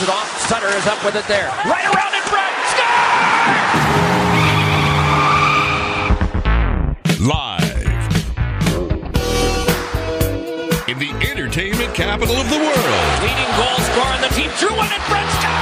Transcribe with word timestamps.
Dumps 0.00 0.02
it 0.02 0.08
off. 0.08 0.48
Sutter 0.48 0.68
is 0.76 0.86
up 0.86 1.04
with 1.04 1.14
it 1.14 1.26
there. 1.26 1.48
Right 1.66 1.84
around 1.84 2.14
in 2.14 2.22
front. 2.24 2.54
Score! 2.72 3.00
Live 7.20 7.68
in 10.88 10.98
the 10.98 11.10
entertainment 11.28 11.94
capital 11.94 12.34
of 12.36 12.48
the 12.48 12.56
world. 12.56 13.20
Leading 13.20 13.52
goal 13.56 13.78
scorer 13.92 14.14
on 14.14 14.20
the 14.22 14.28
team. 14.28 14.50
Drew 14.58 14.74
one 14.74 14.90
in 14.90 15.00
front. 15.04 15.28
Score! 15.36 15.60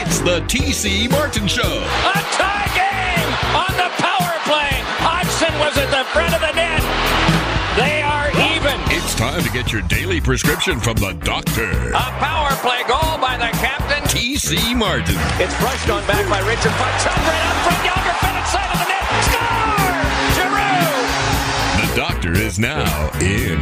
It's 0.00 0.20
the 0.20 0.40
TC 0.48 1.10
Martin 1.10 1.46
Show. 1.46 1.62
A 1.62 2.22
tie 2.32 2.70
game 2.72 3.28
on 3.54 3.76
the 3.76 3.90
power 4.00 4.40
play. 4.48 4.82
Hodgson 5.04 5.52
was 5.58 5.76
at 5.76 5.90
the 5.90 6.04
front 6.10 6.34
of 6.34 6.40
the 6.40 6.52
net. 6.52 6.89
They 8.90 8.96
are 8.96 8.98
even. 8.98 9.04
It's 9.04 9.14
time 9.14 9.42
to 9.42 9.50
get 9.50 9.72
your 9.72 9.82
daily 9.82 10.20
prescription 10.20 10.80
from 10.80 10.96
the 10.96 11.12
doctor. 11.12 11.70
A 11.92 12.10
power 12.18 12.50
play 12.56 12.82
goal 12.88 13.18
by 13.18 13.36
the 13.36 13.50
captain. 13.58 14.02
TC 14.04 14.76
Martin. 14.76 15.16
It's 15.40 15.56
brushed 15.58 15.90
on 15.90 16.06
back 16.06 16.28
by 16.28 16.40
Richard 16.40 16.72
Fox. 16.72 17.06
Up 17.06 17.16
right 17.16 17.46
up 17.46 17.56
front. 17.64 17.84
Yager 17.84 18.14
Bennett 18.20 18.46
side 18.46 18.70
of 18.72 18.78
the 18.78 18.86
net. 18.88 19.04
Score! 19.30 20.00
Giroux! 20.36 21.06
The 21.86 21.96
doctor 21.96 22.32
is 22.32 22.58
now 22.58 23.10
in. 23.20 23.60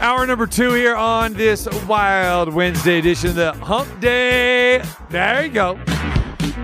Hour 0.00 0.26
number 0.26 0.46
two 0.46 0.74
here 0.74 0.94
on 0.94 1.32
this 1.32 1.66
wild 1.86 2.52
Wednesday 2.52 2.98
edition 2.98 3.30
of 3.30 3.34
the 3.36 3.52
Hump 3.54 4.00
Day. 4.00 4.82
There 5.10 5.46
you 5.46 5.52
go. 5.52 5.78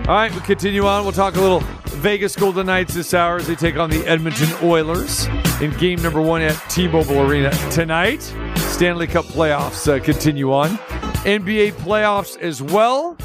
All 0.07 0.15
right, 0.15 0.33
we 0.33 0.39
continue 0.41 0.85
on. 0.85 1.03
We'll 1.03 1.13
talk 1.13 1.35
a 1.35 1.41
little 1.41 1.63
Vegas 2.03 2.35
Golden 2.35 2.65
Knights 2.65 2.93
this 2.93 3.13
hour 3.13 3.37
as 3.37 3.47
they 3.47 3.55
take 3.55 3.77
on 3.77 3.89
the 3.89 4.05
Edmonton 4.05 4.49
Oilers 4.61 5.25
in 5.61 5.71
game 5.77 6.01
number 6.01 6.21
one 6.21 6.41
at 6.41 6.51
T-Mobile 6.69 7.21
Arena 7.21 7.49
tonight. 7.71 8.21
Stanley 8.57 9.07
Cup 9.07 9.23
playoffs 9.23 9.87
uh, 9.87 10.03
continue 10.03 10.51
on. 10.51 10.71
NBA 11.23 11.71
playoffs 11.75 12.37
as 12.39 12.61
well. 12.61 13.15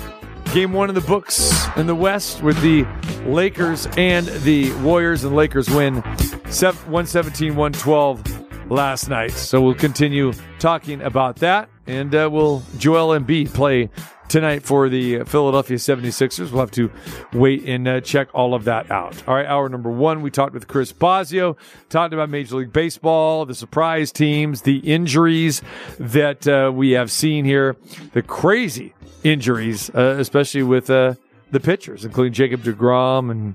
Game 0.54 0.72
one 0.72 0.90
in 0.90 0.94
the 0.94 1.00
books 1.00 1.66
in 1.76 1.88
the 1.88 1.94
West 1.96 2.40
with 2.44 2.62
the 2.62 2.86
Lakers 3.26 3.88
and 3.96 4.28
the 4.28 4.72
Warriors, 4.74 5.24
and 5.24 5.34
Lakers 5.34 5.68
win 5.68 5.94
117 5.96 7.56
112 7.56 8.70
last 8.70 9.08
night. 9.08 9.32
So 9.32 9.60
we'll 9.60 9.74
continue 9.74 10.32
talking 10.60 11.02
about 11.02 11.34
that, 11.40 11.68
and 11.88 12.14
uh, 12.14 12.28
will 12.30 12.62
Joel 12.78 13.18
Embiid 13.18 13.52
play 13.52 13.90
tonight 14.28 14.62
for 14.62 14.88
the 14.88 15.24
Philadelphia 15.24 15.76
76ers? 15.76 16.50
We'll 16.50 16.60
have 16.60 16.70
to 16.72 16.90
wait 17.32 17.64
and 17.64 17.88
uh, 17.88 18.00
check 18.00 18.28
all 18.34 18.54
of 18.54 18.64
that 18.64 18.90
out. 18.90 19.22
All 19.26 19.34
right, 19.34 19.46
hour 19.46 19.68
number 19.68 19.90
one, 19.90 20.22
we 20.22 20.30
talked 20.30 20.54
with 20.54 20.68
Chris 20.68 20.92
Bosio, 20.92 21.56
talked 21.88 22.14
about 22.14 22.30
Major 22.30 22.56
League 22.56 22.72
Baseball, 22.72 23.46
the 23.46 23.54
surprise 23.54 24.12
teams, 24.12 24.62
the 24.62 24.78
injuries 24.78 25.62
that 25.98 26.46
uh, 26.46 26.70
we 26.72 26.92
have 26.92 27.10
seen 27.10 27.44
here, 27.44 27.76
the 28.12 28.22
crazy 28.22 28.94
injuries, 29.24 29.90
uh, 29.94 30.16
especially 30.18 30.62
with 30.62 30.90
uh, 30.90 31.14
the 31.50 31.60
pitchers, 31.60 32.04
including 32.04 32.32
Jacob 32.32 32.62
DeGrom 32.62 33.30
and 33.30 33.54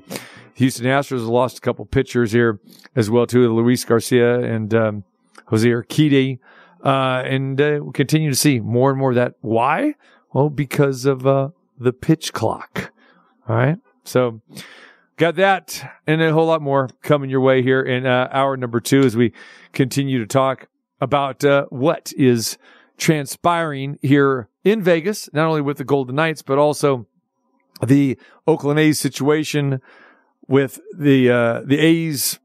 Houston 0.55 0.85
Astros 0.85 1.27
lost 1.27 1.57
a 1.57 1.61
couple 1.61 1.85
pitchers 1.85 2.31
here 2.31 2.59
as 2.95 3.09
well 3.09 3.25
too, 3.25 3.53
Luis 3.53 3.83
Garcia 3.85 4.39
and 4.41 4.73
um, 4.73 5.03
Jose 5.47 5.67
Urquidy. 5.67 6.39
Uh, 6.83 7.23
and 7.25 7.61
uh, 7.61 7.79
we 7.81 7.91
continue 7.93 8.29
to 8.29 8.35
see 8.35 8.59
more 8.59 8.89
and 8.89 8.99
more 8.99 9.11
of 9.11 9.15
that. 9.15 9.35
Why? 9.41 9.95
Well, 10.33 10.49
because 10.49 11.05
of 11.05 11.25
uh, 11.27 11.49
the 11.77 11.93
pitch 11.93 12.33
clock. 12.33 12.91
All 13.47 13.55
right. 13.55 13.77
So 14.03 14.41
got 15.17 15.35
that 15.35 15.83
and 16.07 16.21
a 16.21 16.33
whole 16.33 16.47
lot 16.47 16.61
more 16.61 16.89
coming 17.01 17.29
your 17.29 17.41
way 17.41 17.61
here 17.61 17.81
in 17.81 18.05
uh, 18.05 18.29
hour 18.31 18.57
number 18.57 18.79
two 18.79 19.01
as 19.01 19.15
we 19.15 19.33
continue 19.71 20.19
to 20.19 20.25
talk 20.25 20.67
about 20.99 21.43
uh, 21.43 21.65
what 21.69 22.13
is 22.17 22.57
transpiring 22.97 23.97
here 24.01 24.49
in 24.63 24.81
Vegas, 24.81 25.29
not 25.33 25.47
only 25.47 25.61
with 25.61 25.77
the 25.77 25.83
Golden 25.83 26.15
Knights, 26.15 26.41
but 26.41 26.57
also 26.57 27.05
the 27.85 28.17
Oakland 28.47 28.79
A's 28.79 28.99
situation 28.99 29.81
with 30.47 30.79
the 30.97 31.29
uh, 31.29 31.61
the 31.65 31.79
A's 31.79 32.39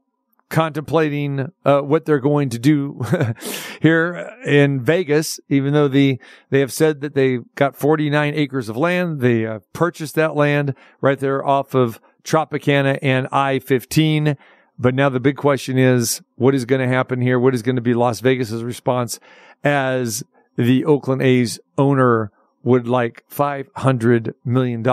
contemplating 0.49 1.51
uh, 1.63 1.81
what 1.81 2.05
they're 2.05 2.19
going 2.19 2.49
to 2.49 2.59
do 2.59 3.01
here 3.81 4.35
in 4.45 4.81
Vegas, 4.81 5.39
even 5.47 5.73
though 5.73 5.87
the 5.87 6.19
they 6.49 6.59
have 6.59 6.73
said 6.73 7.01
that 7.01 7.13
they 7.13 7.39
got 7.55 7.75
49 7.75 8.33
acres 8.33 8.69
of 8.69 8.75
land. 8.75 9.21
They 9.21 9.45
uh, 9.45 9.59
purchased 9.73 10.15
that 10.15 10.35
land 10.35 10.75
right 11.01 11.19
there 11.19 11.45
off 11.45 11.73
of 11.73 12.01
Tropicana 12.23 12.99
and 13.01 13.27
I-15. 13.31 14.37
But 14.77 14.95
now 14.95 15.09
the 15.09 15.19
big 15.19 15.35
question 15.35 15.77
is, 15.77 16.21
what 16.35 16.55
is 16.55 16.65
going 16.65 16.81
to 16.81 16.87
happen 16.87 17.21
here? 17.21 17.39
What 17.39 17.53
is 17.53 17.61
going 17.61 17.75
to 17.75 17.81
be 17.81 17.93
Las 17.93 18.21
Vegas's 18.21 18.63
response 18.63 19.19
as 19.63 20.23
the 20.55 20.85
Oakland 20.85 21.21
A's 21.21 21.59
owner 21.77 22.31
would 22.63 22.87
like 22.87 23.23
$500 23.29 24.33
million 24.45 24.85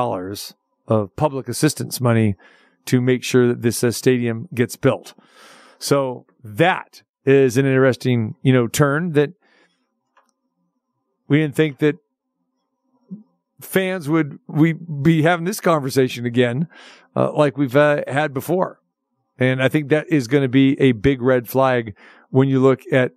of 0.89 1.17
public 1.17 1.49
assistance 1.49 2.01
money 2.01 2.37
to 2.87 3.01
make 3.01 3.23
sure 3.23 3.49
that 3.49 3.63
this 3.63 3.85
uh, 3.85 3.91
stadium 3.91 4.49
gets 4.55 4.77
built. 4.77 5.15
So 5.79 6.27
that 6.43 7.03
is 7.25 7.57
an 7.57 7.67
interesting, 7.67 8.37
you 8.43 8.53
know, 8.53 8.67
turn 8.69 9.13
that 9.13 9.31
we 11.29 11.39
didn't 11.39 11.57
think 11.57 11.79
that 11.79 11.97
fans 13.61 14.09
would 14.09 14.39
we 14.47 14.73
be 14.73 15.23
having 15.23 15.45
this 15.45 15.61
conversation 15.61 16.25
again, 16.25 16.69
uh, 17.15 17.33
like 17.33 17.57
we've 17.57 17.77
uh, 17.77 18.03
had 18.07 18.33
before. 18.33 18.81
And 19.39 19.63
I 19.63 19.69
think 19.69 19.89
that 19.89 20.07
is 20.09 20.29
going 20.29 20.43
to 20.43 20.49
be 20.49 20.81
a 20.81 20.93
big 20.93 21.21
red 21.21 21.49
flag 21.49 21.95
when 22.31 22.49
you 22.49 22.61
look 22.61 22.81
at 22.93 23.13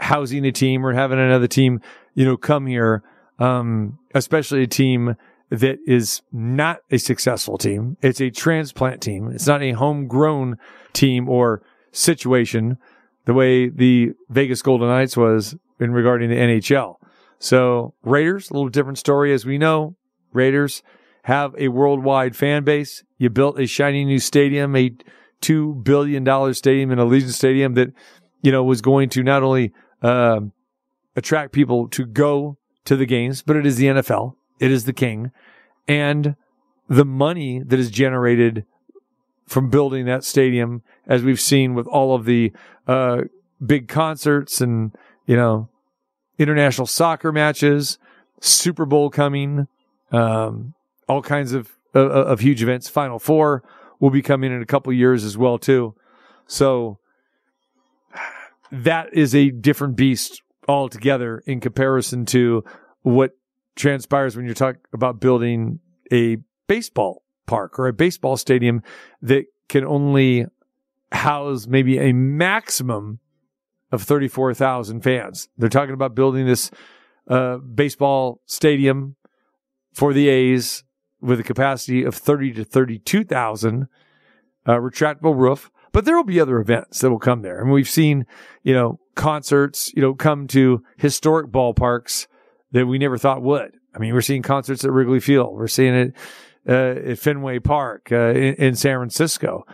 housing 0.00 0.44
a 0.46 0.52
team 0.52 0.84
or 0.84 0.92
having 0.92 1.18
another 1.18 1.46
team, 1.46 1.80
you 2.14 2.24
know, 2.24 2.36
come 2.36 2.66
here, 2.66 3.02
um, 3.38 3.98
especially 4.14 4.62
a 4.62 4.66
team 4.66 5.16
that 5.52 5.78
is 5.86 6.22
not 6.32 6.80
a 6.90 6.98
successful 6.98 7.58
team. 7.58 7.98
It's 8.00 8.20
a 8.20 8.30
transplant 8.30 9.02
team. 9.02 9.30
It's 9.30 9.46
not 9.46 9.62
a 9.62 9.72
homegrown 9.72 10.56
team 10.94 11.28
or 11.28 11.62
situation 11.92 12.78
the 13.26 13.34
way 13.34 13.68
the 13.68 14.14
Vegas 14.30 14.62
Golden 14.62 14.88
Knights 14.88 15.14
was 15.16 15.54
in 15.78 15.92
regarding 15.92 16.30
the 16.30 16.36
NHL. 16.36 16.96
So 17.38 17.92
Raiders, 18.02 18.50
a 18.50 18.54
little 18.54 18.70
different 18.70 18.98
story 18.98 19.32
as 19.34 19.44
we 19.44 19.58
know. 19.58 19.94
Raiders 20.32 20.82
have 21.24 21.54
a 21.58 21.68
worldwide 21.68 22.34
fan 22.34 22.64
base. 22.64 23.04
You 23.18 23.28
built 23.28 23.60
a 23.60 23.66
shiny 23.66 24.06
new 24.06 24.18
stadium, 24.18 24.74
a 24.74 24.96
two 25.42 25.74
billion 25.74 26.24
dollar 26.24 26.54
stadium 26.54 26.90
in 26.90 26.98
Allegiant 26.98 27.32
Stadium 27.32 27.74
that, 27.74 27.92
you 28.40 28.50
know, 28.50 28.64
was 28.64 28.80
going 28.80 29.10
to 29.10 29.22
not 29.22 29.42
only 29.42 29.72
uh, 30.00 30.40
attract 31.14 31.52
people 31.52 31.88
to 31.88 32.06
go 32.06 32.56
to 32.86 32.96
the 32.96 33.06
games, 33.06 33.42
but 33.42 33.56
it 33.56 33.66
is 33.66 33.76
the 33.76 33.86
NFL. 33.86 34.34
It 34.62 34.70
is 34.70 34.84
the 34.84 34.92
king. 34.92 35.32
And 35.88 36.36
the 36.88 37.04
money 37.04 37.58
that 37.58 37.80
is 37.80 37.90
generated 37.90 38.64
from 39.48 39.70
building 39.70 40.06
that 40.06 40.22
stadium, 40.22 40.82
as 41.06 41.22
we've 41.22 41.40
seen 41.40 41.74
with 41.74 41.88
all 41.88 42.14
of 42.14 42.26
the 42.26 42.52
uh, 42.86 43.22
big 43.64 43.88
concerts 43.88 44.60
and, 44.60 44.96
you 45.26 45.34
know, 45.34 45.68
international 46.38 46.86
soccer 46.86 47.32
matches, 47.32 47.98
Super 48.40 48.86
Bowl 48.86 49.10
coming, 49.10 49.66
um, 50.12 50.74
all 51.08 51.22
kinds 51.22 51.52
of, 51.52 51.72
of, 51.92 52.10
of 52.10 52.40
huge 52.40 52.62
events. 52.62 52.88
Final 52.88 53.18
Four 53.18 53.64
will 53.98 54.10
be 54.10 54.22
coming 54.22 54.52
in 54.52 54.62
a 54.62 54.66
couple 54.66 54.92
years 54.92 55.24
as 55.24 55.36
well 55.36 55.58
too. 55.58 55.96
So 56.46 56.98
that 58.70 59.08
is 59.12 59.34
a 59.34 59.50
different 59.50 59.96
beast 59.96 60.40
altogether 60.68 61.42
in 61.46 61.58
comparison 61.58 62.26
to 62.26 62.62
what 63.02 63.32
transpires 63.76 64.36
when 64.36 64.46
you 64.46 64.54
talk 64.54 64.76
about 64.92 65.20
building 65.20 65.80
a 66.12 66.38
baseball 66.68 67.22
park 67.46 67.78
or 67.78 67.86
a 67.86 67.92
baseball 67.92 68.36
stadium 68.36 68.82
that 69.20 69.44
can 69.68 69.84
only 69.84 70.46
house 71.10 71.66
maybe 71.66 71.98
a 71.98 72.12
maximum 72.12 73.18
of 73.90 74.02
34,000 74.02 75.02
fans. 75.02 75.48
They're 75.58 75.68
talking 75.68 75.94
about 75.94 76.14
building 76.14 76.46
this 76.46 76.70
uh, 77.28 77.58
baseball 77.58 78.40
stadium 78.46 79.16
for 79.92 80.12
the 80.12 80.28
A's 80.28 80.84
with 81.20 81.38
a 81.38 81.44
capacity 81.44 82.02
of 82.02 82.14
30 82.14 82.54
to 82.54 82.64
32,000, 82.64 83.86
uh, 84.66 84.72
retractable 84.72 85.36
roof. 85.36 85.70
But 85.92 86.06
there 86.06 86.16
will 86.16 86.24
be 86.24 86.40
other 86.40 86.58
events 86.58 87.00
that 87.00 87.10
will 87.10 87.18
come 87.18 87.42
there. 87.42 87.60
And 87.60 87.70
we've 87.70 87.88
seen, 87.88 88.26
you 88.62 88.72
know, 88.72 88.98
concerts, 89.14 89.92
you 89.94 90.00
know, 90.00 90.14
come 90.14 90.46
to 90.48 90.82
historic 90.96 91.48
ballparks 91.48 92.26
that 92.72 92.86
we 92.86 92.98
never 92.98 93.18
thought 93.18 93.42
would. 93.42 93.72
I 93.94 93.98
mean, 93.98 94.14
we're 94.14 94.22
seeing 94.22 94.42
concerts 94.42 94.84
at 94.84 94.90
Wrigley 94.90 95.20
Field. 95.20 95.54
We're 95.54 95.68
seeing 95.68 95.94
it 95.94 96.14
uh, 96.68 97.10
at 97.10 97.18
Fenway 97.18 97.58
Park 97.58 98.10
uh, 98.10 98.30
in, 98.30 98.54
in 98.54 98.76
San 98.76 98.96
Francisco. 98.98 99.66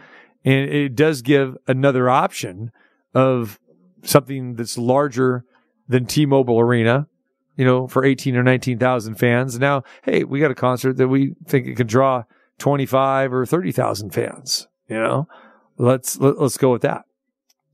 And 0.45 0.71
it 0.71 0.95
does 0.95 1.23
give 1.23 1.57
another 1.67 2.09
option 2.09 2.71
of 3.15 3.59
something 4.03 4.55
that's 4.55 4.79
larger 4.79 5.45
than 5.89 6.07
T-Mobile 6.07 6.61
Arena, 6.61 7.09
you 7.57 7.65
know, 7.65 7.87
for 7.87 8.05
18 8.05 8.37
or 8.37 8.43
19,000 8.43 9.15
fans. 9.17 9.59
Now, 9.59 9.83
hey, 10.03 10.25
we 10.25 10.41
got 10.41 10.51
a 10.51 10.57
concert 10.57 10.97
that 10.97 11.09
we 11.09 11.35
think 11.47 11.67
it 11.67 11.77
can 11.77 11.87
draw 11.87 12.25
25 12.59 13.33
or 13.33 13.47
30,000 13.47 14.11
fans, 14.11 14.67
you 14.89 14.97
know, 14.97 15.29
let's, 15.77 16.19
let, 16.19 16.33
us 16.33 16.39
let 16.39 16.47
us 16.47 16.57
go 16.57 16.73
with 16.73 16.83
that. 16.83 17.05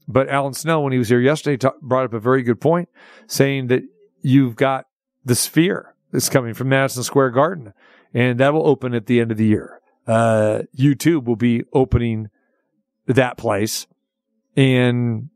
But 0.06 0.28
Alan 0.28 0.52
Snell, 0.52 0.82
when 0.82 0.92
he 0.92 0.98
was 0.98 1.08
here 1.08 1.20
yesterday, 1.20 1.56
talk, 1.56 1.80
brought 1.80 2.04
up 2.04 2.12
a 2.12 2.20
very 2.20 2.42
good 2.42 2.60
point 2.60 2.88
saying 3.26 3.68
that 3.68 3.82
you've 4.20 4.56
got 4.56 4.86
the 5.24 5.34
Sphere 5.34 5.94
is 6.12 6.28
coming 6.28 6.54
from 6.54 6.68
Madison 6.68 7.02
Square 7.02 7.30
Garden, 7.30 7.72
and 8.12 8.38
that 8.40 8.52
will 8.52 8.66
open 8.66 8.94
at 8.94 9.06
the 9.06 9.20
end 9.20 9.30
of 9.30 9.36
the 9.36 9.46
year. 9.46 9.80
Uh, 10.06 10.62
U2 10.78 11.24
will 11.24 11.36
be 11.36 11.64
opening 11.72 12.28
that 13.06 13.36
place, 13.36 13.86
and 14.56 15.30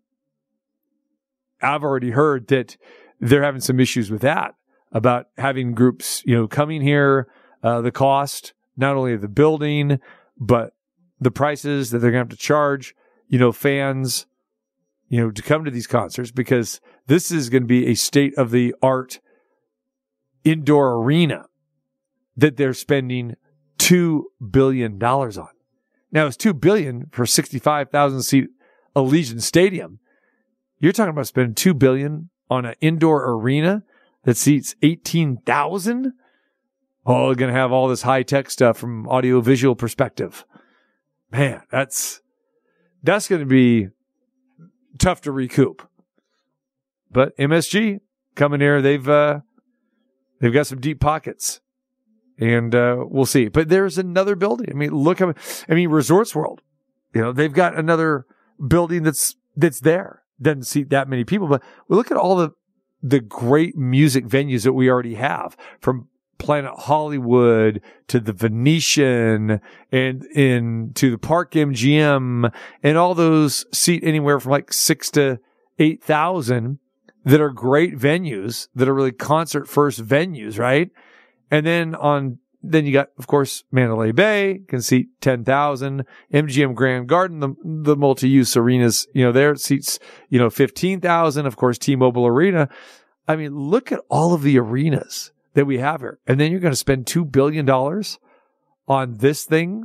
I've 1.60 1.82
already 1.82 2.10
heard 2.10 2.48
that 2.48 2.76
they're 3.20 3.42
having 3.42 3.60
some 3.60 3.80
issues 3.80 4.10
with 4.10 4.22
that 4.22 4.54
about 4.92 5.26
having 5.36 5.72
groups, 5.72 6.22
you 6.24 6.34
know, 6.34 6.46
coming 6.46 6.82
here, 6.82 7.28
uh, 7.62 7.80
the 7.80 7.90
cost 7.90 8.52
not 8.76 8.96
only 8.96 9.12
of 9.12 9.20
the 9.20 9.28
building, 9.28 9.98
but 10.38 10.72
the 11.20 11.30
prices 11.30 11.90
that 11.90 11.98
they're 11.98 12.12
going 12.12 12.24
to 12.24 12.32
have 12.32 12.38
to 12.38 12.42
charge, 12.42 12.94
you 13.26 13.38
know, 13.38 13.50
fans, 13.50 14.26
you 15.08 15.20
know, 15.20 15.30
to 15.30 15.42
come 15.42 15.64
to 15.64 15.70
these 15.70 15.86
concerts 15.86 16.30
because 16.30 16.80
this 17.06 17.32
is 17.32 17.50
going 17.50 17.64
to 17.64 17.66
be 17.66 17.86
a 17.88 17.94
state 17.94 18.34
of 18.38 18.50
the 18.50 18.74
art 18.80 19.20
indoor 20.44 20.94
arena 20.94 21.46
that 22.36 22.56
they're 22.56 22.74
spending 22.74 23.36
$2 23.78 24.22
billion 24.50 25.02
on. 25.02 25.48
Now 26.10 26.26
it's 26.26 26.36
2 26.36 26.54
billion 26.54 27.06
for 27.10 27.26
65,000 27.26 28.22
seat 28.22 28.48
Allegiant 28.96 29.42
Stadium. 29.42 29.98
You're 30.78 30.92
talking 30.92 31.10
about 31.10 31.26
spending 31.26 31.54
2 31.54 31.74
billion 31.74 32.30
on 32.50 32.64
an 32.64 32.74
indoor 32.80 33.30
arena 33.30 33.82
that 34.24 34.36
seats 34.36 34.74
18,000? 34.82 36.12
Oh, 37.06 37.34
going 37.34 37.52
to 37.52 37.58
have 37.58 37.72
all 37.72 37.88
this 37.88 38.02
high 38.02 38.22
tech 38.22 38.50
stuff 38.50 38.76
from 38.78 39.08
audio 39.08 39.40
visual 39.40 39.74
perspective. 39.74 40.44
Man, 41.30 41.62
that's, 41.70 42.20
that's 43.02 43.28
going 43.28 43.40
to 43.40 43.46
be 43.46 43.88
tough 44.98 45.22
to 45.22 45.32
recoup. 45.32 45.88
But 47.10 47.36
MSG 47.38 48.00
coming 48.34 48.60
here, 48.60 48.82
they've, 48.82 49.08
uh, 49.08 49.40
they've 50.40 50.52
got 50.52 50.66
some 50.66 50.80
deep 50.80 51.00
pockets 51.00 51.60
and, 52.38 52.74
uh, 52.74 53.04
we'll 53.08 53.26
see. 53.26 53.48
But 53.48 53.68
there's 53.68 53.98
another 53.98 54.36
building. 54.36 54.68
I 54.70 54.74
mean, 54.74 54.90
look, 54.90 55.18
how. 55.18 55.34
I 55.68 55.74
mean, 55.74 55.90
Resorts 55.90 56.34
World, 56.34 56.62
you 57.14 57.20
know, 57.20 57.32
they've 57.32 57.52
got 57.52 57.76
another 57.76 58.26
building 58.66 59.02
that's, 59.02 59.34
that's 59.56 59.80
there. 59.80 60.22
Doesn't 60.40 60.64
seat 60.64 60.90
that 60.90 61.08
many 61.08 61.24
people, 61.24 61.48
but 61.48 61.62
we 61.88 61.96
look 61.96 62.12
at 62.12 62.16
all 62.16 62.36
the, 62.36 62.50
the 63.02 63.20
great 63.20 63.76
music 63.76 64.26
venues 64.26 64.62
that 64.62 64.72
we 64.72 64.88
already 64.88 65.16
have 65.16 65.56
from 65.80 66.08
Planet 66.38 66.74
Hollywood 66.76 67.82
to 68.06 68.20
the 68.20 68.32
Venetian 68.32 69.60
and 69.90 70.24
in 70.26 70.92
to 70.94 71.10
the 71.10 71.18
Park 71.18 71.52
MGM 71.52 72.52
and 72.82 72.96
all 72.96 73.14
those 73.14 73.66
seat 73.76 74.02
anywhere 74.04 74.38
from 74.38 74.52
like 74.52 74.72
six 74.72 75.10
to 75.12 75.40
eight 75.78 76.02
thousand 76.02 76.78
that 77.28 77.42
are 77.42 77.50
great 77.50 77.94
venues 77.94 78.68
that 78.74 78.88
are 78.88 78.94
really 78.94 79.12
concert 79.12 79.68
first 79.68 80.02
venues, 80.02 80.58
right? 80.58 80.90
And 81.50 81.66
then 81.66 81.94
on 81.94 82.38
then 82.62 82.86
you 82.86 82.92
got, 82.92 83.10
of 83.18 83.26
course, 83.26 83.62
Mandalay 83.70 84.12
Bay 84.12 84.62
can 84.66 84.82
seat 84.82 85.08
10,000. 85.20 86.04
MGM 86.32 86.74
Grand 86.74 87.06
Garden, 87.06 87.38
the, 87.38 87.54
the 87.62 87.96
multi-use 87.96 88.56
arenas, 88.56 89.06
you 89.12 89.24
know, 89.24 89.30
there 89.30 89.54
seats, 89.56 90.00
you 90.28 90.40
know, 90.40 90.50
15,000. 90.50 91.46
Of 91.46 91.56
course, 91.56 91.78
T-Mobile 91.78 92.26
Arena. 92.26 92.68
I 93.28 93.36
mean, 93.36 93.54
look 93.54 93.92
at 93.92 94.00
all 94.08 94.34
of 94.34 94.42
the 94.42 94.58
arenas 94.58 95.30
that 95.54 95.66
we 95.66 95.78
have 95.78 96.00
here. 96.00 96.18
And 96.26 96.40
then 96.40 96.50
you're 96.50 96.60
going 96.60 96.72
to 96.72 96.76
spend 96.76 97.06
$2 97.06 97.30
billion 97.30 97.68
on 98.88 99.14
this 99.18 99.44
thing 99.44 99.84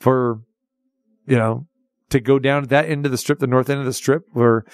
for, 0.00 0.40
you 1.24 1.36
know, 1.36 1.68
to 2.10 2.20
go 2.20 2.38
down 2.38 2.64
that 2.64 2.88
end 2.88 3.04
of 3.04 3.12
the 3.12 3.18
strip, 3.18 3.38
the 3.38 3.46
north 3.46 3.68
end 3.68 3.80
of 3.80 3.86
the 3.86 3.92
strip 3.92 4.24
where, 4.32 4.64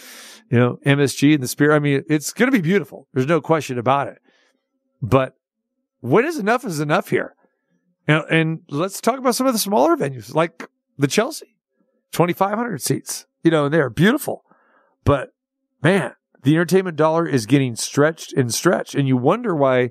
you 0.50 0.58
know, 0.58 0.78
MSG 0.86 1.34
and 1.34 1.42
the 1.42 1.48
Sphere. 1.48 1.72
I 1.72 1.78
mean, 1.78 2.04
it's 2.08 2.32
going 2.32 2.50
to 2.50 2.56
be 2.56 2.62
beautiful. 2.62 3.08
There's 3.12 3.26
no 3.26 3.40
question 3.40 3.78
about 3.78 4.08
it. 4.08 4.18
But 5.02 5.34
what 6.00 6.24
is 6.24 6.38
enough 6.38 6.64
is 6.64 6.80
enough 6.80 7.10
here. 7.10 7.34
And, 8.06 8.24
and 8.30 8.60
let's 8.68 9.00
talk 9.00 9.18
about 9.18 9.34
some 9.34 9.46
of 9.46 9.52
the 9.52 9.58
smaller 9.58 9.96
venues 9.96 10.34
like 10.34 10.68
the 10.98 11.06
Chelsea, 11.06 11.56
2,500 12.12 12.80
seats, 12.80 13.26
you 13.42 13.50
know, 13.50 13.66
and 13.66 13.74
they're 13.74 13.90
beautiful. 13.90 14.44
But 15.04 15.30
man, 15.82 16.12
the 16.42 16.54
entertainment 16.54 16.96
dollar 16.96 17.26
is 17.26 17.46
getting 17.46 17.74
stretched 17.74 18.32
and 18.34 18.52
stretched. 18.52 18.94
And 18.94 19.08
you 19.08 19.16
wonder 19.16 19.56
why 19.56 19.90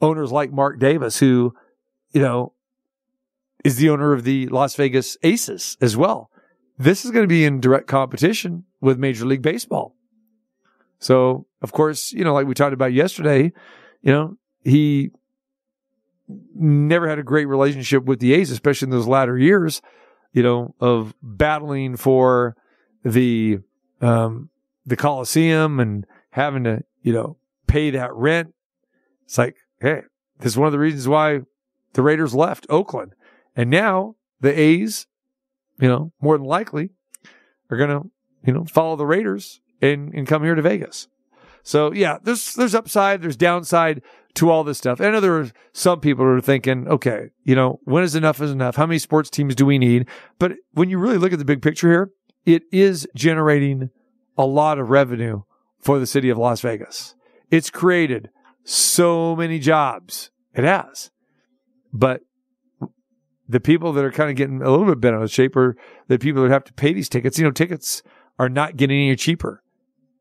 owners 0.00 0.32
like 0.32 0.52
Mark 0.52 0.78
Davis, 0.78 1.18
who, 1.18 1.52
you 2.12 2.22
know, 2.22 2.54
is 3.64 3.76
the 3.76 3.90
owner 3.90 4.12
of 4.12 4.24
the 4.24 4.46
Las 4.48 4.74
Vegas 4.76 5.16
Aces 5.22 5.76
as 5.80 5.96
well. 5.96 6.30
This 6.80 7.04
is 7.04 7.10
going 7.10 7.24
to 7.24 7.28
be 7.28 7.44
in 7.44 7.60
direct 7.60 7.88
competition 7.88 8.64
with 8.80 8.98
Major 8.98 9.26
League 9.26 9.42
Baseball. 9.42 9.94
So, 10.98 11.46
of 11.60 11.72
course, 11.72 12.10
you 12.10 12.24
know, 12.24 12.32
like 12.32 12.46
we 12.46 12.54
talked 12.54 12.72
about 12.72 12.94
yesterday, 12.94 13.52
you 14.00 14.10
know, 14.10 14.38
he 14.64 15.10
never 16.54 17.06
had 17.06 17.18
a 17.18 17.22
great 17.22 17.44
relationship 17.44 18.06
with 18.06 18.18
the 18.18 18.32
A's, 18.32 18.50
especially 18.50 18.86
in 18.86 18.90
those 18.92 19.06
latter 19.06 19.36
years, 19.36 19.82
you 20.32 20.42
know, 20.42 20.74
of 20.80 21.12
battling 21.22 21.98
for 21.98 22.56
the, 23.04 23.58
um, 24.00 24.48
the 24.86 24.96
Coliseum 24.96 25.80
and 25.80 26.06
having 26.30 26.64
to, 26.64 26.82
you 27.02 27.12
know, 27.12 27.36
pay 27.66 27.90
that 27.90 28.14
rent. 28.14 28.54
It's 29.26 29.36
like, 29.36 29.56
hey, 29.82 30.00
this 30.38 30.52
is 30.52 30.56
one 30.56 30.66
of 30.66 30.72
the 30.72 30.78
reasons 30.78 31.06
why 31.06 31.40
the 31.92 32.00
Raiders 32.00 32.34
left 32.34 32.64
Oakland. 32.70 33.14
And 33.54 33.68
now 33.68 34.16
the 34.40 34.58
A's, 34.58 35.06
you 35.80 35.88
know, 35.88 36.12
more 36.20 36.36
than 36.36 36.46
likely 36.46 36.90
are 37.70 37.76
going 37.76 37.90
to, 37.90 38.10
you 38.44 38.52
know, 38.52 38.64
follow 38.64 38.96
the 38.96 39.06
Raiders 39.06 39.60
and, 39.80 40.12
and 40.14 40.26
come 40.26 40.42
here 40.42 40.54
to 40.54 40.62
Vegas. 40.62 41.08
So 41.62 41.92
yeah, 41.92 42.18
there's, 42.22 42.54
there's 42.54 42.74
upside, 42.74 43.22
there's 43.22 43.36
downside 43.36 44.02
to 44.34 44.50
all 44.50 44.64
this 44.64 44.78
stuff. 44.78 45.00
I 45.00 45.10
know 45.10 45.20
there 45.20 45.38
are 45.38 45.50
some 45.72 46.00
people 46.00 46.24
who 46.24 46.32
are 46.32 46.40
thinking, 46.40 46.88
okay, 46.88 47.30
you 47.44 47.54
know, 47.54 47.80
when 47.84 48.02
is 48.02 48.14
enough 48.14 48.40
is 48.40 48.50
enough? 48.50 48.76
How 48.76 48.86
many 48.86 48.98
sports 48.98 49.30
teams 49.30 49.54
do 49.54 49.66
we 49.66 49.78
need? 49.78 50.06
But 50.38 50.52
when 50.72 50.88
you 50.88 50.98
really 50.98 51.18
look 51.18 51.32
at 51.32 51.38
the 51.38 51.44
big 51.44 51.62
picture 51.62 51.90
here, 51.90 52.10
it 52.46 52.62
is 52.72 53.06
generating 53.14 53.90
a 54.38 54.46
lot 54.46 54.78
of 54.78 54.90
revenue 54.90 55.42
for 55.78 55.98
the 55.98 56.06
city 56.06 56.30
of 56.30 56.38
Las 56.38 56.60
Vegas. 56.60 57.14
It's 57.50 57.70
created 57.70 58.30
so 58.64 59.34
many 59.34 59.58
jobs. 59.58 60.30
It 60.54 60.64
has. 60.64 61.10
But 61.92 62.22
the 63.50 63.60
people 63.60 63.92
that 63.92 64.04
are 64.04 64.12
kind 64.12 64.30
of 64.30 64.36
getting 64.36 64.62
a 64.62 64.70
little 64.70 64.86
bit 64.86 65.00
bent 65.00 65.16
out 65.16 65.22
of 65.22 65.30
shape 65.30 65.56
are 65.56 65.76
the 66.08 66.18
people 66.18 66.42
that 66.42 66.50
have 66.50 66.64
to 66.64 66.72
pay 66.72 66.92
these 66.92 67.08
tickets. 67.08 67.38
You 67.38 67.44
know, 67.44 67.50
tickets 67.50 68.02
are 68.38 68.48
not 68.48 68.76
getting 68.76 68.96
any 68.98 69.16
cheaper. 69.16 69.62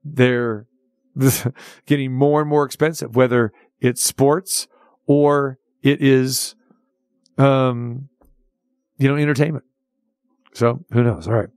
They're 0.03 0.65
getting 1.85 2.13
more 2.13 2.41
and 2.41 2.49
more 2.49 2.65
expensive, 2.65 3.15
whether 3.15 3.51
it's 3.79 4.01
sports 4.03 4.67
or 5.05 5.57
it 5.83 6.01
is, 6.01 6.55
um, 7.37 8.09
you 8.97 9.07
know, 9.07 9.15
entertainment. 9.15 9.65
So 10.53 10.83
who 10.91 11.03
knows? 11.03 11.27
All 11.27 11.35
right. 11.35 11.49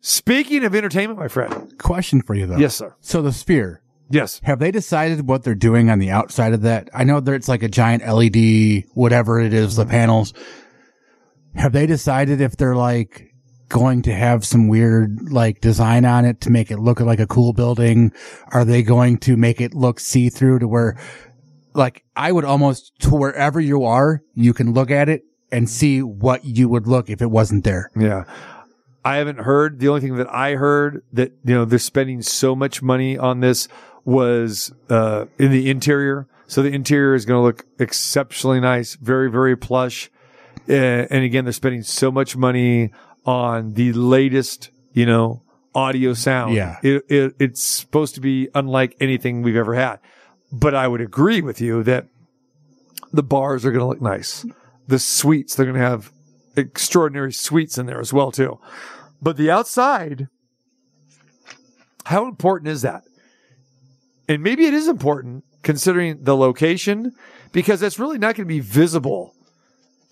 Speaking 0.00 0.64
of 0.64 0.74
entertainment, 0.74 1.18
my 1.18 1.28
friend. 1.28 1.76
Question 1.78 2.22
for 2.22 2.34
you 2.34 2.46
though. 2.46 2.56
Yes, 2.58 2.76
sir. 2.76 2.94
So 3.00 3.22
the 3.22 3.32
sphere, 3.32 3.80
Yes. 4.10 4.40
have 4.44 4.58
they 4.58 4.70
decided 4.70 5.26
what 5.28 5.42
they're 5.42 5.54
doing 5.54 5.90
on 5.90 5.98
the 5.98 6.10
outside 6.10 6.52
of 6.52 6.62
that? 6.62 6.88
I 6.94 7.04
know 7.04 7.20
that 7.20 7.32
it's 7.32 7.48
like 7.48 7.62
a 7.62 7.68
giant 7.68 8.04
LED, 8.06 8.84
whatever 8.94 9.40
it 9.40 9.52
is, 9.52 9.76
the 9.76 9.86
panels. 9.86 10.32
Have 11.56 11.72
they 11.72 11.86
decided 11.86 12.40
if 12.40 12.56
they're 12.56 12.76
like 12.76 13.32
going 13.68 14.02
to 14.02 14.12
have 14.12 14.44
some 14.44 14.68
weird 14.68 15.32
like 15.32 15.60
design 15.60 16.04
on 16.04 16.24
it 16.24 16.40
to 16.42 16.50
make 16.50 16.70
it 16.70 16.78
look 16.78 17.00
like 17.00 17.20
a 17.20 17.26
cool 17.26 17.52
building? 17.52 18.12
Are 18.52 18.64
they 18.64 18.82
going 18.82 19.18
to 19.18 19.36
make 19.36 19.60
it 19.60 19.74
look 19.74 19.98
see 20.00 20.28
through 20.28 20.60
to 20.60 20.68
where 20.68 20.96
like 21.74 22.04
I 22.14 22.32
would 22.32 22.44
almost 22.44 22.92
to 23.00 23.10
wherever 23.10 23.60
you 23.60 23.84
are, 23.84 24.22
you 24.34 24.54
can 24.54 24.72
look 24.72 24.90
at 24.90 25.08
it 25.08 25.22
and 25.52 25.68
see 25.68 26.02
what 26.02 26.44
you 26.44 26.68
would 26.68 26.86
look 26.86 27.08
if 27.08 27.22
it 27.22 27.30
wasn't 27.30 27.64
there. 27.64 27.90
Yeah. 27.96 28.24
I 29.04 29.16
haven't 29.16 29.38
heard. 29.38 29.78
The 29.78 29.88
only 29.88 30.00
thing 30.00 30.16
that 30.16 30.32
I 30.32 30.54
heard 30.54 31.02
that, 31.12 31.32
you 31.44 31.54
know, 31.54 31.64
they're 31.64 31.78
spending 31.78 32.22
so 32.22 32.56
much 32.56 32.82
money 32.82 33.16
on 33.16 33.40
this 33.40 33.68
was, 34.04 34.72
uh, 34.88 35.26
in 35.38 35.52
the 35.52 35.70
interior. 35.70 36.26
So 36.48 36.62
the 36.62 36.72
interior 36.72 37.14
is 37.14 37.24
going 37.24 37.38
to 37.38 37.42
look 37.42 37.66
exceptionally 37.78 38.60
nice, 38.60 38.96
very, 38.96 39.30
very 39.30 39.56
plush. 39.56 40.10
Uh, 40.68 40.72
and 40.72 41.24
again, 41.24 41.44
they're 41.44 41.52
spending 41.52 41.82
so 41.82 42.10
much 42.10 42.36
money 42.36 42.92
on 43.24 43.74
the 43.74 43.92
latest, 43.92 44.70
you 44.92 45.06
know, 45.06 45.42
audio 45.74 46.14
sound. 46.14 46.54
Yeah. 46.54 46.78
It, 46.82 47.04
it, 47.08 47.34
it's 47.38 47.62
supposed 47.62 48.14
to 48.14 48.20
be 48.20 48.48
unlike 48.54 48.96
anything 49.00 49.42
we've 49.42 49.56
ever 49.56 49.74
had. 49.74 49.98
But 50.50 50.74
I 50.74 50.88
would 50.88 51.00
agree 51.00 51.42
with 51.42 51.60
you 51.60 51.82
that 51.82 52.06
the 53.12 53.22
bars 53.22 53.64
are 53.64 53.70
going 53.70 53.80
to 53.80 53.86
look 53.86 54.00
nice. 54.00 54.46
The 54.88 54.98
suites, 54.98 55.54
they're 55.54 55.66
going 55.66 55.78
to 55.78 55.86
have 55.86 56.12
extraordinary 56.56 57.32
suites 57.32 57.78
in 57.78 57.86
there 57.86 58.00
as 58.00 58.12
well, 58.12 58.32
too. 58.32 58.58
But 59.20 59.36
the 59.36 59.50
outside, 59.50 60.28
how 62.04 62.26
important 62.26 62.68
is 62.68 62.82
that? 62.82 63.02
And 64.28 64.42
maybe 64.42 64.64
it 64.64 64.74
is 64.74 64.88
important 64.88 65.44
considering 65.62 66.22
the 66.22 66.36
location 66.36 67.12
because 67.52 67.82
it's 67.82 67.98
really 67.98 68.18
not 68.18 68.34
going 68.36 68.46
to 68.46 68.54
be 68.54 68.60
visible 68.60 69.34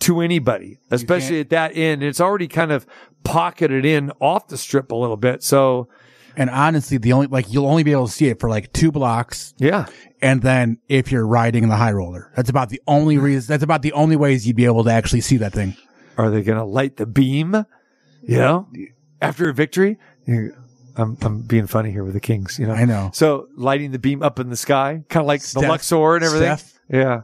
to 0.00 0.20
anybody, 0.20 0.78
especially 0.90 1.40
at 1.40 1.50
that 1.50 1.76
end. 1.76 2.02
It's 2.02 2.20
already 2.20 2.48
kind 2.48 2.72
of 2.72 2.86
pocketed 3.22 3.84
in 3.84 4.10
off 4.20 4.48
the 4.48 4.58
strip 4.58 4.92
a 4.92 4.94
little 4.94 5.16
bit. 5.16 5.42
So 5.42 5.88
And 6.36 6.50
honestly, 6.50 6.98
the 6.98 7.12
only 7.12 7.28
like 7.28 7.52
you'll 7.52 7.66
only 7.66 7.82
be 7.84 7.92
able 7.92 8.06
to 8.06 8.12
see 8.12 8.26
it 8.28 8.40
for 8.40 8.48
like 8.50 8.72
two 8.72 8.90
blocks, 8.90 9.54
Yeah. 9.58 9.86
and 10.20 10.42
then 10.42 10.78
if 10.88 11.12
you're 11.12 11.26
riding 11.26 11.68
the 11.68 11.76
high 11.76 11.92
roller, 11.92 12.32
that's 12.34 12.50
about 12.50 12.70
the 12.70 12.82
only 12.88 13.18
reason. 13.18 13.46
That's 13.52 13.62
about 13.62 13.82
the 13.82 13.92
only 13.92 14.16
ways 14.16 14.46
you'd 14.46 14.56
be 14.56 14.64
able 14.64 14.82
to 14.84 14.90
actually 14.90 15.20
see 15.20 15.36
that 15.38 15.52
thing. 15.52 15.76
Are 16.18 16.30
they 16.30 16.42
going 16.42 16.58
to 16.58 16.64
light 16.64 16.96
the 16.96 17.06
beam? 17.06 17.64
You 18.22 18.38
know, 18.38 18.68
after 19.22 19.48
a 19.48 19.54
victory. 19.54 19.98
I'm 20.96 21.16
I'm 21.22 21.40
being 21.42 21.66
funny 21.66 21.90
here 21.90 22.04
with 22.04 22.14
the 22.14 22.20
Kings. 22.20 22.58
You 22.58 22.66
know, 22.66 22.72
I 22.72 22.84
know. 22.84 23.10
So 23.12 23.48
lighting 23.56 23.90
the 23.90 23.98
beam 23.98 24.22
up 24.22 24.38
in 24.38 24.48
the 24.48 24.56
sky, 24.56 25.02
kind 25.08 25.22
of 25.22 25.26
like 25.26 25.42
the 25.42 25.60
Luxor 25.60 26.14
and 26.16 26.24
everything. 26.24 26.56
Steph? 26.56 26.78
Yeah. 26.88 27.20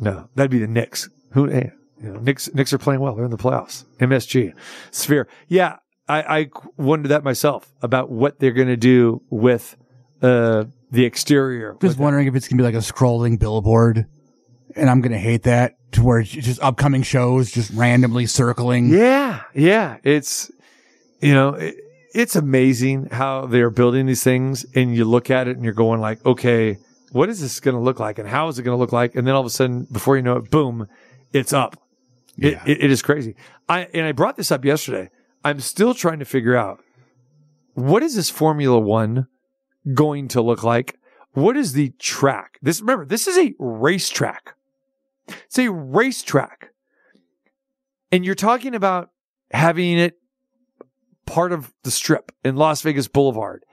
No, 0.00 0.28
that'd 0.34 0.50
be 0.50 0.58
the 0.58 0.66
Knicks. 0.68 1.08
Who? 1.32 1.46
Hey, 1.46 1.72
you 2.02 2.12
know, 2.12 2.20
Knicks. 2.20 2.52
Knicks 2.54 2.72
are 2.72 2.78
playing 2.78 3.00
well. 3.00 3.14
They're 3.14 3.24
in 3.24 3.30
the 3.30 3.36
playoffs. 3.36 3.84
MSG, 3.98 4.52
Sphere. 4.90 5.28
Yeah, 5.48 5.76
I, 6.08 6.38
I 6.38 6.50
wondered 6.76 7.08
that 7.08 7.24
myself 7.24 7.72
about 7.82 8.10
what 8.10 8.38
they're 8.38 8.52
going 8.52 8.68
to 8.68 8.76
do 8.76 9.22
with 9.30 9.76
uh, 10.22 10.64
the 10.90 11.04
exterior. 11.04 11.76
Just 11.80 11.98
wondering 11.98 12.26
if 12.26 12.34
it's 12.34 12.48
gonna 12.48 12.58
be 12.58 12.64
like 12.64 12.74
a 12.74 12.78
scrolling 12.78 13.38
billboard, 13.38 14.06
and 14.74 14.90
I'm 14.90 15.00
gonna 15.00 15.18
hate 15.18 15.44
that 15.44 15.76
to 15.92 16.02
where 16.02 16.22
just 16.22 16.60
upcoming 16.62 17.02
shows 17.02 17.50
just 17.50 17.70
randomly 17.72 18.26
circling. 18.26 18.88
Yeah, 18.88 19.42
yeah. 19.54 19.98
It's 20.02 20.50
you 21.20 21.34
know, 21.34 21.54
it, 21.54 21.76
it's 22.14 22.36
amazing 22.36 23.08
how 23.10 23.46
they're 23.46 23.70
building 23.70 24.06
these 24.06 24.22
things, 24.22 24.64
and 24.74 24.94
you 24.94 25.04
look 25.04 25.30
at 25.30 25.48
it 25.48 25.56
and 25.56 25.64
you're 25.64 25.74
going 25.74 26.00
like, 26.00 26.24
okay, 26.24 26.78
what 27.12 27.28
is 27.28 27.40
this 27.40 27.60
going 27.60 27.76
to 27.76 27.80
look 27.80 28.00
like, 28.00 28.18
and 28.18 28.28
how 28.28 28.48
is 28.48 28.58
it 28.58 28.62
going 28.62 28.76
to 28.76 28.80
look 28.80 28.92
like? 28.92 29.14
And 29.14 29.26
then 29.26 29.34
all 29.34 29.40
of 29.40 29.46
a 29.46 29.50
sudden, 29.50 29.86
before 29.90 30.16
you 30.16 30.22
know 30.22 30.36
it, 30.36 30.50
boom, 30.50 30.88
it's 31.32 31.52
up. 31.52 31.76
It, 32.38 32.52
Yeah. 32.52 32.62
it, 32.66 32.84
it 32.84 32.90
is 32.90 33.02
crazy. 33.02 33.34
I 33.68 33.88
and 33.94 34.06
I 34.06 34.12
brought 34.12 34.36
this 34.36 34.50
up 34.50 34.64
yesterday. 34.64 35.10
I'm 35.44 35.60
still 35.60 35.94
trying 35.94 36.18
to 36.18 36.24
figure 36.24 36.56
out 36.56 36.82
what 37.74 38.02
is 38.02 38.14
this 38.16 38.30
Formula 38.30 38.78
One 38.78 39.26
going 39.94 40.28
to 40.28 40.42
look 40.42 40.62
like. 40.62 40.98
What 41.32 41.56
is 41.56 41.74
the 41.74 41.90
track? 41.98 42.58
This 42.62 42.80
remember, 42.80 43.04
this 43.06 43.26
is 43.26 43.36
a 43.38 43.54
racetrack. 43.58 44.54
It's 45.28 45.58
a 45.58 45.70
racetrack. 45.70 46.70
And 48.12 48.24
you're 48.24 48.34
talking 48.34 48.74
about 48.74 49.10
having 49.50 49.98
it 49.98 50.14
part 51.26 51.52
of 51.52 51.72
the 51.82 51.90
strip 51.90 52.32
in 52.44 52.56
Las 52.56 52.82
Vegas 52.82 53.08
Boulevard 53.08 53.64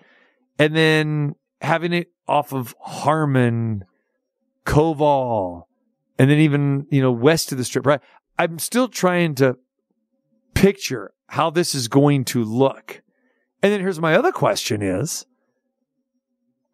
and 0.60 0.75
then 0.75 1.36
having 1.62 1.93
it 1.93 2.08
off 2.27 2.51
of 2.53 2.75
Harmon, 2.82 3.86
Koval, 4.65 5.63
and 6.17 6.29
then 6.29 6.39
even, 6.39 6.88
you 6.89 7.01
know, 7.01 7.12
west 7.12 7.51
of 7.51 7.58
the 7.58 7.63
strip, 7.63 7.86
right? 7.86 8.01
I'm 8.38 8.60
still 8.60 8.88
trying 8.88 9.36
to 9.36 9.58
picture 10.54 11.13
how 11.28 11.50
this 11.50 11.75
is 11.75 11.88
going 11.88 12.25
to 12.25 12.44
look. 12.44 13.02
And 13.62 13.72
then 13.72 13.80
here's 13.80 14.00
my 14.00 14.16
other 14.16 14.32
question 14.32 14.82
is 14.82 15.25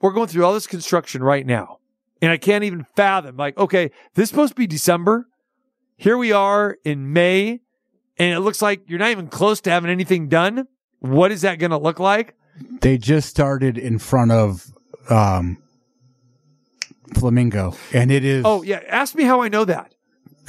we're 0.02 0.12
going 0.12 0.28
through 0.28 0.46
all 0.46 0.54
this 0.54 0.68
construction 0.68 1.22
right 1.24 1.46
now. 1.46 1.78
And 2.22 2.32
I 2.32 2.38
can't 2.38 2.64
even 2.64 2.86
fathom 2.96 3.38
like, 3.38 3.58
okay, 3.58 3.92
this 4.16 4.24
is 4.24 4.30
supposed 4.30 4.52
to 4.52 4.56
be 4.56 4.68
December. 4.68 5.28
Here 5.96 6.18
we 6.18 6.32
are 6.32 6.78
in 6.84 7.14
May 7.14 7.62
and 8.20 8.34
it 8.34 8.42
looks 8.42 8.62
like 8.62 8.82
you're 8.88 9.00
not 9.00 9.12
even 9.12 9.28
close 9.28 9.62
to 9.62 9.70
having 9.70 9.90
anything 9.90 10.28
done. 10.28 10.68
What 11.00 11.32
is 11.32 11.42
that 11.42 11.58
going 11.58 11.72
to 11.72 11.78
look 11.78 12.00
like? 12.00 12.36
They 12.82 12.98
just 12.98 13.30
started 13.30 13.78
in 13.78 13.98
front 13.98 14.32
of 14.32 14.70
um, 15.10 15.58
Flamingo, 17.16 17.76
and 17.94 18.12
it 18.12 18.26
is 18.26 18.44
Oh, 18.46 18.62
yeah. 18.64 18.82
Ask 18.88 19.16
me 19.16 19.24
how 19.24 19.42
I 19.42 19.48
know 19.48 19.64
that. 19.64 19.96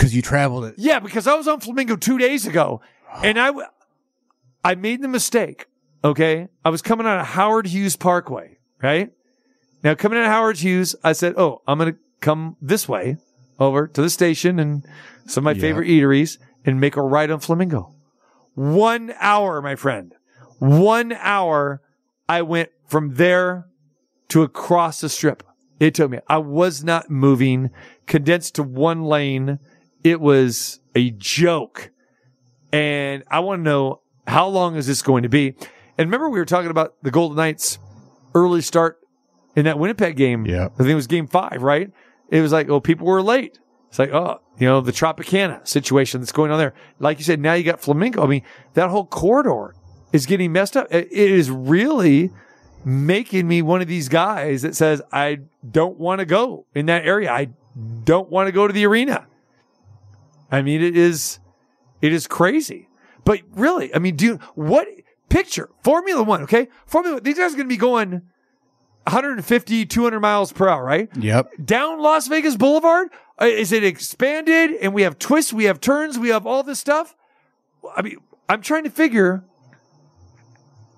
Because 0.00 0.14
you 0.14 0.22
traveled 0.22 0.64
it. 0.64 0.74
Yeah, 0.78 0.98
because 0.98 1.26
I 1.26 1.34
was 1.34 1.46
on 1.46 1.60
Flamingo 1.60 1.94
two 1.96 2.16
days 2.18 2.46
ago 2.46 2.80
and 3.22 3.38
I, 3.38 3.46
w- 3.48 3.66
I 4.64 4.74
made 4.74 5.02
the 5.02 5.08
mistake. 5.08 5.66
Okay. 6.02 6.48
I 6.64 6.70
was 6.70 6.80
coming 6.80 7.06
out 7.06 7.18
of 7.20 7.26
Howard 7.26 7.66
Hughes 7.66 7.96
Parkway, 7.96 8.56
right? 8.82 9.12
Now 9.84 9.94
coming 9.94 10.18
out 10.18 10.24
of 10.24 10.30
Howard 10.30 10.56
Hughes, 10.58 10.96
I 11.04 11.12
said, 11.12 11.34
Oh, 11.36 11.60
I'm 11.66 11.78
going 11.78 11.92
to 11.92 11.98
come 12.20 12.56
this 12.62 12.88
way 12.88 13.18
over 13.58 13.86
to 13.86 14.00
the 14.00 14.08
station 14.10 14.58
and 14.58 14.86
some 15.26 15.42
of 15.42 15.44
my 15.44 15.52
Yeah. 15.52 15.60
favorite 15.60 15.88
eateries 15.88 16.38
and 16.64 16.80
make 16.80 16.96
a 16.96 17.02
ride 17.02 17.30
on 17.30 17.40
Flamingo. 17.40 17.94
One 18.54 19.12
hour, 19.20 19.60
my 19.60 19.76
friend. 19.76 20.14
One 20.58 21.12
hour. 21.12 21.82
I 22.28 22.42
went 22.42 22.70
from 22.86 23.14
there 23.16 23.66
to 24.28 24.42
across 24.42 25.00
the 25.02 25.08
strip. 25.08 25.42
It 25.78 25.94
took 25.94 26.10
me. 26.10 26.18
I 26.28 26.38
was 26.38 26.84
not 26.84 27.10
moving, 27.10 27.70
condensed 28.06 28.54
to 28.56 28.62
one 28.62 29.02
lane. 29.02 29.58
It 30.02 30.20
was 30.20 30.80
a 30.94 31.10
joke. 31.10 31.90
And 32.72 33.24
I 33.30 33.40
want 33.40 33.60
to 33.60 33.62
know 33.62 34.00
how 34.26 34.46
long 34.46 34.76
is 34.76 34.86
this 34.86 35.02
going 35.02 35.22
to 35.24 35.28
be? 35.28 35.54
And 35.98 36.08
remember, 36.08 36.28
we 36.30 36.38
were 36.38 36.44
talking 36.44 36.70
about 36.70 36.94
the 37.02 37.10
Golden 37.10 37.36
Knights 37.36 37.78
early 38.34 38.60
start 38.60 38.98
in 39.56 39.64
that 39.64 39.78
Winnipeg 39.78 40.16
game. 40.16 40.46
Yeah. 40.46 40.66
I 40.66 40.78
think 40.78 40.90
it 40.90 40.94
was 40.94 41.06
game 41.06 41.26
five, 41.26 41.62
right? 41.62 41.90
It 42.30 42.40
was 42.40 42.52
like, 42.52 42.68
oh, 42.68 42.80
people 42.80 43.06
were 43.06 43.22
late. 43.22 43.58
It's 43.88 43.98
like, 43.98 44.12
oh, 44.12 44.40
you 44.56 44.68
know, 44.68 44.80
the 44.80 44.92
Tropicana 44.92 45.66
situation 45.66 46.20
that's 46.20 46.30
going 46.30 46.52
on 46.52 46.58
there. 46.58 46.74
Like 47.00 47.18
you 47.18 47.24
said, 47.24 47.40
now 47.40 47.54
you 47.54 47.64
got 47.64 47.80
Flamingo. 47.80 48.22
I 48.22 48.28
mean, 48.28 48.42
that 48.74 48.88
whole 48.88 49.04
corridor 49.04 49.74
is 50.12 50.26
getting 50.26 50.52
messed 50.52 50.76
up. 50.76 50.86
It 50.90 51.10
is 51.10 51.50
really 51.50 52.30
making 52.84 53.48
me 53.48 53.62
one 53.62 53.82
of 53.82 53.88
these 53.88 54.08
guys 54.08 54.62
that 54.62 54.76
says, 54.76 55.02
I 55.12 55.40
don't 55.68 55.98
want 55.98 56.20
to 56.20 56.24
go 56.24 56.66
in 56.74 56.86
that 56.86 57.04
area. 57.04 57.32
I 57.32 57.48
don't 58.04 58.30
want 58.30 58.46
to 58.46 58.52
go 58.52 58.66
to 58.66 58.72
the 58.72 58.86
arena. 58.86 59.26
I 60.50 60.62
mean, 60.62 60.82
it 60.82 60.96
is, 60.96 61.38
it 62.00 62.12
is 62.12 62.26
crazy. 62.26 62.88
But 63.24 63.40
really, 63.52 63.94
I 63.94 63.98
mean, 63.98 64.16
do 64.16 64.36
what 64.54 64.88
picture 65.28 65.70
Formula 65.84 66.22
One? 66.22 66.42
Okay. 66.42 66.68
Formula, 66.86 67.20
these 67.20 67.36
guys 67.38 67.52
are 67.52 67.56
going 67.56 67.68
to 67.68 67.72
be 67.72 67.76
going 67.76 68.22
150, 69.04 69.86
200 69.86 70.20
miles 70.20 70.52
per 70.52 70.68
hour, 70.68 70.84
right? 70.84 71.08
Yep. 71.16 71.52
down 71.64 72.00
Las 72.00 72.28
Vegas 72.28 72.56
Boulevard? 72.56 73.08
Uh, 73.40 73.46
Is 73.46 73.72
it 73.72 73.84
expanded 73.84 74.72
and 74.80 74.92
we 74.92 75.02
have 75.02 75.18
twists, 75.18 75.52
we 75.52 75.64
have 75.64 75.80
turns, 75.80 76.18
we 76.18 76.28
have 76.28 76.46
all 76.46 76.62
this 76.62 76.78
stuff? 76.78 77.14
I 77.96 78.02
mean, 78.02 78.16
I'm 78.48 78.60
trying 78.60 78.84
to 78.84 78.90
figure 78.90 79.44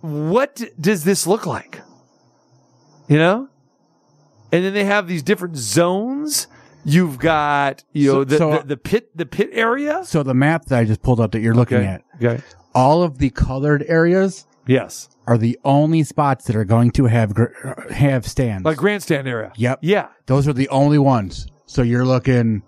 what 0.01 0.61
does 0.81 1.05
this 1.05 1.27
look 1.27 1.47
like? 1.47 1.81
You 3.09 3.19
know? 3.19 3.49
And 4.51 4.65
then 4.65 4.75
they 4.75 4.85
have 4.85 5.07
these 5.07 5.23
different 5.23 5.57
zones. 5.57 6.47
You've 6.85 7.19
got, 7.19 7.85
you 7.93 8.09
know, 8.09 8.13
So- 8.21 8.25
the, 8.25 8.39
so- 8.39 8.59
the, 8.59 8.65
the 8.69 8.77
pit, 8.77 9.17
the 9.17 9.27
pit 9.27 9.51
area. 9.53 10.03
So 10.05 10.23
the 10.23 10.35
map 10.35 10.65
that 10.67 10.79
I 10.79 10.85
just 10.85 11.03
pulled 11.03 11.21
up 11.21 11.33
that 11.33 11.41
you're 11.41 11.55
looking 11.55 11.79
Okay. 11.79 11.87
at, 11.87 12.03
Okay. 12.23 12.43
all 12.75 13.03
of 13.03 13.19
the 13.19 13.31
colored 13.31 13.85
areas 13.87 14.47
Yes. 14.67 15.09
are 15.27 15.39
the 15.39 15.59
only 15.65 16.03
spots 16.03 16.45
that 16.47 16.57
are 16.57 16.65
going 16.65 16.91
to 16.93 17.07
have 17.07 17.35
gr- 17.35 17.53
have 17.91 18.27
stands. 18.27 18.65
Like 18.65 18.77
grandstand 18.79 19.29
area. 19.29 19.53
Yep. 19.57 19.79
Yeah. 19.83 20.09
Those 20.27 20.49
are 20.49 20.53
the 20.53 20.69
only 20.71 20.99
ones. 20.99 21.47
So 21.67 21.83
you're 21.83 22.05
looking. 22.05 22.63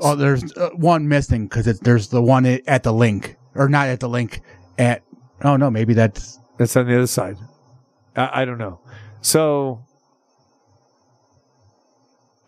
Oh, 0.00 0.14
there's 0.16 0.52
uh, 0.56 0.70
one 0.74 1.08
missing 1.08 1.46
because 1.46 1.66
there's 1.80 2.08
the 2.08 2.20
one 2.20 2.44
at 2.46 2.82
the 2.82 2.92
link, 2.92 3.36
or 3.54 3.68
not 3.68 3.88
at 3.88 4.00
the 4.00 4.08
link. 4.08 4.40
At 4.78 5.02
oh 5.42 5.56
no, 5.56 5.70
maybe 5.70 5.94
that's 5.94 6.38
That's 6.58 6.76
on 6.76 6.86
the 6.86 6.96
other 6.96 7.06
side. 7.06 7.36
I, 8.16 8.42
I 8.42 8.44
don't 8.44 8.58
know. 8.58 8.80
So 9.22 9.84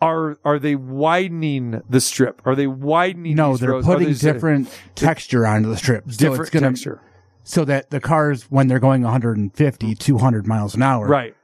are 0.01 0.37
are 0.45 0.59
they 0.59 0.75
widening 0.75 1.81
the 1.89 1.99
strip? 2.01 2.41
Are 2.45 2.55
they 2.55 2.67
widening? 2.67 3.35
no. 3.35 3.57
They're? 3.57 3.75
Are 3.75 3.81
putting 3.81 4.07
they 4.09 4.13
different 4.13 4.69
texture 4.95 5.45
onto 5.45 5.69
the 5.69 5.77
strip, 5.77 6.05
so 6.11 6.17
different 6.17 6.41
it's 6.41 6.49
gonna 6.51 6.67
texture. 6.69 7.01
so 7.43 7.65
that 7.65 7.89
the 7.89 7.99
cars 7.99 8.43
when 8.51 8.67
they're 8.67 8.79
going 8.79 9.01
150, 9.03 9.95
200 9.95 10.47
miles 10.47 10.75
an 10.75 10.83
hour, 10.83 11.07
Right. 11.07 11.35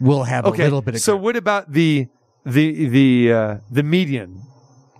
will 0.00 0.24
have 0.24 0.44
Okay. 0.46 0.62
a 0.62 0.64
little 0.66 0.82
bit 0.82 0.94
of. 0.96 1.00
so 1.00 1.14
grip. 1.14 1.22
what 1.22 1.36
about 1.36 1.72
the 1.72 2.08
the 2.44 2.88
the 2.88 3.32
uh, 3.32 3.56
the 3.70 3.82
median? 3.82 4.42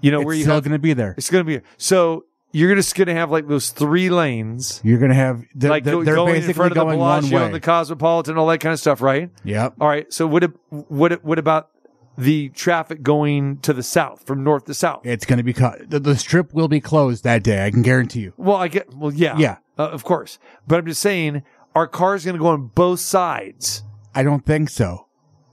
You 0.01 0.11
know 0.13 0.21
it's 0.21 0.27
where 0.27 0.35
you 0.35 0.43
still 0.43 0.61
going 0.61 0.73
to 0.73 0.79
be 0.79 0.93
there. 0.93 1.15
it's 1.17 1.31
going 1.31 1.45
to 1.45 1.59
be 1.59 1.65
so 1.79 2.25
you're 2.53 2.75
just 2.75 2.95
going 2.95 3.09
to 3.09 3.15
have 3.15 3.31
like 3.31 3.49
those 3.49 3.71
three 3.71 4.09
lanes. 4.09 4.81
You're 4.85 4.99
going 4.99 5.11
to 5.11 5.15
have 5.17 5.43
they're, 5.55 5.69
like 5.69 5.85
they're, 5.85 6.03
they're 6.05 6.15
going 6.15 6.43
in 6.43 6.53
front 6.55 6.73
of 6.73 6.79
the 6.79 6.85
Bellagio 6.85 7.39
and 7.45 7.55
the 7.55 7.61
Cosmopolitan, 7.61 8.39
all 8.39 8.47
that 8.47 8.61
kind 8.61 8.73
of 8.73 8.79
stuff, 8.79 9.03
right? 9.03 9.31
yep. 9.45 9.75
All 9.81 9.89
right. 9.89 10.11
So 10.13 10.27
what 10.27 10.45
what 10.71 11.23
what 11.25 11.39
about 11.39 11.71
the 12.19 12.49
traffic 12.51 13.03
going 13.03 13.59
to 13.59 13.73
the 13.73 13.83
south 13.83 14.27
from 14.27 14.43
north 14.45 14.65
to 14.67 14.75
south? 14.75 15.01
It's 15.05 15.25
going 15.27 15.39
to 15.39 15.43
be 15.45 15.53
cut. 15.53 15.91
The, 15.91 16.01
the 16.01 16.17
strip 16.17 16.53
will 16.55 16.69
be 16.69 16.81
closed 16.81 17.25
that 17.25 17.43
day. 17.43 17.65
I 17.67 17.71
can 17.71 17.83
guarantee 17.83 18.21
you. 18.21 18.33
Well, 18.37 18.57
I 18.57 18.69
get. 18.69 18.93
Well, 18.95 19.13
yeah, 19.13 19.37
Yeah. 19.37 19.57
uh, 19.79 19.89
of 19.89 20.05
course. 20.05 20.39
But 20.67 20.79
I'm 20.79 20.87
just 20.87 21.03
saying, 21.03 21.43
our 21.75 21.87
car's 21.87 22.25
going 22.25 22.37
to 22.37 22.41
go 22.43 22.49
on 22.49 22.69
both 22.69 23.01
sides. 23.01 23.83
I 24.15 24.23
don't 24.23 24.47
think 24.47 24.71
so. 24.71 25.07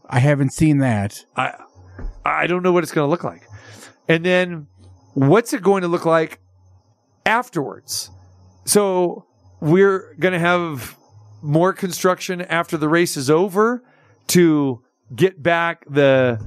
I 0.09 0.19
haven't 0.19 0.51
seen 0.53 0.77
that. 0.79 1.25
I 1.35 1.53
I 2.25 2.47
don't 2.47 2.63
know 2.63 2.71
what 2.71 2.83
it's 2.83 2.91
going 2.93 3.05
to 3.05 3.09
look 3.09 3.23
like. 3.23 3.43
And 4.07 4.25
then, 4.25 4.67
what's 5.13 5.53
it 5.53 5.61
going 5.61 5.81
to 5.81 5.87
look 5.87 6.05
like 6.05 6.39
afterwards? 7.25 8.09
So 8.65 9.25
we're 9.59 10.15
going 10.19 10.33
to 10.33 10.39
have 10.39 10.97
more 11.41 11.73
construction 11.73 12.41
after 12.41 12.77
the 12.77 12.87
race 12.87 13.17
is 13.17 13.29
over 13.29 13.83
to 14.27 14.81
get 15.13 15.43
back 15.43 15.85
the 15.89 16.39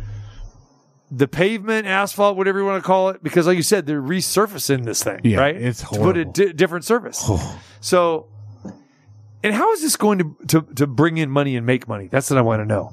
the 1.11 1.29
pavement, 1.29 1.87
asphalt, 1.87 2.37
whatever 2.37 2.59
you 2.59 2.65
want 2.67 2.83
to 2.83 2.87
call 2.87 3.11
it, 3.11 3.23
because 3.23 3.47
like 3.47 3.57
you 3.57 3.63
said, 3.63 3.87
they're 3.87 4.03
resurfacing 4.03 4.85
this 4.85 5.03
thing, 5.03 5.21
Yeah, 5.25 5.39
right? 5.39 5.57
it's 5.57 5.81
to 5.81 5.99
put 5.99 6.17
a 6.17 6.25
di- 6.25 6.53
different 6.53 6.85
surface. 6.85 7.29
So 7.81 8.27
And 9.45 9.55
how 9.55 9.73
is 9.73 9.83
this 9.83 9.97
going 9.97 10.19
to, 10.19 10.37
to, 10.49 10.63
to 10.75 10.87
bring 10.87 11.19
in 11.19 11.31
money 11.31 11.55
and 11.57 11.65
make 11.65 11.87
money? 11.87 12.09
That's 12.09 12.29
what 12.31 12.39
I 12.39 12.43
want 12.43 12.61
to 12.63 12.67
know. 12.67 12.93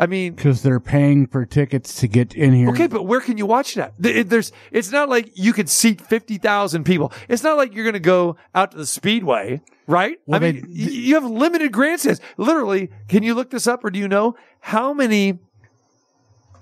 I 0.00 0.06
mean, 0.06 0.34
Because 0.34 0.62
they're 0.62 0.78
paying 0.80 1.26
for 1.26 1.44
tickets 1.44 1.96
to 2.00 2.06
get 2.08 2.32
in 2.34 2.52
here. 2.52 2.70
Okay, 2.70 2.86
but 2.86 3.02
where 3.02 3.20
can 3.20 3.36
you 3.36 3.46
watch 3.46 3.74
that? 3.74 3.94
There's, 3.98 4.52
it's 4.70 4.92
not 4.92 5.08
like 5.08 5.32
you 5.34 5.52
could 5.52 5.68
seat 5.68 6.00
50,000 6.00 6.84
people. 6.84 7.12
It's 7.28 7.42
not 7.42 7.56
like 7.56 7.74
you're 7.74 7.82
going 7.84 7.94
to 7.94 7.98
go 8.00 8.36
out 8.54 8.70
to 8.70 8.76
the 8.78 8.86
speedway, 8.86 9.60
right? 9.88 10.18
Well, 10.24 10.40
I 10.40 10.52
mean, 10.52 10.62
they- 10.62 10.68
you 10.92 11.14
have 11.16 11.24
limited 11.28 11.72
grandstands. 11.72 12.20
Literally, 12.36 12.90
can 13.08 13.24
you 13.24 13.34
look 13.34 13.50
this 13.50 13.66
up 13.66 13.84
or 13.84 13.90
do 13.90 13.98
you 13.98 14.06
know 14.06 14.36
how 14.60 14.92
many, 14.94 15.40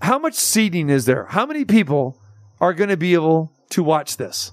how 0.02 0.18
much 0.18 0.34
seating 0.34 0.90
is 0.90 1.04
there? 1.04 1.26
How 1.26 1.46
many 1.46 1.64
people 1.64 2.18
are 2.60 2.72
going 2.72 2.90
to 2.90 2.96
be 2.96 3.14
able 3.14 3.52
to 3.70 3.82
watch 3.82 4.16
this? 4.16 4.52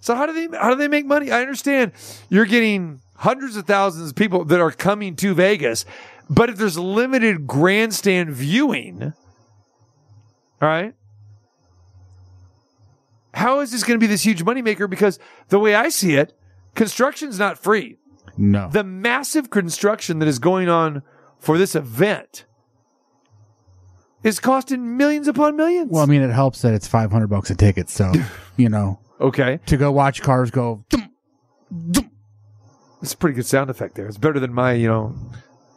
So 0.00 0.14
how 0.14 0.26
do 0.26 0.32
they, 0.32 0.56
how 0.56 0.70
do 0.70 0.76
they 0.76 0.88
make 0.88 1.06
money? 1.06 1.30
I 1.30 1.40
understand 1.40 1.92
you're 2.28 2.46
getting 2.46 3.00
hundreds 3.16 3.56
of 3.56 3.66
thousands 3.66 4.10
of 4.10 4.16
people 4.16 4.44
that 4.46 4.60
are 4.60 4.72
coming 4.72 5.14
to 5.16 5.34
Vegas, 5.34 5.84
but 6.28 6.50
if 6.50 6.56
there's 6.56 6.78
limited 6.78 7.46
grandstand 7.46 8.30
viewing, 8.30 9.12
all 10.60 10.68
right, 10.68 10.94
how 13.34 13.60
is 13.60 13.70
this 13.70 13.84
going 13.84 13.98
to 13.98 14.02
be 14.02 14.08
this 14.08 14.24
huge 14.24 14.44
moneymaker? 14.44 14.90
Because 14.90 15.18
the 15.48 15.58
way 15.58 15.74
I 15.74 15.88
see 15.88 16.14
it, 16.14 16.36
construction's 16.74 17.38
not 17.38 17.58
free. 17.58 17.96
no. 18.36 18.68
The 18.68 18.84
massive 18.84 19.50
construction 19.50 20.18
that 20.18 20.28
is 20.28 20.38
going 20.38 20.68
on 20.68 21.02
for 21.38 21.58
this 21.58 21.74
event 21.74 22.44
is 24.22 24.38
costing 24.40 24.96
millions 24.96 25.28
upon 25.28 25.56
millions. 25.56 25.90
well, 25.90 26.02
I 26.02 26.06
mean, 26.06 26.22
it 26.22 26.30
helps 26.30 26.62
that 26.62 26.74
it's 26.74 26.86
500 26.86 27.26
bucks 27.28 27.50
a 27.50 27.54
ticket. 27.54 27.88
So, 27.90 28.12
you 28.56 28.68
know, 28.68 29.00
okay, 29.20 29.60
to 29.66 29.76
go 29.76 29.90
watch 29.92 30.22
cars 30.22 30.50
go. 30.50 30.84
dum, 30.88 31.10
dum. 31.90 32.10
it's 33.02 33.12
a 33.14 33.16
pretty 33.16 33.34
good 33.36 33.46
sound 33.46 33.70
effect 33.70 33.94
there. 33.94 34.06
It's 34.06 34.18
better 34.18 34.38
than 34.40 34.52
my, 34.52 34.72
you 34.72 34.88
know, 34.88 35.14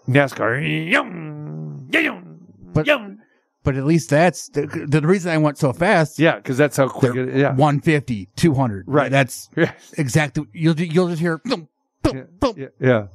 NASCAR. 0.07 0.89
Yum, 0.91 1.87
yum, 1.91 2.47
But- 2.73 2.87
yum. 2.87 3.19
But 3.63 3.77
at 3.77 3.83
least 3.85 4.11
that's 4.11 4.49
the, 4.49 4.67
the 4.87 5.01
reason 5.01 5.31
I 5.31 5.39
went 5.39 5.57
so 5.57 5.73
fast. 5.73 6.19
Yeah, 6.19 6.35
because 6.35 6.55
that's 6.55 6.77
how 6.77 6.87
quick 6.87 7.15
it 7.15 7.35
Yeah. 7.35 7.47
150, 7.55 8.29
200. 8.35 8.83
Right. 8.87 9.09
That's 9.09 9.49
Yeah. 9.57 9.71
exactly. 9.97 10.45
You'll 10.53 10.79
you'll 10.79 11.07
just 11.09 11.19
hear. 11.19 11.41
dum, 11.43 11.67
Yeah, 12.05 12.21
yeah, 12.55 12.67
yeah. 12.79 13.07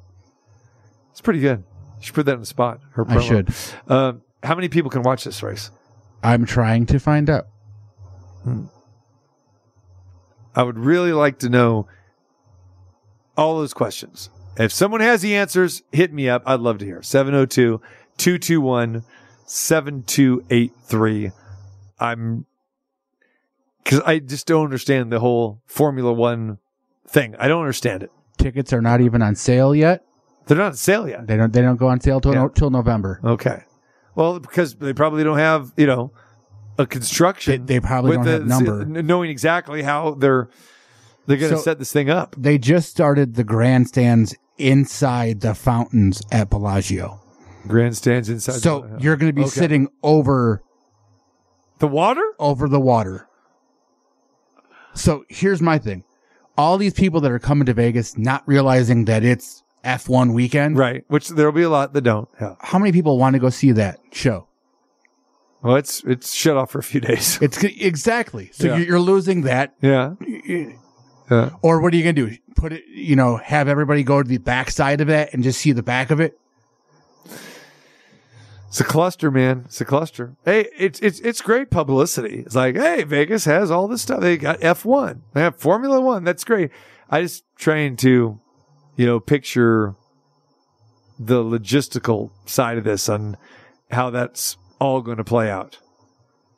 It's 1.13 1.21
pretty 1.21 1.39
good. 1.39 1.63
You 1.99 2.05
should 2.05 2.17
put 2.17 2.27
that 2.27 2.33
in 2.35 2.41
the 2.41 2.47
spot. 2.47 2.81
Her 2.95 3.09
I 3.09 3.21
should. 3.21 3.55
Um, 3.87 4.23
how 4.43 4.55
many 4.55 4.69
people 4.69 4.91
can 4.91 5.03
watch 5.03 5.25
this 5.25 5.43
race? 5.43 5.71
I'm 6.23 6.45
trying 6.47 6.87
to 6.87 6.99
find 6.99 7.29
out. 7.31 7.47
Hmm. 8.45 8.65
I 10.55 10.63
would 10.63 10.79
really 10.79 11.13
like 11.13 11.39
to 11.41 11.49
know 11.49 11.87
all 13.37 13.59
those 13.59 13.73
questions. 13.75 14.31
If 14.57 14.73
someone 14.73 15.01
has 15.01 15.23
the 15.23 15.35
answers, 15.37 15.83
hit 15.93 16.13
me 16.13 16.29
up. 16.29 16.43
I'd 16.45 16.61
love 16.61 16.79
to 16.79 16.85
hear. 16.85 17.03
702 17.03 17.81
221 18.19 19.05
7283. 19.47 21.31
I'm, 21.99 22.47
because 23.83 24.01
I 24.01 24.19
just 24.19 24.47
don't 24.47 24.65
understand 24.65 25.13
the 25.13 25.21
whole 25.21 25.61
Formula 25.67 26.13
One 26.13 26.59
thing. 27.07 27.35
I 27.39 27.49
don't 27.49 27.61
understand 27.61 28.03
it. 28.03 28.11
Tickets 28.39 28.73
are 28.73 28.81
not 28.83 29.01
even 29.01 29.23
on 29.23 29.35
sale 29.37 29.75
yet. 29.75 30.05
They're 30.47 30.57
not 30.57 30.67
on 30.69 30.75
sale 30.75 31.09
yet. 31.09 31.27
They 31.27 31.37
don't. 31.37 31.53
They 31.53 31.61
don't 31.63 31.77
go 31.77 31.89
on 31.89 32.01
sale 32.01 32.21
till 32.21 32.33
Yeah. 32.33 32.43
no, 32.43 32.49
till 32.49 32.71
November. 32.71 33.21
Okay. 33.23 33.63
Well, 34.15 34.41
because 34.41 34.75
they 34.75 34.93
probably 34.93 35.25
don't 35.25 35.39
have, 35.39 35.73
you 35.77 35.87
know, 35.87 36.13
a 36.79 36.87
construction. 36.87 37.67
they 37.67 37.81
probably 37.81 38.17
with 38.17 38.27
don't 38.27 38.47
the- 38.49 38.55
have 38.55 38.65
number. 38.67 39.03
knowing 39.03 39.31
exactly 39.31 39.83
how 39.83 40.13
they're 40.15 40.49
they're 41.27 41.37
going 41.37 41.51
to 41.53 41.59
So- 41.59 41.63
set 41.63 41.79
this 41.79 41.93
thing 41.93 42.11
up. 42.11 42.35
They 42.39 42.59
just 42.59 42.89
started 42.91 43.35
the 43.35 43.45
grandstands 43.45 44.35
inside 44.59 45.41
the 45.43 45.55
fountains 45.55 46.23
at 46.33 46.51
Bellagio. 46.51 47.21
Grandstands 47.69 48.29
inside. 48.29 48.55
So 48.63 48.81
the, 48.81 49.03
you're 49.03 49.17
going 49.17 49.29
to 49.31 49.35
be 49.35 49.43
Okay. 49.43 49.51
sitting 49.51 49.89
over 50.03 50.63
the 51.79 51.87
water. 51.87 52.23
over 52.39 52.69
the 52.69 52.81
water. 52.81 53.27
So 54.95 55.25
here's 55.29 55.63
my 55.63 55.79
thing. 55.79 56.05
All 56.59 56.77
these 56.79 56.95
people 56.95 57.21
that 57.21 57.31
are 57.31 57.39
coming 57.39 57.67
to 57.67 57.75
Vegas 57.75 58.19
not 58.19 58.43
realizing 58.47 59.05
that 59.07 59.23
it's 59.25 59.63
F1 59.85 60.33
weekend. 60.35 60.77
Right, 60.77 61.05
which 61.09 61.29
there'll 61.29 61.53
be 61.53 61.63
a 61.63 61.71
lot 61.71 61.93
that 61.95 62.03
don't. 62.03 62.29
Yeah. 62.41 62.55
How 62.61 62.79
many 62.79 62.93
people 62.93 63.19
want 63.19 63.35
to 63.35 63.39
go 63.41 63.51
see 63.51 63.73
that 63.73 63.99
show? 64.13 64.47
Well, 65.63 65.77
it's 65.77 66.03
it's 66.05 66.33
shut 66.33 66.57
off 66.57 66.71
for 66.71 66.79
a 66.79 66.83
few 66.83 67.01
days. 67.11 67.39
It's 67.43 67.63
exactly. 67.63 68.51
So 68.53 68.67
Yeah. 68.67 68.77
you're, 68.77 68.87
you're 68.87 69.01
losing 69.01 69.43
that. 69.43 69.75
Yeah. 69.81 70.15
Yeah. 71.31 71.51
Or 71.63 71.81
what 71.81 71.93
are 71.93 71.97
you 71.97 72.03
going 72.03 72.17
to 72.17 72.31
do? 72.31 72.37
Put 72.57 72.73
it, 72.73 72.83
you 72.89 73.15
know, 73.15 73.37
have 73.37 73.69
everybody 73.69 74.03
go 74.03 74.21
to 74.23 74.29
the 74.29 74.39
back 74.39 74.71
side 74.71 75.01
of 75.01 75.07
that 75.07 75.33
and 75.33 75.45
just 75.45 75.61
see 75.61 75.71
the 75.73 75.83
back 75.83 76.11
of 76.11 76.19
it? 76.21 76.37
It's 78.69 78.81
a 78.81 78.85
cluster, 78.85 79.31
man. 79.31 79.63
It's 79.67 79.81
a 79.81 79.85
cluster. 79.85 80.37
Hey, 80.45 80.69
it's 80.79 81.01
it's 81.01 81.19
it's 81.21 81.41
great 81.41 81.71
publicity. 81.71 82.41
It's 82.47 82.55
like, 82.55 82.77
hey, 82.77 83.03
Vegas 83.03 83.45
has 83.45 83.69
all 83.71 83.89
this 83.89 84.03
stuff. 84.03 84.21
They 84.21 84.37
got 84.37 84.63
F 84.63 84.85
one. 84.85 85.23
They 85.35 85.41
have 85.41 85.57
Formula 85.57 86.01
One. 86.01 86.23
That's 86.23 86.45
great. 86.45 86.71
I 87.11 87.23
just 87.23 87.43
trying 87.57 87.97
to, 87.97 88.39
you 89.01 89.07
know, 89.07 89.19
picture 89.19 89.95
the 91.19 91.43
logistical 91.43 92.31
side 92.45 92.77
of 92.77 92.85
this 92.85 93.09
and 93.09 93.35
how 93.91 94.11
that's 94.11 94.59
all 94.79 95.01
going 95.01 95.17
to 95.17 95.25
play 95.25 95.51
out. 95.51 95.79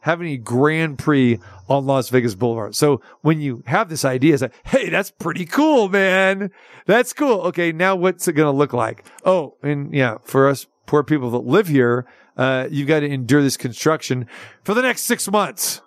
Having 0.01 0.33
a 0.33 0.37
Grand 0.39 0.99
Prix 0.99 1.39
on 1.69 1.87
Las 1.87 2.09
Vegas 2.09 2.35
Boulevard. 2.35 2.75
So 2.75 3.01
when 3.21 3.41
you 3.41 3.63
have 3.69 3.89
this 3.89 4.05
idea, 4.05 4.35
it's 4.35 4.43
like, 4.43 4.55
hey, 4.67 4.89
that's 4.89 5.13
pretty 5.13 5.45
cool, 5.45 5.89
man. 5.89 6.51
That's 6.85 7.13
cool. 7.13 7.43
Okay, 7.43 7.71
now 7.71 7.95
what's 7.95 8.27
it 8.27 8.33
going 8.33 8.53
to 8.53 8.59
look 8.59 8.73
like? 8.73 9.05
Oh, 9.25 9.55
and 9.63 9.95
yeah, 9.95 10.19
for 10.25 10.49
us 10.49 10.67
poor 10.87 11.05
people 11.05 11.31
that 11.31 11.47
live 11.47 11.69
here, 11.69 12.09
uh, 12.37 12.67
you've 12.69 12.89
got 12.89 13.01
to 13.01 13.07
endure 13.07 13.43
this 13.43 13.57
construction 13.57 14.27
for 14.65 14.75
the 14.75 14.83
next 14.83 15.03
six 15.03 15.31
months. 15.31 15.81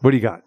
What 0.00 0.10
do 0.10 0.18
you 0.18 0.22
got? 0.22 0.42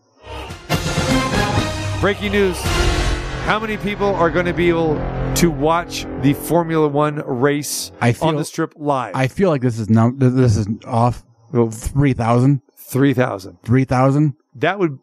Breaking 1.99 2.33
news. 2.33 3.02
How 3.45 3.59
many 3.59 3.75
people 3.77 4.07
are 4.15 4.29
going 4.31 4.45
to 4.45 4.53
be 4.53 4.69
able 4.69 4.95
to 5.35 5.51
watch 5.51 6.05
the 6.21 6.33
Formula 6.33 6.87
One 6.87 7.17
race 7.25 7.91
feel- 8.01 8.15
on 8.21 8.35
the 8.37 8.45
strip 8.45 8.73
live? 8.77 9.15
I 9.15 9.27
feel 9.27 9.49
like 9.49 9.61
this 9.61 9.77
is 9.79 9.89
num- 9.89 10.17
this 10.17 10.55
is 10.55 10.67
off 10.85 11.23
well, 11.51 11.69
3,000. 11.69 12.61
3,000. 12.77 13.57
3,000. 13.63 14.33
That 14.55 14.79
would. 14.79 14.97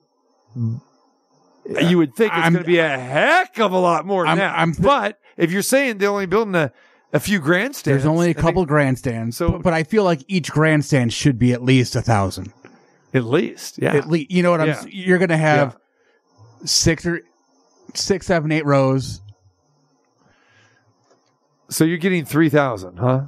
You 0.57 1.99
would 1.99 2.15
think 2.17 2.33
it's 2.33 2.43
I'm- 2.43 2.55
going 2.55 2.65
to 2.65 2.67
be 2.67 2.79
a 2.79 2.89
heck 2.99 3.59
of 3.61 3.73
a 3.73 3.79
lot 3.79 4.07
more 4.07 4.23
than 4.23 4.29
I'm- 4.31 4.39
that. 4.39 4.59
I'm 4.59 4.73
but 4.73 5.19
if 5.37 5.53
you're 5.53 5.63
saying 5.63 5.99
they're 5.99 6.09
only 6.11 6.27
building 6.27 6.55
a, 6.55 6.73
a 7.13 7.21
few 7.21 7.41
grandstands, 7.41 8.03
There's 8.03 8.07
only 8.07 8.29
a 8.29 8.31
I 8.31 8.33
think 8.33 8.47
couple 8.47 8.65
grandstands. 8.65 9.37
So- 9.37 9.51
but, 9.53 9.63
but 9.63 9.75
I 9.75 9.85
feel 9.85 10.03
like 10.03 10.25
each 10.29 10.51
grandstand 10.51 11.13
should 11.13 11.39
be 11.39 11.53
at 11.53 11.63
least 11.63 11.95
a 11.95 12.01
thousand. 12.03 12.53
at 13.13 13.25
least, 13.25 13.79
yeah. 13.79 13.95
At 13.95 14.09
least, 14.09 14.31
you 14.31 14.43
know 14.43 14.51
what 14.51 14.61
I'm, 14.63 14.69
Yeah. 14.69 14.85
you're 14.89 15.19
going 15.19 15.29
to 15.29 15.37
have 15.37 15.77
six 16.65 17.05
or 17.05 17.21
six, 17.97 18.27
seven, 18.27 18.51
eight 18.53 18.65
rows. 18.67 19.23
So 21.69 21.85
you're 21.85 21.99
getting 21.99 22.25
3,000, 22.25 22.97
huh? 22.99 23.27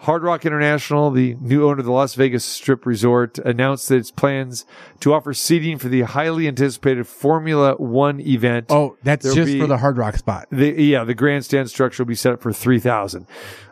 Hard 0.00 0.22
Rock 0.22 0.46
International, 0.46 1.10
the 1.10 1.34
new 1.40 1.66
owner 1.68 1.80
of 1.80 1.84
the 1.84 1.92
Las 1.92 2.14
Vegas 2.14 2.42
Strip 2.44 2.86
Resort, 2.86 3.38
announced 3.38 3.88
that 3.90 3.96
its 3.96 4.10
plans 4.10 4.64
to 5.00 5.12
offer 5.12 5.34
seating 5.34 5.76
for 5.76 5.88
the 5.88 6.02
highly 6.02 6.48
anticipated 6.48 7.06
Formula 7.06 7.74
One 7.76 8.18
event. 8.20 8.66
Oh, 8.70 8.96
that's 9.02 9.24
There'll 9.24 9.36
just 9.36 9.52
be- 9.52 9.60
for 9.60 9.66
the 9.66 9.76
Hard 9.76 9.98
Rock 9.98 10.16
spot. 10.16 10.46
The, 10.50 10.70
yeah, 10.82 11.04
the 11.04 11.14
grandstand 11.14 11.68
structure 11.68 12.02
will 12.02 12.08
be 12.08 12.14
set 12.14 12.32
up 12.32 12.40
for 12.40 12.50
3,000. 12.52 13.26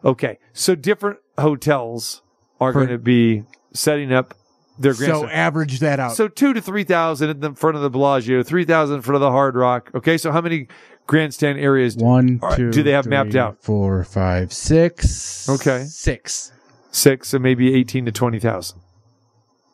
Okay. 0.04 0.38
So 0.52 0.74
different 0.74 1.18
hotels 1.38 2.20
are 2.60 2.72
For- 2.74 2.80
going 2.80 2.90
to 2.90 2.98
be 2.98 3.44
setting 3.72 4.12
up 4.12 4.34
their 4.78 4.94
So 4.94 5.06
grandstand. 5.06 5.32
average 5.32 5.80
that 5.80 6.00
out. 6.00 6.12
So 6.16 6.28
two 6.28 6.52
to 6.54 6.60
3,000 6.60 7.30
in 7.30 7.40
the 7.40 7.54
front 7.54 7.76
of 7.76 7.82
the 7.82 7.90
Bellagio, 7.90 8.42
3,000 8.42 8.96
in 8.96 9.02
front 9.02 9.16
of 9.16 9.20
the 9.20 9.30
Hard 9.30 9.56
Rock. 9.56 9.90
Okay. 9.94 10.16
So 10.18 10.30
how 10.32 10.40
many 10.40 10.68
grandstand 11.06 11.58
areas 11.58 11.96
do 11.96 12.04
One, 12.04 12.38
right, 12.42 12.56
two, 12.56 12.70
do 12.70 12.82
they 12.82 12.92
have 12.92 13.06
mapped 13.06 13.34
out? 13.34 13.62
Four, 13.62 14.04
five, 14.04 14.52
six. 14.52 15.48
Okay. 15.48 15.84
Six. 15.84 16.52
Six, 16.90 17.28
so 17.28 17.38
maybe 17.38 17.74
18 17.74 18.06
to 18.06 18.12
20,000. 18.12 18.80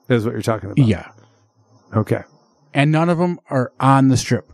Is 0.09 0.25
what 0.25 0.33
you're 0.33 0.43
talking 0.43 0.71
about. 0.71 0.87
Yeah. 0.87 1.09
Okay. 1.95 2.23
And 2.75 2.91
none 2.93 3.09
of 3.09 3.19
them 3.19 3.39
are 3.51 3.73
on 3.81 4.09
the 4.09 4.17
strip. 4.17 4.53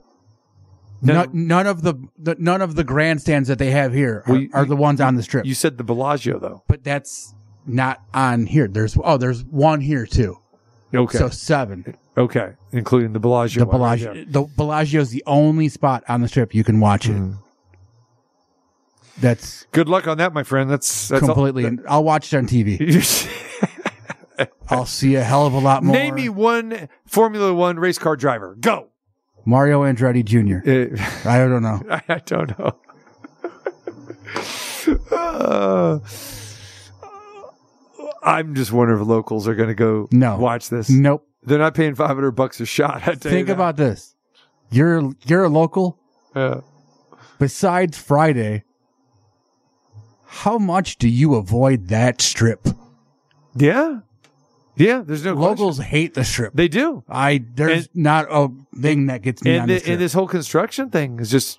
None 1.03 1.17
No- 1.17 1.23
of- 1.25 1.35
none 1.35 1.67
of 1.67 1.83
the, 1.83 1.95
the 2.19 2.37
none 2.39 2.61
of 2.61 2.75
the 2.75 2.85
grandstands 2.85 3.49
that 3.49 3.59
they 3.59 3.71
have 3.71 3.93
here 3.95 4.23
are, 4.27 4.33
Well, 4.33 4.41
you- 4.43 4.51
are 4.53 4.65
the 4.67 4.77
ones 4.77 5.01
on 5.01 5.15
the 5.17 5.23
strip. 5.23 5.47
You 5.47 5.55
said 5.55 5.79
the 5.79 5.85
Bellagio, 5.85 6.39
though. 6.39 6.63
but 6.69 6.85
that's 6.85 7.35
not 7.75 8.03
on 8.15 8.47
here. 8.47 8.69
There's 8.69 8.97
oh, 9.03 9.17
there's 9.17 9.45
one 9.45 9.81
here 9.81 10.07
too. 10.07 10.39
Okay. 10.95 11.19
So 11.19 11.29
seven. 11.29 11.97
okay. 12.17 12.55
Including 12.73 13.13
the 13.13 13.21
Bellagio. 13.21 13.61
The 13.61 13.67
right 13.67 13.73
Bellagio, 13.73 14.25
the 14.25 14.43
Bellagio 14.43 15.01
is 15.01 15.11
the 15.11 15.23
only 15.27 15.69
spot 15.69 16.05
on 16.09 16.21
the 16.21 16.29
strip 16.29 16.55
you 16.55 16.65
can 16.65 16.81
watch 16.81 17.09
it. 17.09 17.13
Mm. 17.13 17.39
That's 19.21 19.67
Good 19.73 19.89
luck 19.89 20.09
on 20.09 20.19
that, 20.19 20.33
my 20.33 20.43
friend. 20.43 20.71
That's, 20.71 21.09
that's 21.09 21.23
all- 21.23 21.35
completely. 21.35 21.79
I'll 21.87 22.05
watch 22.05 22.33
it 22.33 22.37
on 22.39 22.47
TV. 22.47 22.79
I'll 24.69 24.87
see 24.87 25.15
a 25.17 25.23
hell 25.23 25.47
of 25.47 25.53
a 25.53 25.59
lot 25.59 25.83
more. 25.85 25.95
Name 25.95 26.15
me 26.15 26.29
one 26.29 26.89
Formula 27.07 27.53
One 27.53 27.79
race 27.79 27.99
car 27.99 28.17
driver. 28.17 28.57
Go. 28.59 28.89
Mario 29.45 29.83
Andretti 29.83 30.25
Jr. 30.25 30.69
Uh, 30.69 31.31
I 31.31 31.39
don't 31.39 31.63
know. 31.63 31.83
I 32.09 32.19
don't 32.25 32.59
know. 32.59 32.79
Uh, 35.11 35.99
I'm 38.23 38.55
just 38.55 38.73
wondering 38.73 39.01
if 39.01 39.07
locals 39.07 39.49
are 39.49 39.55
going 39.55 39.69
to 39.69 39.75
go 39.75 40.09
No. 40.13 40.37
watch 40.39 40.69
this. 40.69 40.91
Nope. 40.91 41.27
They're 41.43 41.59
not 41.59 41.75
paying 41.75 41.95
500 41.95 42.33
bucks 42.33 42.61
a 42.61 42.67
shot. 42.67 43.03
I 43.09 43.15
tell 43.15 43.33
Think 43.33 43.49
about 43.49 43.77
this. 43.77 44.15
You're 44.71 45.13
you're 45.27 45.45
a 45.45 45.49
local. 45.49 45.99
Yeah. 46.37 46.61
Besides 47.39 47.97
Friday, 47.99 48.65
how 50.27 50.59
much 50.59 50.97
do 50.99 51.09
you 51.09 51.35
avoid 51.35 51.89
that 51.89 52.21
strip? 52.21 52.69
Yeah. 53.57 54.01
Yeah. 54.77 55.03
There's 55.05 55.25
no 55.25 55.35
Locals 55.35 55.77
question. 55.79 55.91
hate 55.91 56.15
the 56.15 56.25
strip. 56.25 56.53
They 56.55 56.69
do. 56.69 57.03
I 57.09 57.45
there's 57.55 57.89
not 57.95 58.27
a 58.31 58.49
thing 58.81 59.07
that 59.07 59.23
gets 59.23 59.43
me 59.43 59.57
on 59.57 59.63
And, 59.63 59.71
the 59.71 59.91
and 59.93 60.01
this 60.01 60.13
whole 60.13 60.29
construction 60.29 60.91
thing 60.91 61.19
is 61.21 61.31
just, 61.31 61.59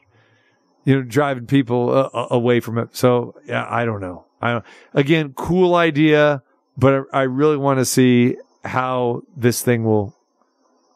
you 0.85 0.95
know, 0.95 1.01
driving 1.01 1.47
people 1.47 1.89
uh, 1.89 2.09
uh, 2.13 2.27
away 2.31 2.59
from 2.59 2.77
it. 2.77 2.89
So 2.95 3.35
yeah, 3.45 3.65
I 3.69 3.83
don't 3.85 3.99
know. 3.99 4.25
I 4.41 4.51
don't, 4.53 4.65
again, 4.93 5.33
cool 5.35 5.75
idea, 5.75 6.41
but 6.81 7.05
I, 7.13 7.21
really 7.21 7.57
want 7.57 7.77
to 7.79 7.85
see 7.85 8.35
how 8.65 9.21
this 9.37 9.61
thing 9.61 9.83
will 9.85 10.15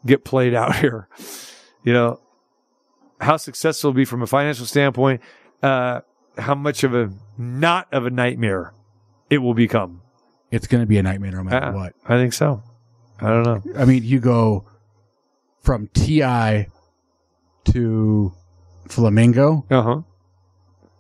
get 0.06 0.26
played 0.26 0.54
out 0.54 0.76
here. 0.84 1.08
You 1.84 1.94
know, 1.94 2.20
how 3.22 3.38
successful 3.38 3.92
it'll 3.92 3.96
be 3.96 4.04
from 4.06 4.22
a 4.24 4.28
financial 4.28 4.66
standpoint, 4.66 5.22
uh, 5.62 6.02
how 6.38 6.56
much 6.56 6.84
of 6.84 6.94
a 6.96 7.12
not 7.38 7.88
of 7.94 8.06
a 8.06 8.10
nightmare 8.10 8.74
it 9.30 9.38
will 9.38 9.54
become. 9.54 10.02
it's 10.52 10.68
going 10.68 10.82
to 10.82 10.88
be 10.88 10.98
a 10.98 11.04
nightmare 11.04 11.32
no 11.32 11.44
matter 11.44 11.68
Uh, 11.68 11.74
what. 11.74 11.94
I 12.06 12.18
think 12.18 12.34
so. 12.34 12.64
I 13.20 13.28
don't 13.28 13.44
know. 13.44 13.62
I 13.78 13.86
mean, 13.86 14.04
you 14.04 14.20
go 14.20 14.66
from 15.62 15.88
TI 15.94 16.68
to 17.66 18.34
Flamingo. 18.88 19.66
Uh 19.70 19.82
huh. 19.82 20.02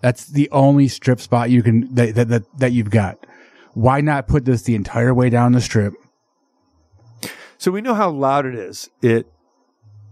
That's 0.01 0.27
the 0.27 0.49
only 0.51 0.87
strip 0.87 1.19
spot 1.19 1.49
you 1.49 1.63
can 1.63 1.93
that, 1.95 2.15
that 2.15 2.27
that 2.29 2.59
that 2.59 2.71
you've 2.71 2.89
got. 2.91 3.25
Why 3.75 4.01
not 4.01 4.27
put 4.27 4.45
this 4.45 4.63
the 4.63 4.73
entire 4.73 5.13
way 5.13 5.29
down 5.29 5.51
the 5.51 5.61
strip? 5.61 5.93
So 7.57 7.71
we 7.71 7.81
know 7.81 7.93
how 7.93 8.09
loud 8.09 8.45
it 8.45 8.55
is 8.55 8.89
at 9.03 9.25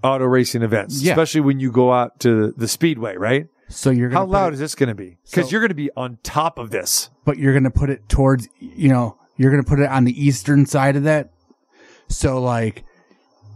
auto 0.04 0.26
racing 0.26 0.62
events, 0.62 1.02
Yeah. 1.02 1.13
especially 1.13 1.41
when 1.41 1.60
you 1.60 1.71
go 1.71 1.91
out 1.91 2.19
to 2.21 2.54
the 2.58 2.67
speedway, 2.67 3.15
right? 3.17 3.47
So 3.69 3.89
you're 3.89 4.10
gonna 4.10 4.19
How 4.19 4.26
loud 4.26 4.47
it- 4.52 4.54
is 4.56 4.60
this 4.60 4.76
going 4.76 4.89
to 4.89 4.95
be? 4.95 5.17
Because 5.26 5.45
So- 5.47 5.52
you're 5.52 5.62
going 5.62 5.69
to 5.69 5.76
be 5.76 5.89
on 5.97 6.17
top 6.23 6.60
of 6.60 6.69
this. 6.71 7.10
but 7.26 7.38
you're 7.38 7.54
going 7.54 7.63
to 7.63 7.71
put 7.71 7.89
it 7.89 8.08
towards 8.10 8.47
you 8.60 8.89
know 8.89 9.17
you're 9.38 9.49
going 9.49 9.63
to 9.63 9.67
put 9.69 9.80
it 9.80 9.89
on 9.89 10.04
the 10.04 10.26
eastern 10.26 10.65
side 10.65 10.95
of 10.95 11.04
that. 11.04 11.32
So 12.08 12.39
like, 12.41 12.84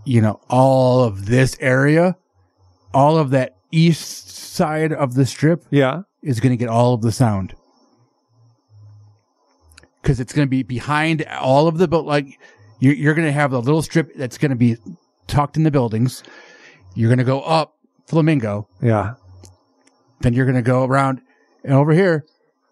you 0.06 0.22
know, 0.22 0.40
all 0.50 1.04
of 1.04 1.26
this 1.28 1.56
area, 1.60 2.16
all 2.94 3.18
of 3.18 3.30
that 3.32 3.58
east 3.72 4.30
side 4.30 4.92
of 4.94 5.14
the 5.14 5.26
strip 5.26 5.66
Yeah. 5.70 6.04
is 6.24 6.40
going 6.40 6.52
to 6.52 6.58
get 6.58 6.70
all 6.70 6.94
of 6.96 7.02
the 7.02 7.12
sound 7.12 7.54
because 10.08 10.22
it's 10.22 10.32
going 10.32 10.46
to 10.46 10.50
be 10.50 10.64
behind 10.64 11.26
all 11.26 11.68
of 11.68 11.80
the 11.80 11.86
but 11.86 12.06
like 12.06 12.40
you're, 12.80 12.94
you're 12.94 13.14
going 13.14 13.28
to 13.28 13.32
have 13.34 13.52
a 13.52 13.60
little 13.60 13.82
strip 13.82 14.16
that's 14.16 14.38
going 14.38 14.52
to 14.52 14.56
be 14.56 14.78
tucked 15.28 15.58
in 15.58 15.64
the 15.64 15.72
buildings. 15.72 16.24
You're 16.96 17.10
going 17.10 17.18
to 17.18 17.26
go 17.26 17.42
up 17.42 17.76
flamingo. 18.06 18.70
Yeah. 18.82 19.16
then 20.22 20.32
you're 20.32 20.46
going 20.46 20.56
to 20.56 20.62
go 20.62 20.86
around 20.86 21.22
and 21.62 21.74
over 21.74 21.92
here. 21.92 22.26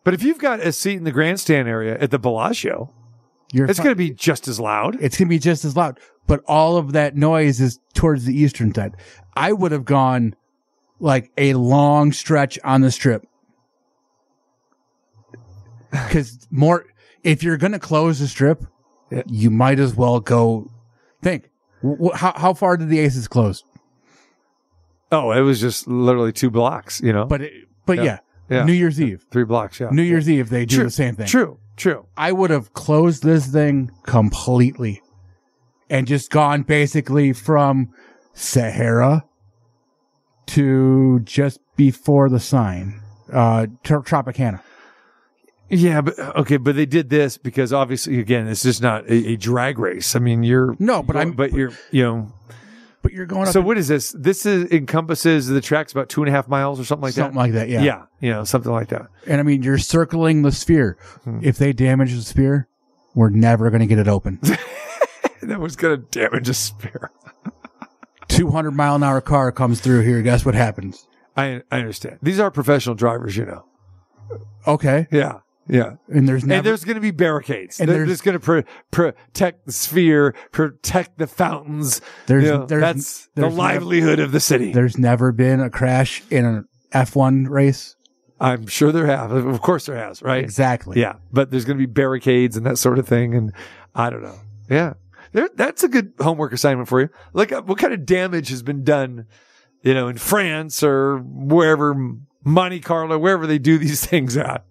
But 0.05 0.13
if 0.13 0.23
you've 0.23 0.39
got 0.39 0.61
a 0.61 0.71
seat 0.71 0.95
in 0.95 1.03
the 1.03 1.11
grandstand 1.11 1.67
area 1.67 1.97
at 1.99 2.09
the 2.09 2.17
Bellagio, 2.17 2.93
you're 3.51 3.69
it's 3.69 3.79
going 3.79 3.89
to 3.89 3.95
be 3.95 4.11
just 4.11 4.47
as 4.47 4.57
loud. 4.57 4.95
it's 5.01 5.17
going 5.17 5.27
to 5.27 5.35
be 5.35 5.39
just 5.39 5.65
as 5.65 5.75
loud. 5.75 5.99
But 6.27 6.41
all 6.47 6.77
of 6.77 6.93
that 6.93 7.17
noise 7.17 7.59
is 7.59 7.81
towards 7.93 8.23
the 8.23 8.33
eastern 8.33 8.73
side. 8.73 8.95
I 9.35 9.51
would 9.51 9.73
have 9.73 9.83
gone 9.83 10.37
like 11.01 11.33
a 11.37 11.55
long 11.55 12.13
stretch 12.13 12.57
on 12.63 12.79
the 12.79 12.91
strip. 12.91 13.27
Because 15.91 16.47
more 16.49 16.85
if 17.25 17.43
you're 17.43 17.57
going 17.57 17.71
to 17.73 17.79
close 17.79 18.19
the 18.19 18.27
strip 18.27 18.63
Yeah. 19.11 19.23
you 19.27 19.49
might 19.49 19.79
as 19.79 19.95
well 19.95 20.19
go 20.21 20.71
think 21.21 21.49
wh- 21.83 22.15
how, 22.15 22.31
how 22.35 22.53
far 22.53 22.77
did 22.77 22.87
the 22.89 22.99
aces 22.99 23.27
close 23.27 23.63
Oh, 25.11 25.31
it 25.31 25.41
was 25.41 25.61
just 25.61 25.87
literally 25.87 26.33
two 26.33 26.49
blocks, 26.49 26.99
you 27.01 27.13
know? 27.13 27.25
but 27.25 27.41
it, 27.41 27.53
but 27.85 27.97
Yeah. 27.97 28.03
yeah, 28.03 28.19
Yeah. 28.49 28.63
new 28.65 28.73
year's 28.73 28.99
eve 29.01 29.25
Three 29.31 29.43
blocks, 29.45 29.79
yeah. 29.79 29.89
new 29.91 30.01
year's 30.03 30.29
eve 30.29 30.49
they 30.49 30.65
do 30.65 30.75
True. 30.77 30.83
the 30.85 30.91
same 30.91 31.15
thing 31.15 31.27
True. 31.27 31.57
True. 31.77 32.05
i 32.15 32.31
would 32.31 32.51
have 32.51 32.73
closed 32.73 33.23
this 33.23 33.47
thing 33.47 33.91
completely 34.03 35.01
and 35.89 36.07
just 36.07 36.31
gone 36.31 36.63
basically 36.63 37.33
from 37.33 37.89
sahara 38.33 39.25
to 40.47 41.19
just 41.21 41.59
before 41.75 42.29
the 42.29 42.39
sign 42.39 43.01
uh 43.33 43.65
tropicana 43.83 44.61
Yeah, 45.69 46.01
but 46.01 46.19
okay, 46.19 46.57
but 46.57 46.75
they 46.75 46.85
did 46.85 47.09
this 47.09 47.37
because 47.37 47.73
obviously, 47.73 48.19
again, 48.19 48.47
it's 48.47 48.61
just 48.63 48.81
not 48.81 49.05
a, 49.09 49.13
a 49.31 49.35
drag 49.35 49.79
race. 49.79 50.15
I 50.15 50.19
mean, 50.19 50.43
you're 50.43 50.75
No, 50.79 51.01
but 51.01 51.15
you're- 51.15 51.25
I'm- 51.25 51.31
but 51.35 51.53
you're, 51.53 51.71
you 51.91 52.03
know. 52.03 52.33
but 53.01 53.11
you're 53.13 53.25
going 53.25 53.47
up 53.47 53.53
So 53.53 53.61
what 53.61 53.77
is 53.77 53.87
this? 53.87 54.11
This 54.11 54.45
is 54.45 54.71
encompasses 54.71 55.47
the 55.47 55.61
track's 55.61 55.91
about 55.91 56.09
two 56.09 56.21
and 56.21 56.29
a 56.29 56.31
half 56.31 56.47
miles 56.47 56.79
or 56.79 56.83
something 56.85 57.01
like 57.03 57.13
something 57.13 57.35
that. 57.35 57.41
Something 57.41 57.53
like 57.53 57.67
that 57.67 57.69
yeah 57.69 57.81
yeah, 57.83 58.03
you 58.19 58.31
know, 58.31 58.43
something 58.43 58.71
like 58.71 58.89
that. 58.89 59.07
and 59.27 59.39
i 59.39 59.43
mean 59.43 59.61
you're 59.63 59.77
circling 59.77 60.41
the 60.43 60.51
sphere 60.51 60.97
Hmm. 61.23 61.39
if 61.43 61.57
they 61.57 61.73
damage 61.73 62.13
the 62.13 62.21
sphere 62.21 62.67
we're 63.15 63.29
never 63.29 63.69
going 63.69 63.79
to 63.81 63.85
get 63.87 63.97
it 63.99 64.07
open 64.07 64.39
that 65.41 65.59
was 65.59 65.75
going 65.75 65.99
to 66.01 66.19
damage 66.19 66.49
a 66.49 66.53
sphere. 66.53 67.11
200 68.27 68.71
mile 68.71 68.95
an 68.95 69.03
hour 69.03 69.21
car 69.21 69.51
comes 69.51 69.79
through 69.81 70.01
here 70.01 70.21
guess 70.21 70.45
what 70.45 70.55
happens 70.55 71.07
I 71.37 71.61
I 71.71 71.79
understand. 71.79 72.19
These 72.23 72.39
are 72.39 72.49
professional 72.49 72.95
drivers, 72.95 73.35
you 73.37 73.45
know. 73.45 73.65
okay 74.65 75.07
Yeah, 75.11 75.39
yeah. 75.67 75.95
and 76.07 76.27
there's 76.27 76.45
never 76.45 76.57
and 76.59 76.65
there's 76.65 76.83
going 76.83 76.95
to 76.95 77.01
be 77.01 77.11
barricades. 77.11 77.79
And 77.79 77.89
They're 77.89 78.05
just 78.05 78.23
going 78.23 78.37
to 78.37 78.39
pro- 78.39 78.63
protect 78.91 79.65
the 79.65 79.71
sphere, 79.71 80.35
protect 80.51 81.17
the 81.17 81.27
fountains. 81.27 82.01
There's- 82.27 82.45
You 82.45 82.51
know, 82.51 82.65
there's- 82.65 82.81
that's 82.95 83.25
the 83.35 83.41
there's 83.41 83.53
nev- 83.53 83.57
livelihood 83.57 84.19
of 84.19 84.31
the 84.31 84.39
city. 84.39 84.71
there's 84.73 84.97
never 84.97 85.31
been 85.31 85.59
a 85.61 85.69
crash 85.69 86.23
in 86.29 86.45
an 86.45 86.65
f1 86.93 87.49
race 87.49 87.95
I'm 88.39 88.67
sure 88.67 88.91
there 88.91 89.05
have. 89.07 89.31
Of 89.31 89.61
course 89.61 89.85
there 89.85 89.95
has, 89.95 90.21
right? 90.21 90.43
exactly 90.43 90.99
Yeah, 90.99 91.13
but 91.31 91.51
there's 91.51 91.63
going 91.63 91.77
to 91.77 91.81
be 91.87 91.91
barricades 91.91 92.57
and 92.57 92.65
that 92.65 92.77
sort 92.77 92.99
of 92.99 93.07
thing, 93.07 93.33
and 93.33 93.53
I 93.95 94.09
don't 94.09 94.23
know. 94.23 94.35
Yeah, 94.69 94.93
there, 95.31 95.49
that's 95.55 95.83
a 95.83 95.87
good 95.87 96.11
homework 96.19 96.51
assignment 96.51 96.89
for 96.89 96.99
you. 96.99 97.09
Look 97.33 97.53
up 97.53 97.63
uh, 97.63 97.67
what 97.67 97.77
kind 97.77 97.93
of 97.93 98.05
damage 98.05 98.49
has 98.49 98.61
been 98.61 98.83
done, 98.83 99.27
you 99.83 99.93
know, 99.93 100.09
in 100.09 100.17
France 100.17 100.83
or 100.83 101.17
wherever, 101.19 101.95
Monte 102.43 102.81
Carlo, 102.81 103.17
wherever 103.17 103.47
they 103.47 103.57
do 103.57 103.77
these 103.77 104.05
things 104.05 104.35
at. 104.35 104.65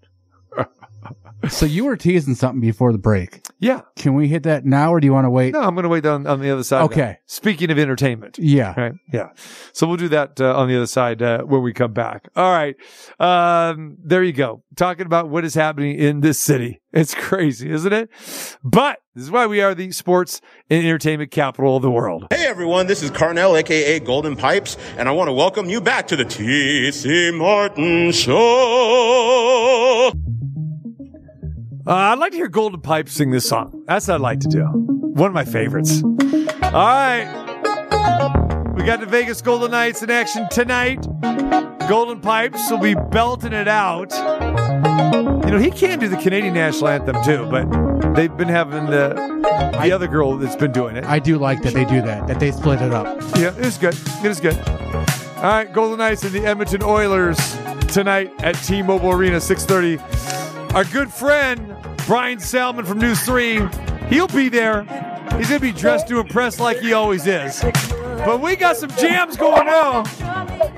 So 1.51 1.67
you 1.67 1.85
were 1.85 1.97
teasing 1.97 2.35
something 2.35 2.61
before 2.63 2.91
the 2.91 2.97
break. 2.99 3.45
Yeah, 3.61 3.83
Can 3.97 4.15
we 4.15 4.29
hit 4.29 4.45
that 4.45 4.65
now, 4.65 4.93
or 4.95 4.99
do 5.01 5.07
you 5.07 5.13
want 5.13 5.27
to 5.27 5.31
wait? 5.31 5.53
no, 5.53 5.61
I'm 5.61 5.75
going 5.75 5.83
to 5.85 5.89
wait 5.91 6.07
on 6.07 6.27
on 6.27 6.41
the 6.41 6.51
other 6.51 6.65
side. 6.65 6.83
of 6.83 6.89
that. 6.91 6.95
Okay. 6.99 7.19
Speaking 7.27 7.71
of 7.71 7.79
entertainment. 7.79 8.39
Yeah. 8.39 8.73
Right. 8.79 8.93
Yeah. 9.13 9.29
So 9.75 9.87
we'll 9.87 9.99
do 9.99 10.09
that 10.09 10.41
uh, 10.41 10.57
on 10.57 10.69
the 10.69 10.77
other 10.77 10.87
side 10.87 11.21
uh, 11.23 11.43
when 11.43 11.63
we 11.63 11.73
come 11.75 11.93
back. 11.93 12.29
All 12.35 12.51
right. 12.51 12.75
Um, 13.21 13.97
there 14.03 14.23
you 14.23 14.33
go. 14.33 14.63
Talking 14.77 15.05
about 15.07 15.29
what 15.29 15.45
is 15.45 15.55
happening 15.55 15.99
in 15.99 16.21
this 16.21 16.41
city. 16.41 16.81
It's 16.93 17.15
crazy, 17.15 17.71
isn't 17.71 17.93
it? 17.93 18.09
But 18.63 18.99
this 19.15 19.25
is 19.25 19.31
why 19.31 19.47
we 19.47 19.61
are 19.61 19.75
the 19.75 19.91
sports 19.93 20.41
and 20.71 20.85
entertainment 20.85 21.31
capital 21.31 21.77
of 21.77 21.83
the 21.83 21.91
world. 21.91 22.27
Hey 22.31 22.47
everyone, 22.47 22.87
this 22.87 23.03
is 23.03 23.11
Carnell, 23.11 23.59
aka 23.59 24.01
Golden 24.01 24.37
Pipes, 24.37 24.77
and 24.97 25.09
I 25.09 25.13
want 25.13 25.29
to 25.29 25.33
welcome 25.33 25.69
you 25.69 25.81
back 25.81 26.07
to 26.09 26.17
the 26.17 26.25
T.C. 26.25 27.31
Martin 27.33 28.13
Show. 28.13 30.13
Uh, 31.87 31.93
I'd 31.93 32.19
like 32.19 32.33
to 32.33 32.39
hear 32.39 32.49
Golden 32.49 32.81
Pipe 32.81 33.11
sing 33.11 33.31
this 33.31 33.47
song. 33.47 33.85
That's 33.87 34.09
what 34.09 34.15
I'd 34.15 34.21
like 34.23 34.41
to 34.41 34.49
do. 34.49 34.65
One 34.65 35.29
of 35.29 35.35
my 35.35 35.45
favorites. 35.45 36.03
All 36.03 36.73
right. 36.73 37.27
We 38.75 38.85
got 38.85 39.01
the 39.01 39.07
Vegas 39.07 39.43
Golden 39.43 39.71
Knights 39.71 40.03
in 40.03 40.11
action 40.11 40.49
tonight. 40.51 41.07
Golden 41.87 42.21
Pipes 42.21 42.71
will 42.71 42.79
be 42.79 42.95
belting 42.95 43.53
it 43.53 43.69
out. 43.69 44.13
You 45.45 45.51
know, 45.51 45.59
he 45.59 45.71
can 45.71 45.99
do 45.99 46.09
the 46.09 46.17
Canadian 46.17 46.55
national 46.55 46.89
anthem 46.89 47.23
too, 47.23 47.47
but 47.51 48.15
they've 48.15 48.35
been 48.35 48.49
having 48.49 48.87
the 48.87 49.13
the 49.83 49.93
other 49.93 50.09
girl 50.09 50.39
that's 50.39 50.57
been 50.57 50.73
doing 50.73 50.97
it. 50.97 51.05
I 51.05 51.19
do 51.19 51.37
like 51.37 51.63
that 51.63 51.75
they 51.75 51.85
do 51.85 52.01
that, 52.01 52.27
that 52.29 52.41
they 52.41 52.51
split 52.51 52.81
it 52.81 52.95
up. 52.95 53.21
Yeah, 53.37 53.55
it 53.55 53.67
is 53.67 53.77
good. 53.77 53.95
It 53.95 54.31
is 54.31 54.41
good. 54.41 54.57
All 55.37 55.43
right, 55.43 55.71
Golden 55.71 55.99
Knights 55.99 56.25
and 56.25 56.33
the 56.33 56.47
Edmonton 56.47 56.83
Oilers 56.83 57.37
tonight 57.89 58.33
at 58.39 58.55
T-Mobile 58.55 59.11
Arena, 59.11 59.37
6:30. 59.37 60.44
Our 60.75 60.85
good 60.85 61.13
friend 61.13 61.77
Bryan 62.05 62.39
Salmond 62.39 62.89
from 62.89 62.99
News 62.99 63.21
3, 63.21 63.61
he'll 64.09 64.27
be 64.27 64.49
there. 64.49 64.83
He's 65.37 65.49
gonna 65.49 65.61
be 65.61 65.71
dressed 65.71 66.09
to 66.09 66.19
impress 66.19 66.59
like 66.59 66.79
he 66.79 66.93
always 66.93 67.29
is. 67.29 67.63
But 67.63 68.41
we 68.41 68.57
got 68.57 68.77
some 68.77 68.91
jams 68.91 69.37
going 69.37 69.69
on. 69.69 70.05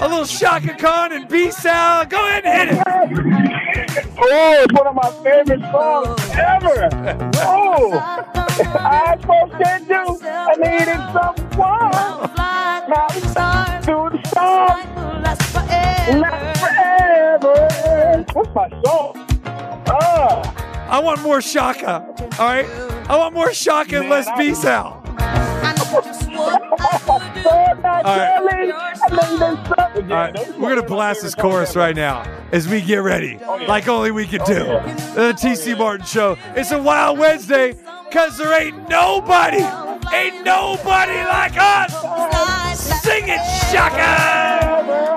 A 0.01 0.07
little 0.07 0.27
Chaka 0.27 0.77
Khan 0.77 1.13
and 1.13 1.27
B 1.29 1.51
Sal. 1.51 2.05
Go 2.05 2.19
ahead 2.19 2.45
and 2.45 2.77
hit 2.77 3.97
it. 3.97 4.07
Oh, 4.19 4.65
it's 4.65 4.75
one 4.75 4.87
of 4.87 4.95
my 4.95 5.11
favorite 5.25 5.63
songs 5.73 6.21
ever. 6.35 6.89
Oh, 7.37 7.99
I 7.99 9.17
to 9.17 9.85
you. 9.89 10.19
I 10.23 10.57
needed 10.57 11.01
someone. 11.15 11.91
Now 12.87 13.07
it's 13.13 13.33
time 13.33 13.83
to 13.85 14.11
Not 16.21 16.57
forever. 16.59 18.25
What's 18.35 18.55
my 18.55 18.69
song? 18.85 19.26
Ah, 19.89 20.89
I 20.89 20.99
want 21.01 21.23
more 21.23 21.41
Chaka. 21.41 22.05
All 22.39 22.47
right. 22.47 22.67
I 23.09 23.17
want 23.17 23.35
more 23.35 23.51
Chaka 23.53 24.01
and 24.01 24.09
less 24.11 24.29
B 24.39 24.55
Sal. 24.55 25.03
All 27.97 28.03
right. 28.05 28.39
Kelly. 28.39 28.73
I 28.73 29.09
know 29.11 29.39
there's 29.39 29.69
something. 29.69 30.13
All 30.13 30.19
right, 30.19 30.59
we're 30.59 30.75
gonna 30.75 30.83
blast 30.87 31.23
this 31.23 31.35
chorus 31.35 31.75
right 31.75 31.97
now 31.97 32.23
as 32.53 32.69
we 32.69 32.81
get 32.81 32.99
ready, 32.99 33.39
like 33.67 33.89
only 33.89 34.11
we 34.11 34.27
can 34.27 34.45
do. 34.45 34.65
The 35.15 35.35
TC 35.37 35.77
Martin 35.79 36.07
Show. 36.07 36.37
It's 36.55 36.71
a 36.71 36.81
Wild 36.81 37.19
Wednesday, 37.19 37.75
cause 38.13 38.37
there 38.39 38.53
ain't 38.61 38.89
nobody, 38.89 39.63
ain't 40.15 40.45
nobody 40.45 41.15
like 41.15 41.55
us. 41.57 41.93
Sing 43.03 43.25
it, 43.27 43.41
Chaka. 43.73 45.16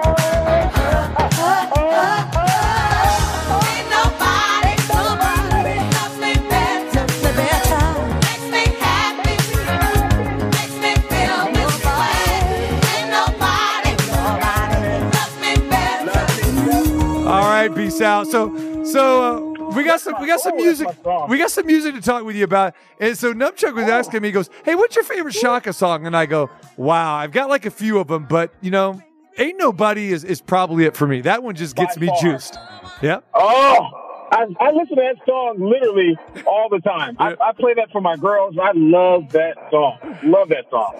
Out. 18.01 18.27
So, 18.27 18.83
so 18.83 19.21
uh, 19.67 19.69
we 19.75 19.83
got 19.83 20.01
some, 20.01 20.15
we 20.19 20.27
got 20.27 20.39
some 20.39 20.55
music, 20.55 20.87
we 21.27 21.37
got 21.37 21.51
some 21.51 21.65
music 21.65 21.95
to 21.95 22.01
talk 22.01 22.23
with 22.23 22.35
you 22.35 22.43
about. 22.43 22.75
And 22.99 23.17
so 23.17 23.33
Numbchuk 23.33 23.73
was 23.73 23.85
asking 23.87 24.21
me, 24.21 24.29
he 24.29 24.31
goes, 24.31 24.49
"Hey, 24.65 24.75
what's 24.75 24.95
your 24.95 25.05
favorite 25.05 25.33
Chaka 25.33 25.73
song?" 25.73 26.05
And 26.07 26.15
I 26.15 26.25
go, 26.25 26.49
"Wow, 26.77 27.15
I've 27.15 27.31
got 27.31 27.49
like 27.49 27.65
a 27.65 27.71
few 27.71 27.99
of 27.99 28.07
them, 28.07 28.25
but 28.29 28.53
you 28.61 28.71
know, 28.71 29.01
ain't 29.37 29.57
nobody 29.57 30.11
is 30.11 30.23
is 30.23 30.41
probably 30.41 30.85
it 30.85 30.95
for 30.95 31.07
me. 31.07 31.21
That 31.21 31.43
one 31.43 31.55
just 31.55 31.75
gets 31.75 31.95
By 31.95 32.01
me 32.01 32.07
far. 32.07 32.21
juiced." 32.21 32.57
Yeah. 33.01 33.19
Oh, 33.33 34.27
I, 34.31 34.45
I 34.59 34.71
listen 34.71 34.95
to 34.95 35.01
that 35.01 35.15
song 35.25 35.57
literally 35.59 36.17
all 36.45 36.69
the 36.69 36.79
time. 36.79 37.15
I, 37.19 37.35
I 37.41 37.51
play 37.53 37.73
that 37.75 37.91
for 37.91 38.01
my 38.01 38.15
girls. 38.15 38.55
I 38.61 38.71
love 38.75 39.31
that 39.31 39.55
song. 39.71 39.97
Love 40.23 40.49
that 40.49 40.69
song. 40.69 40.93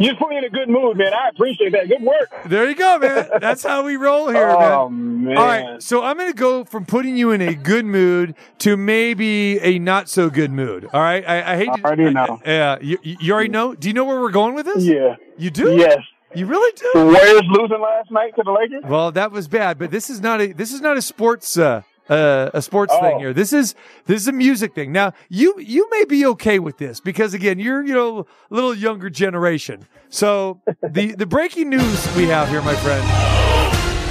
You 0.00 0.06
just 0.08 0.18
put 0.18 0.30
me 0.30 0.38
in 0.38 0.44
a 0.44 0.48
good 0.48 0.68
mood, 0.70 0.96
man. 0.96 1.12
I 1.12 1.28
appreciate 1.28 1.72
that. 1.72 1.86
Good 1.86 2.00
work. 2.02 2.30
There 2.46 2.66
you 2.68 2.74
go, 2.74 2.98
man. 2.98 3.28
That's 3.40 3.62
how 3.62 3.84
we 3.84 3.96
roll 3.96 4.28
here, 4.32 4.48
Oh, 4.48 4.88
man. 4.88 5.24
man. 5.24 5.36
All 5.36 5.44
right, 5.44 5.82
so 5.82 6.02
I'm 6.02 6.16
going 6.16 6.30
to 6.32 6.36
go 6.36 6.64
from 6.64 6.86
putting 6.86 7.18
you 7.18 7.32
in 7.32 7.42
a 7.42 7.54
good 7.54 7.84
mood 7.84 8.34
to 8.60 8.78
maybe 8.78 9.60
a 9.60 9.78
not 9.78 10.08
so 10.08 10.30
good 10.30 10.50
mood. 10.52 10.88
All 10.92 11.02
right, 11.02 11.22
I, 11.28 11.52
I 11.52 11.56
hate. 11.58 11.66
to, 11.74 11.84
already 11.84 12.10
know. 12.14 12.40
Yeah, 12.46 12.78
you, 12.80 12.98
you 13.02 13.32
already 13.34 13.50
know. 13.50 13.74
Do 13.74 13.88
you 13.88 13.94
know 13.94 14.06
where 14.06 14.18
we're 14.20 14.30
going 14.30 14.54
with 14.54 14.64
this? 14.64 14.84
Yeah. 14.84 15.16
You 15.36 15.50
do? 15.50 15.76
Yes. 15.76 15.98
You 16.34 16.46
really 16.46 16.72
do? 16.76 16.90
The 16.94 17.04
Warriors 17.04 17.42
losing 17.48 17.80
last 17.80 18.10
night 18.10 18.34
to 18.36 18.42
the 18.44 18.52
Lakers? 18.52 18.84
Well, 18.88 19.10
that 19.12 19.32
was 19.32 19.48
bad, 19.48 19.78
but 19.78 19.90
this 19.90 20.08
is 20.08 20.20
not 20.20 20.40
a 20.40 20.52
this 20.52 20.72
is 20.72 20.80
not 20.80 20.96
a 20.96 21.02
sports 21.02 21.58
uh, 21.58 21.82
uh, 22.10 22.50
a 22.52 22.60
sports 22.60 22.92
thing 23.00 23.14
Oh. 23.14 23.18
here. 23.18 23.32
This 23.32 23.52
is 23.52 23.74
this 24.06 24.20
is 24.20 24.28
a 24.28 24.32
music 24.32 24.74
thing. 24.74 24.92
Now, 24.92 25.12
you 25.28 25.54
you 25.58 25.88
may 25.90 26.04
be 26.04 26.26
okay 26.26 26.58
with 26.58 26.76
this 26.78 27.00
because 27.00 27.32
again, 27.32 27.58
you're 27.58 27.82
you 27.84 27.94
know 27.94 28.26
a 28.50 28.54
little 28.54 28.74
younger 28.74 29.08
generation. 29.08 29.86
So 30.10 30.60
the 30.82 31.12
the 31.14 31.26
breaking 31.26 31.70
news 31.70 32.16
we 32.16 32.26
have 32.26 32.48
here, 32.48 32.60
my 32.62 32.74
friend, 32.76 33.04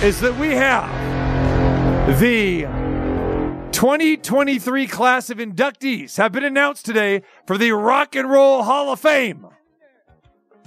is 0.04 0.20
that 0.22 0.36
we 0.38 0.50
have 0.56 0.90
the 2.20 2.62
2023 3.72 4.88
class 4.88 5.30
of 5.30 5.38
inductees 5.38 6.18
have 6.18 6.32
been 6.32 6.44
announced 6.44 6.86
today 6.86 7.22
for 7.46 7.58
the 7.58 7.72
Rock 7.72 8.16
and 8.16 8.30
Roll 8.30 8.64
Hall 8.64 8.92
of 8.92 9.00
Fame. 9.00 9.46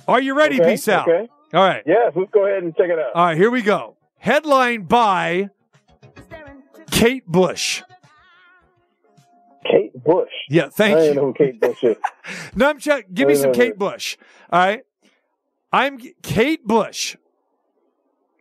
Are 0.08 0.20
you 0.20 0.34
ready, 0.34 0.60
Okay, 0.60 0.72
B 0.72 0.76
Sal? 0.76 1.02
okay. 1.02 1.28
All 1.54 1.62
right. 1.64 1.82
Yes, 1.86 2.12
let's 2.16 2.30
go 2.32 2.46
ahead 2.46 2.62
and 2.62 2.74
check 2.76 2.88
it 2.88 2.98
out. 2.98 3.14
All 3.14 3.24
right, 3.26 3.36
here 3.36 3.50
we 3.50 3.60
go. 3.62 3.96
Headlined 4.18 4.88
by 4.88 5.50
Kate 7.02 7.26
Bush. 7.26 7.82
Kate 9.68 10.04
Bush. 10.04 10.30
Yeah, 10.48 10.68
thank 10.68 10.96
don't 10.96 11.04
you. 11.04 11.14
know 11.14 11.26
who 11.26 11.34
Kate 11.34 11.60
Bush 11.60 11.82
is. 11.82 11.96
Numbchuk, 12.54 13.12
give 13.12 13.26
me 13.26 13.34
some 13.34 13.52
Kate. 13.52 13.76
Bush. 13.76 14.16
All 14.50 14.60
right. 14.60 14.82
I'm 15.72 15.98
Kate 16.22 16.64
Bush, 16.64 17.16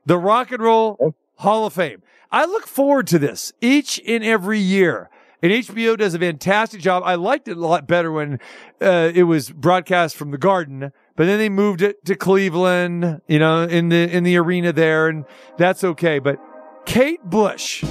the 0.05 0.15
Rock 0.15 0.51
and 0.51 0.61
Roll 0.61 1.15
Hall 1.37 1.65
of 1.65 1.73
Fame. 1.73 2.03
I 2.31 2.45
look 2.45 2.67
forward 2.67 3.07
to 3.07 3.17
this 3.17 3.51
each 3.61 3.99
and 4.07 4.23
every 4.23 4.59
year. 4.59 5.09
And 5.41 5.51
HBO 5.51 5.97
does 5.97 6.13
a 6.13 6.19
fantastic 6.19 6.81
job. 6.81 7.01
I 7.03 7.15
liked 7.15 7.47
it 7.47 7.57
a 7.57 7.59
lot 7.59 7.87
better 7.87 8.11
when 8.11 8.39
uh, 8.79 9.11
it 9.11 9.23
was 9.23 9.49
broadcast 9.49 10.15
from 10.15 10.29
the 10.29 10.37
Garden, 10.37 10.91
but 11.15 11.25
then 11.25 11.39
they 11.39 11.49
moved 11.49 11.81
it 11.81 12.05
to 12.05 12.13
Cleveland, 12.13 13.21
you 13.27 13.39
know, 13.39 13.63
in 13.63 13.89
the 13.89 14.15
in 14.15 14.23
the 14.23 14.37
arena 14.37 14.71
there, 14.71 15.07
and 15.07 15.25
that's 15.57 15.83
okay. 15.83 16.19
But 16.19 16.37
Kate 16.85 17.23
Bush, 17.23 17.83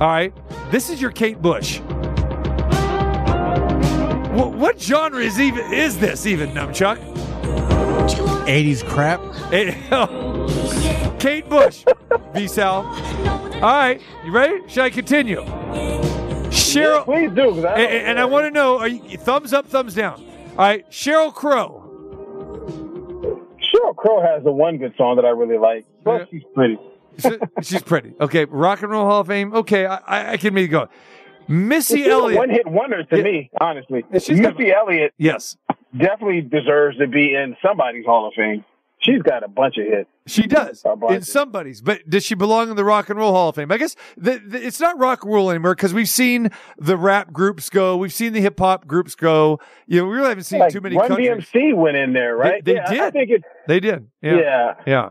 all 0.00 0.08
right, 0.08 0.32
this 0.70 0.90
is 0.90 1.00
your 1.00 1.10
Kate 1.10 1.40
Bush. 1.42 1.80
What, 4.30 4.52
what 4.52 4.80
genre 4.80 5.20
is 5.20 5.40
even 5.40 5.72
is 5.72 5.98
this 5.98 6.26
even, 6.26 6.50
Numbchuk? 6.50 6.98
80s 8.46 8.84
crap. 8.88 9.20
Eh, 9.52 9.74
oh. 9.92 11.16
Kate 11.18 11.48
Bush, 11.48 11.84
B 12.32 12.46
Sal. 12.46 12.84
All 13.56 13.60
right, 13.60 14.00
you 14.24 14.30
ready? 14.30 14.60
Should 14.68 14.84
I 14.84 14.90
continue? 14.90 15.42
Sheryl, 16.50 17.04
Please 17.04 17.30
do. 17.34 17.50
'cause 17.54 17.64
I 17.64 17.74
and, 17.74 17.90
don't- 17.90 18.04
and 18.10 18.20
I 18.20 18.24
want 18.24 18.46
to 18.46 18.50
know: 18.52 18.78
Are 18.78 18.86
you 18.88 19.18
thumbs 19.18 19.52
up, 19.52 19.66
thumbs 19.66 19.94
down? 19.94 20.24
All 20.52 20.56
right, 20.58 20.88
Sheryl 20.90 21.34
Crow. 21.34 21.84
Sheryl 23.58 23.96
Crow 23.96 24.22
has 24.22 24.44
the 24.44 24.52
one 24.52 24.78
good 24.78 24.94
song 24.96 25.16
that 25.16 25.24
I 25.24 25.30
really 25.30 25.58
like. 25.58 25.84
Plus, 26.04 26.20
Yeah. 26.20 26.26
she's 26.30 26.48
pretty. 26.54 26.78
She- 27.18 27.38
She's 27.62 27.82
pretty. 27.82 28.14
Okay, 28.20 28.44
Rock 28.46 28.82
and 28.82 28.90
Roll 28.90 29.04
Hall 29.04 29.20
of 29.20 29.26
Fame. 29.26 29.52
Okay, 29.54 29.86
I, 29.86 29.96
I, 29.96 30.32
I 30.32 30.36
can 30.36 30.54
maybe 30.54 30.68
go. 30.68 30.88
Missy 31.48 31.98
She's 31.98 32.08
Elliott. 32.08 32.38
one 32.38 32.50
hit 32.50 32.66
wonder 32.66 33.02
to 33.04 33.16
Yeah. 33.16 33.22
me, 33.22 33.50
honestly. 33.60 34.04
She's 34.14 34.38
Missy 34.38 34.70
Elliott 34.70 35.14
Yes, 35.16 35.56
definitely 35.96 36.42
deserves 36.42 36.98
to 36.98 37.06
be 37.06 37.34
in 37.34 37.56
somebody's 37.64 38.04
Hall 38.04 38.28
of 38.28 38.34
Fame. 38.34 38.64
She's 39.00 39.22
got 39.22 39.44
a 39.44 39.48
bunch 39.48 39.76
of 39.78 39.84
hits. 39.86 40.10
she 40.26 40.48
does 40.48 40.84
in 41.08 41.22
somebody's, 41.22 41.80
but 41.80 42.00
does 42.10 42.24
she 42.24 42.34
belong 42.34 42.68
in 42.68 42.74
the 42.76 42.84
Rock 42.84 43.08
and 43.08 43.18
Roll 43.18 43.32
Hall 43.32 43.48
of 43.48 43.54
Fame? 43.54 43.70
I 43.70 43.78
guess 43.78 43.94
the, 44.16 44.42
the, 44.44 44.66
it's 44.66 44.80
not 44.80 44.98
rock 44.98 45.22
and 45.22 45.32
roll 45.32 45.50
anymore 45.50 45.76
because 45.76 45.94
we've 45.94 46.08
seen 46.08 46.50
the 46.78 46.96
rap 46.96 47.32
groups 47.32 47.70
go, 47.70 47.96
we've 47.96 48.12
seen 48.12 48.32
the 48.32 48.40
hip 48.40 48.58
hop 48.58 48.88
groups 48.88 49.14
go. 49.14 49.60
You 49.86 50.00
know, 50.00 50.08
we 50.08 50.16
really 50.16 50.28
haven't 50.30 50.44
seen 50.44 50.58
Like 50.58 50.72
too 50.72 50.80
many 50.80 50.96
Run 50.96 51.08
countries. 51.08 51.28
DMC 51.54 51.76
went 51.76 51.96
in 51.96 52.12
there, 52.12 52.36
right? 52.36 52.62
they 52.64 52.74
yeah, 52.74 52.84
I- 52.88 52.90
I 52.90 52.94
did. 52.94 53.12
think 53.12 53.30
it's 53.30 53.44
They 53.68 53.78
did. 53.80 54.08
Yeah. 54.20 54.36
yeah. 54.36 54.74
Yeah. 54.84 55.08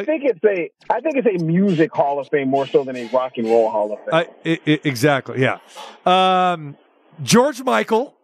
I 0.00 0.04
think 0.04 0.22
it's 0.24 0.44
a 0.44 0.70
I 0.92 1.00
think 1.00 1.16
it's 1.16 1.40
a 1.40 1.44
music 1.44 1.92
Hall 1.92 2.18
of 2.18 2.28
Fame 2.28 2.48
more 2.48 2.66
so 2.66 2.84
than 2.84 2.96
a 2.96 3.06
rock 3.12 3.32
and 3.36 3.46
roll 3.46 3.70
Hall 3.70 3.92
of 3.92 3.98
Fame. 4.00 4.08
I, 4.12 4.50
I, 4.50 4.60
I- 4.66 4.80
exactly. 4.84 5.40
Yeah. 5.40 5.58
Um, 6.06 6.76
George 7.22 7.62
Michael. 7.62 8.14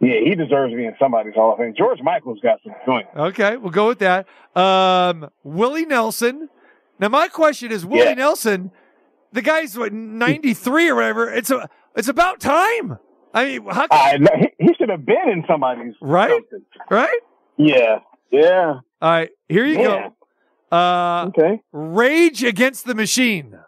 yeah, 0.00 0.20
he 0.24 0.34
deserves 0.34 0.72
to 0.72 0.76
be 0.76 0.86
in 0.86 0.94
somebody's 0.98 1.34
Hall 1.34 1.52
of 1.52 1.58
Fame. 1.58 1.74
George 1.76 2.00
Michael's 2.02 2.40
got 2.40 2.60
some 2.64 2.74
joints. 2.86 3.10
Okay, 3.16 3.56
we'll 3.56 3.70
go 3.72 3.88
with 3.88 3.98
that. 3.98 4.26
Um, 4.56 5.28
Willie 5.44 5.84
Nelson. 5.86 6.48
Now, 6.98 7.08
my 7.08 7.28
question 7.28 7.72
is, 7.72 7.84
Willie 7.84 8.08
Yeah. 8.10 8.14
Nelson, 8.14 8.70
the 9.32 9.42
guy's 9.42 9.76
what 9.78 9.92
ninety 9.92 10.54
three 10.54 10.88
or 10.88 10.94
whatever. 10.96 11.30
It's 11.30 11.50
a, 11.50 11.68
it's 11.96 12.08
about 12.08 12.40
time. 12.40 12.98
I 13.32 13.44
mean, 13.46 13.64
how 13.66 13.86
can, 13.86 14.26
I 14.28 14.38
he, 14.58 14.66
he 14.66 14.74
should 14.74 14.88
have 14.88 15.06
been 15.06 15.28
in 15.32 15.44
somebody's 15.48 15.94
Right? 16.00 16.30
something. 16.30 16.62
right? 16.90 17.20
Yeah, 17.56 18.00
yeah. 18.30 18.80
All 19.02 19.10
right, 19.10 19.30
here 19.48 19.64
you 19.64 19.78
Yeah. 19.78 19.84
go. 20.08 20.14
Uh, 20.70 21.26
Okay. 21.28 21.60
Rage 21.72 22.42
Against 22.44 22.86
the 22.86 22.94
Machine. 22.94 23.58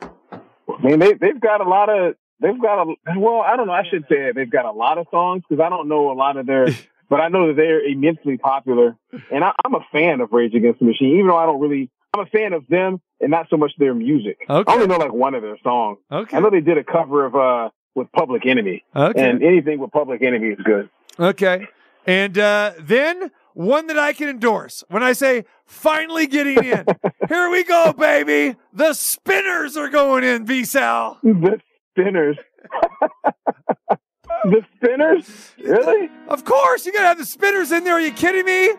I 0.00 0.82
mean, 0.82 0.98
they 0.98 1.14
they've 1.14 1.40
got 1.40 1.60
a 1.60 1.68
lot 1.68 1.88
of 1.88 2.14
they've 2.40 2.60
got 2.60 2.82
a 2.82 2.94
well, 3.18 3.40
I 3.40 3.56
don't 3.56 3.66
know. 3.66 3.72
I 3.72 3.84
should 3.88 4.04
say 4.08 4.32
they've 4.34 4.50
got 4.50 4.64
a 4.64 4.70
lot 4.72 4.98
of 4.98 5.06
songs 5.10 5.42
because 5.48 5.62
I 5.64 5.68
don't 5.68 5.88
know 5.88 6.10
a 6.10 6.14
lot 6.14 6.36
of 6.36 6.46
their, 6.46 6.66
but 7.10 7.20
I 7.20 7.28
know 7.28 7.48
that 7.48 7.56
they're 7.56 7.84
immensely 7.84 8.36
popular, 8.36 8.96
and 9.32 9.42
I, 9.44 9.52
I'm 9.64 9.74
a 9.74 9.84
fan 9.92 10.20
of 10.20 10.32
Rage 10.32 10.54
Against 10.54 10.80
the 10.80 10.86
Machine, 10.86 11.14
even 11.16 11.28
though 11.28 11.36
I 11.36 11.46
don't 11.46 11.60
really. 11.60 11.90
I'm 12.14 12.22
a 12.24 12.26
fan 12.26 12.54
of 12.54 12.66
them 12.68 13.00
and 13.20 13.30
not 13.30 13.48
so 13.50 13.56
much 13.58 13.72
their 13.78 13.92
music. 13.94 14.38
Okay. 14.48 14.72
I 14.72 14.74
only 14.74 14.86
know 14.86 14.96
like 14.96 15.12
one 15.12 15.34
of 15.34 15.42
their 15.42 15.58
songs. 15.62 15.98
Okay. 16.10 16.36
I 16.36 16.40
know 16.40 16.48
they 16.48 16.62
did 16.62 16.78
a 16.78 16.84
cover 16.84 17.26
of 17.26 17.36
uh 17.36 17.68
with 17.94 18.10
Public 18.12 18.46
Enemy, 18.46 18.82
Okay. 18.96 19.28
and 19.28 19.42
anything 19.42 19.78
with 19.78 19.90
Public 19.90 20.22
Enemy 20.22 20.48
is 20.48 20.58
good. 20.64 20.88
Okay. 21.18 21.66
And 22.06 22.38
uh, 22.38 22.72
then 22.80 23.30
one 23.58 23.88
that 23.88 23.98
I 23.98 24.12
can 24.12 24.28
endorse. 24.28 24.84
When 24.88 25.02
I 25.02 25.12
say 25.12 25.44
finally 25.66 26.28
getting 26.28 26.62
in, 26.62 26.86
here 27.28 27.50
we 27.50 27.64
go, 27.64 27.92
baby. 27.92 28.56
The 28.72 28.94
spinners 28.94 29.76
are 29.76 29.88
going 29.88 30.22
in, 30.22 30.44
B 30.44 30.64
Sal. 30.64 31.18
The 31.24 31.60
Spinners. 31.90 32.36
the 34.44 34.64
Spinners? 34.76 35.54
Really? 35.58 36.08
Of 36.28 36.44
course, 36.44 36.86
you 36.86 36.92
gotta 36.92 37.08
have 37.08 37.18
the 37.18 37.26
spinners 37.26 37.72
in 37.72 37.82
there. 37.82 37.94
Are 37.94 38.00
you 38.00 38.12
kidding 38.12 38.46
me? 38.46 38.74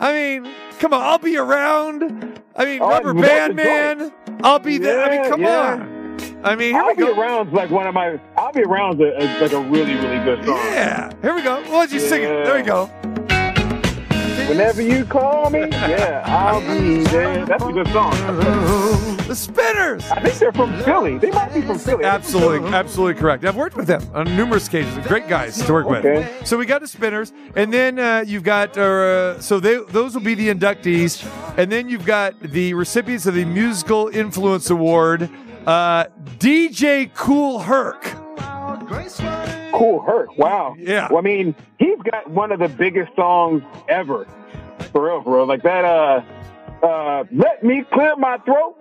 I 0.00 0.14
mean, 0.14 0.50
come 0.78 0.94
on, 0.94 1.02
I'll 1.02 1.18
be 1.18 1.36
around. 1.36 2.40
I 2.56 2.64
mean, 2.64 2.80
Oh, 2.80 2.88
Rubber 2.88 3.12
that's 3.20 3.54
Band 3.54 3.56
Man. 3.56 4.12
I'll 4.42 4.58
be 4.58 4.78
there. 4.78 5.04
I 5.04 5.10
mean, 5.10 5.28
come 5.30 5.42
yeah. 5.42 5.72
on. 5.72 6.18
I 6.42 6.56
mean, 6.56 6.72
here 6.72 6.82
I'll 6.82 6.94
we 6.94 7.04
be 7.04 7.10
around 7.10 7.52
like 7.52 7.68
one 7.70 7.86
of 7.86 7.92
my. 7.92 8.18
I'll 8.38 8.52
be 8.52 8.62
around 8.62 8.98
a, 9.02 9.14
a, 9.14 9.40
like 9.42 9.52
a 9.52 9.60
really 9.60 9.94
really 9.94 10.24
good 10.24 10.42
song. 10.46 10.56
Yeah, 10.56 11.12
here 11.20 11.34
we 11.34 11.42
go. 11.42 11.60
Well, 11.64 11.80
let's 11.80 11.92
just 11.92 12.08
sing 12.08 12.22
it. 12.22 12.46
There 12.46 12.56
we 12.56 12.62
go. 12.62 12.90
Whenever 14.52 14.82
you 14.82 15.06
call 15.06 15.48
me, 15.48 15.60
yeah, 15.70 16.22
I'll 16.26 16.60
be 16.60 17.04
there. 17.04 17.46
That's 17.46 17.64
a 17.64 17.72
good 17.72 17.88
song. 17.88 18.10
The 19.26 19.34
Spinners. 19.34 20.04
I 20.10 20.20
think 20.20 20.34
they're 20.38 20.52
from 20.52 20.78
Philly. 20.82 21.16
They 21.16 21.30
might 21.30 21.54
be 21.54 21.62
from 21.62 21.78
Philly. 21.78 22.04
Absolutely, 22.04 22.68
absolutely 22.68 23.18
correct. 23.18 23.46
I've 23.46 23.56
worked 23.56 23.76
with 23.78 23.86
them 23.86 24.02
on 24.12 24.26
numerous 24.36 24.68
occasions. 24.68 25.06
Great 25.06 25.26
guys 25.26 25.56
to 25.64 25.72
work 25.72 25.86
Okay. 25.86 26.18
with. 26.18 26.46
So 26.46 26.58
we 26.58 26.66
got 26.66 26.82
the 26.82 26.86
spinners, 26.88 27.32
and 27.56 27.72
then 27.72 27.98
uh, 27.98 28.24
you've 28.26 28.42
got 28.42 28.76
uh, 28.76 29.40
so 29.40 29.58
they 29.58 29.76
those 29.88 30.14
will 30.14 30.20
be 30.22 30.34
the 30.34 30.52
inductees, 30.52 31.24
and 31.56 31.72
then 31.72 31.88
you've 31.88 32.04
got 32.04 32.38
the 32.40 32.74
recipients 32.74 33.24
of 33.24 33.32
the 33.34 33.46
Musical 33.46 34.08
Influence 34.08 34.68
Award, 34.68 35.30
uh, 35.66 36.04
DJ 36.38 37.10
Kool 37.14 37.60
Herc. 37.60 38.04
Kool 39.72 40.00
Herc. 40.02 40.36
Wow. 40.38 40.74
Yeah. 40.78 41.08
Well, 41.08 41.18
I 41.18 41.22
mean, 41.22 41.54
he's 41.78 41.98
got 42.10 42.30
one 42.30 42.52
of 42.52 42.58
the 42.60 42.68
biggest 42.68 43.14
songs 43.16 43.62
ever. 43.88 44.26
For 44.92 45.06
real, 45.06 45.22
for 45.22 45.36
real. 45.36 45.46
Like 45.46 45.62
that, 45.62 45.84
uh, 45.84 46.22
uh, 46.86 47.24
let 47.32 47.62
me 47.64 47.84
clear 47.92 48.16
my 48.16 48.38
throat. 48.38 48.76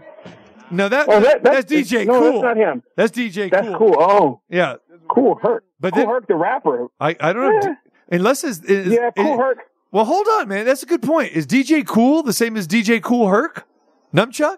No, 0.70 0.88
that, 0.90 1.08
Oh, 1.10 1.20
that, 1.20 1.44
that's, 1.44 1.72
DJ 1.72 2.06
no, 2.08 2.20
Cool. 2.20 2.32
that's 2.32 2.44
not 2.44 2.58
him. 2.58 2.84
That's 2.96 3.12
DJ 3.12 3.52
That's 3.52 3.68
Cool. 3.70 3.78
cool. 3.78 3.96
Oh, 4.00 4.42
Yeah, 4.50 4.76
Kool 5.10 5.38
Herc. 5.42 5.64
But 5.80 5.94
cool 5.94 6.02
then- 6.04 6.10
Herc, 6.10 6.28
the 6.28 6.36
rapper. 6.36 6.88
I, 7.00 7.16
I 7.20 7.34
don't 7.34 7.66
know. 7.66 7.76
Unless 8.12 8.44
it's, 8.46 8.60
is, 8.60 8.94
Yeah, 8.94 9.10
Cool 9.18 9.34
is- 9.34 9.40
Herc. 9.40 9.58
Well, 9.92 10.06
hold 10.06 10.26
on, 10.28 10.48
man. 10.48 10.66
That's 10.66 10.84
a 10.84 10.86
good 10.86 11.02
point. 11.02 11.34
Is 11.34 11.46
DJ 11.46 11.86
Kool 11.86 12.24
the 12.24 12.32
same 12.32 12.56
as 12.56 12.66
DJ 12.68 13.02
Kool 13.02 13.28
Herc? 13.28 13.68
Numbchuk? 14.16 14.56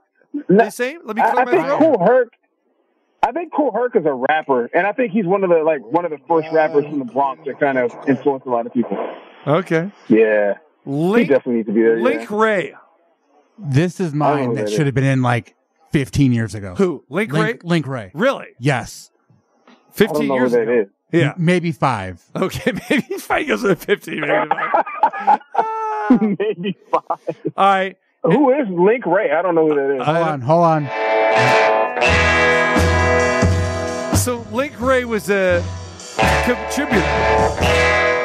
No, 0.48 0.66
The 0.66 0.70
same? 0.70 1.00
Let 1.04 1.16
me 1.16 1.24
clear 1.24 1.36
I, 1.36 1.42
I 1.42 1.46
my 1.46 1.52
think 1.52 1.66
throat. 1.66 1.80
Kool 1.80 2.06
Herc. 2.06 2.34
I 3.26 3.32
think 3.32 3.54
Kool 3.54 3.72
Herc 3.74 3.96
is 3.96 4.06
a 4.06 4.14
rapper, 4.14 4.66
and 4.74 4.86
I 4.86 4.92
think 4.92 5.14
he's 5.14 5.26
one 5.26 5.46
of 5.46 5.50
the 5.50 5.64
like 5.64 5.80
one 5.82 6.04
of 6.04 6.12
the 6.12 6.18
first 6.28 6.50
rappers 6.52 6.84
from 6.86 7.00
the 7.00 7.06
Bronx 7.06 7.42
that 7.46 7.58
kind 7.60 7.78
of 7.78 7.92
influenced 8.08 8.46
a 8.46 8.50
lot 8.50 8.66
of 8.68 8.74
people. 8.74 8.98
Okay. 9.48 9.92
Yeah, 10.10 10.56
he 10.84 10.92
Link, 10.92 11.30
definitely 11.30 11.54
needs 11.56 11.68
to 11.68 11.74
be 11.74 11.82
there. 11.82 11.98
yeah. 11.98 12.04
Link 12.04 12.30
Wray. 12.30 12.76
This 13.58 14.00
is 14.02 14.14
mine 14.14 14.56
that 14.56 14.66
that 14.66 14.72
should 14.72 14.88
have 14.88 14.96
been 14.96 15.06
in 15.06 15.22
like 15.22 15.56
15 15.92 16.34
years 16.34 16.54
ago. 16.54 16.76
Who? 16.76 17.06
Link, 17.08 17.32
Wray? 17.32 17.40
Link, 17.42 17.64
Link 17.64 17.88
Wray. 17.88 18.12
Really? 18.14 18.48
Yes. 18.60 19.10
I 19.68 19.72
don't 19.72 19.86
15 19.94 20.28
know 20.28 20.34
who 20.34 20.40
years 20.42 20.52
that 20.52 20.62
ago. 20.64 20.82
is. 20.82 20.88
Yeah. 21.14 21.34
Maybe 21.38 21.72
five. 21.72 22.22
Okay, 22.36 22.72
maybe 22.90 23.18
five 23.20 23.48
goes 23.48 23.64
with 23.64 23.86
15. 23.86 24.20
Maybe 24.20 24.34
not. 24.34 25.42
Maybe 26.22 26.76
five. 26.92 27.52
All 27.56 27.66
right. 27.66 27.98
Who 28.24 28.52
is 28.52 28.68
Link 28.70 29.06
Wray? 29.06 29.32
I 29.32 29.42
don't 29.42 29.56
know 29.56 29.68
who 29.70 29.76
that 29.76 29.96
is. 29.98 30.06
Hold 30.06 30.18
on, 30.18 30.42
hold 30.42 30.64
on. 30.64 30.90
So 34.24 34.46
Link 34.54 34.80
Wray 34.80 35.04
was 35.04 35.30
a 35.30 35.62
contributor. 36.46 37.02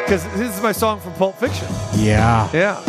Because 0.04 0.22
this 0.37 0.54
is 0.54 0.62
my 0.62 0.70
song 0.70 1.00
from 1.00 1.12
Pulp 1.14 1.34
Fiction. 1.34 1.66
Yeah. 1.96 2.48
Yeah. 2.52 2.80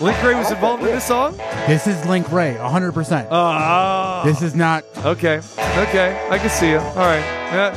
Link 0.00 0.20
Wray 0.20 0.34
was 0.34 0.50
involved 0.50 0.82
in 0.82 0.88
this 0.88 1.04
song? 1.04 1.36
This 1.68 1.86
is 1.86 2.04
Link 2.06 2.32
Wray, 2.32 2.56
100%. 2.58 3.28
Ah. 3.30 4.22
this 4.24 4.42
is 4.42 4.56
not. 4.56 4.82
Okay. 5.04 5.40
Okay. 5.58 6.26
I 6.28 6.38
can 6.38 6.50
see 6.50 6.70
you. 6.70 6.78
All 6.78 6.96
right. 6.96 7.22
Uh, 7.52 7.72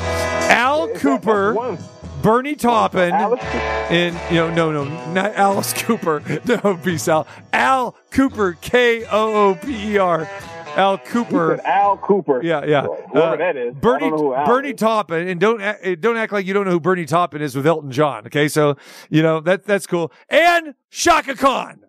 Al 0.50 0.88
Kooper, 0.88 1.80
Bernie 2.24 2.56
Taupin, 2.56 3.14
Alice- 3.14 3.44
and 3.92 4.16
you 4.32 4.38
know, 4.38 4.50
no, 4.50 4.72
no, 4.72 5.14
not 5.14 5.36
Alice 5.36 5.74
Cooper. 5.84 6.24
No, 6.48 6.78
peace 6.78 7.08
out. 7.08 7.28
Al 7.54 7.96
Kooper, 8.10 8.60
K 8.60 9.06
O 9.06 9.50
O 9.52 9.54
P 9.56 9.94
E 9.94 9.98
R. 10.00 10.28
Al 10.76 10.98
Kooper. 10.98 11.60
Al 11.64 11.98
Kooper. 11.98 12.42
Yeah, 12.44 12.66
yeah. 12.66 12.84
Whoever 13.12 13.34
Uh, 13.34 13.36
that 13.38 13.56
is. 13.58 13.74
Bernie 13.76 14.06
I 14.06 14.10
don't 14.10 14.18
know 14.20 14.26
who 14.26 14.34
Al 14.34 14.46
Bernie 14.46 14.70
is. 14.70 14.76
Taupin, 14.80 15.28
and 15.28 15.40
don't 15.40 15.62
act- 15.62 15.80
eh, 15.84 15.96
don't 16.00 16.18
act 16.18 16.32
like 16.34 16.46
you 16.46 16.54
don't 16.54 16.66
know 16.66 16.72
who 16.72 16.80
Bernie 16.80 17.06
Taupin 17.06 17.42
is 17.42 17.56
with 17.56 17.66
Elton 17.68 17.92
John. 17.92 18.26
Okay, 18.28 18.48
so 18.48 18.76
you 19.10 19.22
know 19.22 19.40
that 19.42 19.66
that's 19.66 19.86
cool. 19.88 20.12
And 20.30 20.74
Chaka 20.90 21.36
Khan, 21.36 21.82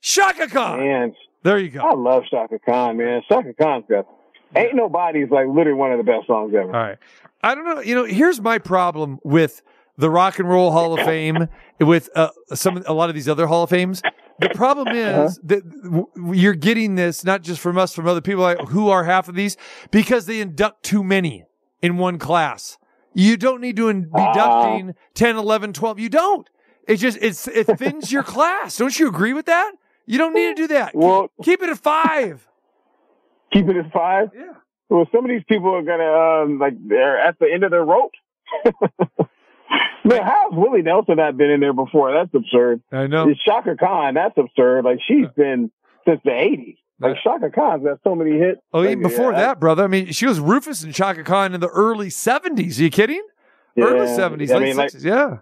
Chaka 0.00 0.46
Khan. 0.48 0.78
Man, 0.80 1.14
There 1.42 1.58
you 1.58 1.70
go. 1.70 1.80
I 1.80 1.94
love 1.94 2.24
Chaka 2.30 2.58
Khan, 2.58 2.96
man. 2.96 3.22
Chaka 3.28 3.54
Khan's 3.54 3.84
got 3.88 4.06
Ain't 4.56 4.74
Nobody's 4.74 5.30
like 5.30 5.46
literally 5.46 5.74
one 5.78 5.92
of 5.92 5.98
the 5.98 6.04
best 6.04 6.26
songs 6.26 6.54
ever. 6.54 6.66
All 6.74 6.82
right. 6.82 6.98
I 7.42 7.54
don't 7.54 7.64
know. 7.64 7.80
You 7.80 7.94
know, 7.94 8.04
here's 8.04 8.40
my 8.40 8.58
problem 8.58 9.18
with 9.22 9.62
the 9.98 10.08
Rock 10.10 10.38
and 10.38 10.48
Roll 10.48 10.70
Hall 10.70 10.98
of 10.98 11.04
Fame, 11.04 11.48
with 11.80 12.08
uh, 12.14 12.30
some 12.54 12.82
a 12.86 12.92
lot 12.92 13.08
of 13.08 13.14
these 13.14 13.28
other 13.28 13.46
Hall 13.46 13.64
of 13.64 13.70
Fames. 13.70 14.00
The 14.40 14.50
problem 14.50 14.88
Uh-huh. 14.88 15.24
is 15.24 15.40
that 15.44 15.62
you're 16.32 16.54
getting 16.54 16.94
this 16.94 17.24
not 17.24 17.42
just 17.42 17.60
from 17.60 17.76
us, 17.78 17.94
from 17.94 18.06
other 18.06 18.20
people. 18.20 18.42
Like, 18.42 18.60
who 18.68 18.88
are 18.88 19.04
half 19.04 19.28
of 19.28 19.34
these? 19.34 19.56
Because 19.90 20.26
they 20.26 20.40
induct 20.40 20.82
too 20.84 21.02
many 21.02 21.44
in 21.82 21.96
one 21.98 22.18
class. 22.18 22.78
You 23.14 23.36
don't 23.36 23.60
need 23.60 23.76
to 23.76 23.88
in- 23.88 24.02
be 24.02 24.22
inducting 24.22 24.94
10, 25.14 25.36
11, 25.36 25.72
12. 25.72 25.98
You 25.98 26.08
don't. 26.08 26.48
It 26.86 26.96
just 26.96 27.18
it's 27.20 27.48
it 27.48 27.64
thins 27.78 28.12
your 28.12 28.22
class. 28.22 28.76
Don't 28.76 28.98
you 28.98 29.08
agree 29.08 29.32
with 29.32 29.46
that? 29.46 29.72
You 30.06 30.18
don't 30.18 30.32
need 30.34 30.56
to 30.56 30.62
do 30.62 30.66
that. 30.68 30.94
Well- 30.94 31.30
keep 31.42 31.60
it 31.62 31.68
at 31.68 31.78
five. 31.78 32.48
Keep 33.52 33.68
it 33.68 33.76
at 33.76 33.92
five. 33.92 34.28
Yeah. 34.34 34.52
Well, 34.88 35.06
some 35.12 35.24
of 35.24 35.28
these 35.30 35.42
people 35.48 35.74
are 35.74 35.82
gonna 35.82 36.44
um 36.44 36.58
like 36.58 36.74
they're 36.86 37.18
at 37.20 37.38
the 37.38 37.46
end 37.52 37.64
of 37.64 37.70
their 37.70 37.84
rope. 37.84 38.12
Man, 40.08 40.22
how's 40.22 40.54
Willie 40.54 40.82
Nelson 40.82 41.16
not 41.16 41.36
been 41.36 41.50
in 41.50 41.60
there 41.60 41.72
before? 41.72 42.12
That's 42.12 42.34
absurd. 42.34 42.82
I 42.90 43.06
know. 43.06 43.32
Chaka 43.44 43.76
Khan. 43.76 44.14
That's 44.14 44.36
absurd. 44.36 44.84
Like 44.84 44.98
she's 45.06 45.26
uh, 45.26 45.30
been 45.36 45.70
since 46.06 46.20
the 46.24 46.32
eighties. 46.32 46.76
Like 47.00 47.16
Chaka 47.22 47.50
Khan's 47.50 47.84
got 47.84 48.00
so 48.02 48.14
many 48.14 48.38
hits. 48.38 48.60
Oh, 48.72 48.80
Like, 48.80 48.90
even 48.90 49.02
before 49.02 49.32
yeah, 49.32 49.38
that, 49.38 49.60
brother. 49.60 49.84
I 49.84 49.86
mean, 49.86 50.12
she 50.12 50.26
was 50.26 50.40
Rufus 50.40 50.82
and 50.82 50.92
Chaka 50.92 51.22
Khan 51.22 51.54
in 51.54 51.60
the 51.60 51.68
early 51.68 52.08
70s. 52.08 52.80
Are 52.80 52.82
you 52.82 52.90
kidding? 52.90 53.22
Yeah. 53.76 53.84
Early 53.84 54.06
70s, 54.06 54.48
late 54.48 54.62
mean, 54.62 54.76
like- 54.76 54.90
60s. 54.90 55.04
Yeah. 55.04 55.38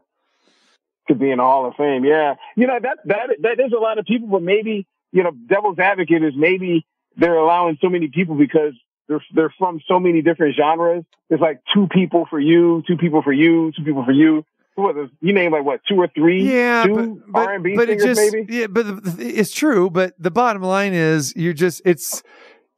could 1.08 1.18
be 1.18 1.30
in 1.30 1.38
the 1.38 1.44
Hall 1.44 1.66
of 1.66 1.74
Fame. 1.76 2.04
Yeah, 2.04 2.34
you 2.56 2.66
know 2.66 2.78
that 2.82 2.98
that 3.06 3.30
that 3.42 3.60
is 3.64 3.72
a 3.72 3.80
lot 3.80 3.98
of 3.98 4.04
people, 4.04 4.28
but 4.28 4.42
maybe 4.42 4.86
you 5.12 5.22
know, 5.22 5.30
devil's 5.30 5.78
advocate 5.78 6.22
is 6.22 6.34
maybe 6.36 6.84
they're 7.16 7.36
allowing 7.36 7.78
so 7.80 7.88
many 7.88 8.08
people 8.08 8.34
because 8.34 8.74
they're 9.08 9.24
they're 9.34 9.54
from 9.58 9.80
so 9.88 9.98
many 9.98 10.20
different 10.20 10.56
genres. 10.56 11.04
It's 11.30 11.40
like 11.40 11.60
two 11.72 11.88
people 11.90 12.26
for 12.28 12.38
you, 12.38 12.82
two 12.86 12.96
people 12.96 13.22
for 13.22 13.32
you, 13.32 13.72
two 13.76 13.82
people 13.82 14.04
for 14.04 14.12
you. 14.12 14.44
What 14.76 14.94
you 15.20 15.32
name 15.32 15.52
like 15.52 15.64
what 15.64 15.80
two 15.88 15.96
or 15.96 16.08
three? 16.14 16.42
Yeah, 16.52 16.84
two 16.84 16.94
but, 16.94 17.32
but, 17.32 17.38
R 17.48 17.54
and 17.54 17.64
B 17.64 17.74
but 17.76 17.88
it 17.88 17.98
singers 18.00 18.18
just, 18.18 18.32
maybe. 18.34 18.52
yeah, 18.52 18.66
but 18.66 19.04
the- 19.04 19.26
it's 19.26 19.52
true. 19.52 19.88
But 19.90 20.14
the 20.18 20.30
bottom 20.30 20.62
line 20.62 20.92
is 20.92 21.34
you're 21.34 21.54
just, 21.54 21.80
it's, 21.84 22.22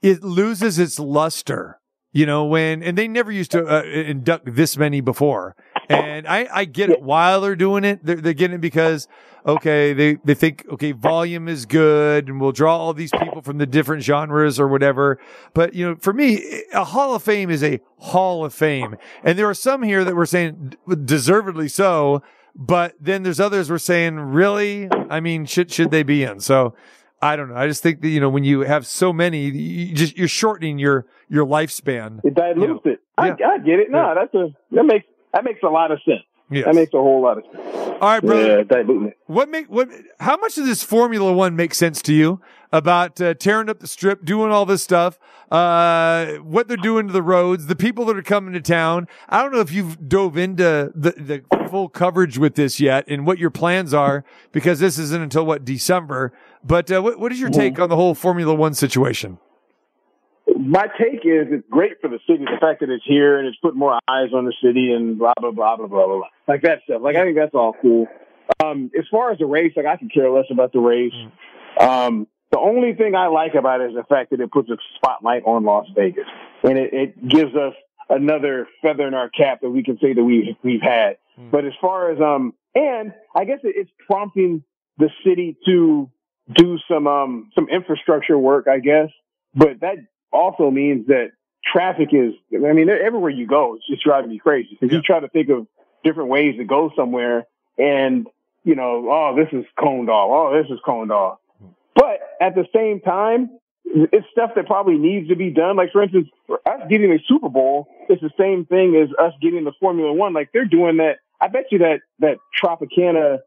it 0.01 0.23
loses 0.23 0.79
its 0.79 1.01
luster, 1.01 1.81
you 2.13 2.25
know, 2.25 2.45
when, 2.45 2.85
and 2.85 2.97
they 2.97 3.09
never 3.09 3.33
used 3.33 3.51
to 3.51 3.67
uh, 3.67 3.83
induct 3.83 4.55
this 4.55 4.77
many 4.77 5.01
before. 5.01 5.57
And 5.89 6.27
I, 6.27 6.49
I 6.53 6.65
get 6.65 6.91
it 6.91 7.01
while 7.03 7.41
they're 7.41 7.57
doing 7.57 7.85
it. 7.85 8.05
They're, 8.05 8.17
they're 8.17 8.33
getting 8.35 8.57
it 8.57 8.61
because, 8.61 9.09
okay, 9.47 9.93
they, 9.95 10.19
they 10.25 10.35
think, 10.35 10.67
okay, 10.71 10.93
volume 10.93 11.49
is 11.49 11.65
good 11.67 12.29
and 12.29 12.41
we'll 12.41 12.53
draw 12.53 12.77
all 12.77 12.93
these 12.93 13.11
people 13.11 13.41
from 13.43 13.59
the 13.59 13.67
different 13.67 14.03
genres 14.03 14.61
or 14.61 14.69
whatever. 14.69 15.19
But, 15.55 15.75
you 15.75 15.89
know, 15.89 15.97
for 15.97 16.13
me, 16.13 16.63
a 16.75 16.85
Hall 16.85 17.15
of 17.15 17.23
Fame 17.23 17.49
is 17.51 17.63
a 17.65 17.81
Hall 17.99 18.45
of 18.45 18.53
Fame. 18.53 18.97
And 19.25 19.39
there 19.39 19.49
are 19.49 19.55
some 19.55 19.83
here 19.83 20.05
that 20.05 20.15
were 20.15 20.27
saying 20.27 20.75
deservedly 21.05 21.69
so, 21.69 22.23
but 22.55 22.95
then 23.01 23.23
there's 23.23 23.41
others 23.41 23.71
were 23.71 23.79
saying, 23.79 24.17
really? 24.17 24.89
I 25.09 25.21
mean, 25.21 25.47
should, 25.47 25.71
should 25.71 25.91
they 25.91 26.03
be 26.03 26.23
in? 26.25 26.41
So 26.41 26.75
I 27.23 27.37
don't 27.37 27.49
know. 27.49 27.57
I 27.57 27.67
just 27.67 27.83
think 27.83 28.01
that, 28.03 28.09
you 28.09 28.21
know, 28.21 28.29
when 28.29 28.45
you 28.45 28.61
have 28.61 28.87
so 28.87 29.13
many, 29.13 29.47
you 29.49 29.95
just, 29.95 30.17
you're 30.19 30.29
shortening 30.29 30.79
your, 30.79 31.07
your 31.29 31.47
lifespan. 31.47 32.21
It 32.25 32.35
dilutes 32.35 32.81
it. 32.85 33.01
I, 33.17 33.29
yeah. 33.29 33.49
I 33.49 33.59
get 33.59 33.79
it. 33.81 33.91
No, 33.91 33.99
Yeah. 33.99 34.15
that's 34.15 34.35
a 34.35 34.49
that 34.73 34.85
makes 34.85 35.07
that 35.33 35.45
makes 35.45 35.63
a 35.63 35.69
lot 35.69 35.91
of 35.91 35.99
sense. 36.05 36.23
Yes. 36.51 36.65
That 36.65 36.75
makes 36.75 36.95
a 36.95 36.99
whole 36.99 37.23
lot 37.23 37.39
of 37.39 37.45
sense. 37.45 37.59
All 38.01 38.09
right, 38.09 38.23
brother. 38.23 38.65
Yeah, 38.71 38.79
it. 38.79 39.19
What 39.27 39.51
make 39.51 39.67
what? 39.67 39.91
How 40.21 40.37
much 40.37 40.57
of 40.57 40.65
this 40.65 40.83
Formula 40.83 41.33
One 41.33 41.57
makes 41.57 41.77
sense 41.77 42.01
to 42.03 42.15
you 42.15 42.41
about 42.73 43.21
uh, 43.21 43.35
tearing 43.35 43.69
up 43.69 43.81
the 43.81 43.87
strip, 43.87 44.25
doing 44.25 44.51
all 44.51 44.65
this 44.65 44.83
stuff? 44.83 45.19
Uh, 45.51 46.35
what 46.37 46.69
they're 46.69 46.77
doing 46.77 47.07
to 47.07 47.13
the 47.13 47.23
roads, 47.23 47.67
the 47.67 47.77
people 47.77 48.05
that 48.07 48.17
are 48.17 48.23
coming 48.23 48.55
to 48.55 48.61
town. 48.61 49.09
I 49.29 49.43
don't 49.43 49.53
know 49.53 49.61
if 49.61 49.73
you've 49.73 50.09
dove 50.09 50.39
into 50.39 50.91
the 50.95 51.11
the 51.11 51.69
full 51.69 51.89
coverage 51.89 52.39
with 52.39 52.55
this 52.55 52.81
yet, 52.81 53.05
and 53.09 53.27
what 53.27 53.39
your 53.39 53.51
plans 53.51 53.93
are, 53.93 54.25
because 54.53 54.81
this 54.81 54.99
isn't 54.99 55.21
until 55.21 55.45
what 55.45 55.65
December. 55.65 56.33
But 56.65 56.91
uh, 56.91 57.03
what 57.03 57.19
what 57.19 57.33
is 57.33 57.41
your 57.41 57.51
take 57.51 57.79
on 57.79 57.91
the 57.91 57.97
whole 57.97 58.15
Formula 58.15 58.55
One 58.55 58.75
situation? 58.75 59.39
My 60.57 60.87
take 60.99 61.25
is 61.25 61.49
it's 61.51 61.69
great 61.71 62.01
for 62.01 62.09
the 62.09 62.19
city, 62.27 62.45
the 62.45 62.59
fact 62.61 62.81
that 62.81 62.91
it's 62.91 63.05
here 63.07 63.39
and 63.39 63.47
it's 63.47 63.59
put 63.59 63.77
more 63.77 63.99
eyes 64.09 64.31
on 64.35 64.45
the 64.45 64.55
city 64.63 64.93
and 64.93 65.19
blah 65.19 65.35
blah 65.41 65.51
blah 65.51 65.77
blah 65.77 65.87
blah 65.87 66.07
blah. 66.07 66.17
blah. 66.17 66.29
Like 66.47 66.63
that 66.63 66.81
stuff. 66.85 67.03
Like 67.03 67.17
I 67.17 67.25
think 67.25 67.37
that's 67.37 67.55
all 67.55 67.75
cool. 67.81 68.07
Um, 68.65 68.91
as 68.99 69.05
far 69.11 69.31
as 69.31 69.39
the 69.39 69.47
race, 69.47 69.73
like 69.77 69.87
I 69.87 69.97
could 69.97 70.13
care 70.13 70.31
less 70.31 70.47
about 70.51 70.73
the 70.73 70.81
race. 70.81 71.13
Um, 71.79 72.27
the 72.51 72.59
only 72.59 72.95
thing 72.95 73.15
I 73.15 73.27
like 73.27 73.55
about 73.55 73.83
it 73.83 73.91
is 73.91 73.97
the 73.97 74.05
fact 74.05 74.31
that 74.31 74.41
it 74.41 74.51
puts 74.51 74.71
a 74.71 74.77
spotlight 74.97 75.43
on 75.45 75.65
Las 75.65 75.87
Vegas 75.95 76.25
and 76.63 76.79
it, 76.79 76.95
it 76.95 77.29
gives 77.29 77.55
us 77.55 77.75
another 78.09 78.67
feather 78.81 79.07
in 79.07 79.13
our 79.13 79.29
cap 79.29 79.61
that 79.61 79.71
we 79.71 79.83
can 79.83 79.99
say 80.01 80.15
that 80.15 80.25
we 80.25 80.57
we've 80.63 80.81
had. 80.81 81.19
But 81.53 81.65
as 81.67 81.73
far 81.81 82.11
as 82.11 82.21
um, 82.21 82.55
and 82.75 83.13
I 83.37 83.45
guess 83.45 83.61
it, 83.63 83.75
it's 83.77 83.91
prompting 84.07 84.65
the 84.97 85.11
city 85.25 85.57
to 85.67 86.11
do 86.53 86.79
some 86.91 87.07
um 87.07 87.51
some 87.55 87.69
infrastructure 87.69 88.39
work, 88.39 88.67
I 88.67 88.79
guess. 88.79 89.11
But 89.55 89.81
that 89.81 89.97
also 90.33 90.71
means 90.71 91.07
that 91.09 91.33
traffic 91.65 92.09
is, 92.13 92.35
I 92.55 92.73
mean, 92.73 92.89
everywhere 92.89 93.31
you 93.31 93.47
go, 93.47 93.75
it's 93.75 93.87
just 93.87 94.05
driving 94.05 94.31
you 94.31 94.41
crazy. 94.41 94.79
If 94.81 94.91
Yeah. 94.91 94.97
you 94.99 95.03
try 95.03 95.21
to 95.21 95.29
think 95.29 95.49
of 95.49 95.67
different 96.05 96.31
ways 96.31 96.57
to 96.57 96.65
go 96.65 96.91
somewhere 96.97 97.47
and, 97.77 98.27
you 98.65 98.75
know, 98.75 99.09
oh, 99.11 99.35
this 99.37 99.49
is 99.53 99.65
cone 99.79 100.07
dog. 100.07 100.31
Oh, 100.31 100.63
this 100.63 100.71
is 100.71 100.81
cone 100.85 101.09
dog. 101.09 101.39
But 101.95 102.21
at 102.41 102.55
the 102.55 102.67
same 102.75 103.01
time, 103.01 103.51
it's 103.85 104.27
stuff 104.31 104.51
that 104.55 104.67
probably 104.67 104.99
needs 104.99 105.29
to 105.29 105.37
be 105.37 105.51
done. 105.51 105.77
Like 105.77 105.93
for 105.93 106.03
instance, 106.03 106.29
for 106.47 106.61
us 106.67 106.81
getting 106.89 107.13
a 107.13 107.19
Super 107.27 107.49
Bowl, 107.49 107.89
it's 108.09 108.21
the 108.21 108.31
same 108.39 108.67
thing 108.67 108.97
as 108.97 109.09
us 109.19 109.33
getting 109.41 109.65
the 109.65 109.73
Formula 109.81 110.13
One. 110.13 110.33
Like 110.33 110.51
they're 110.53 110.67
doing 110.67 110.99
that. 110.99 111.19
I 111.41 111.49
bet 111.49 111.67
you 111.71 111.79
that 111.79 112.01
that 112.19 112.39
Tropicana 112.63 113.39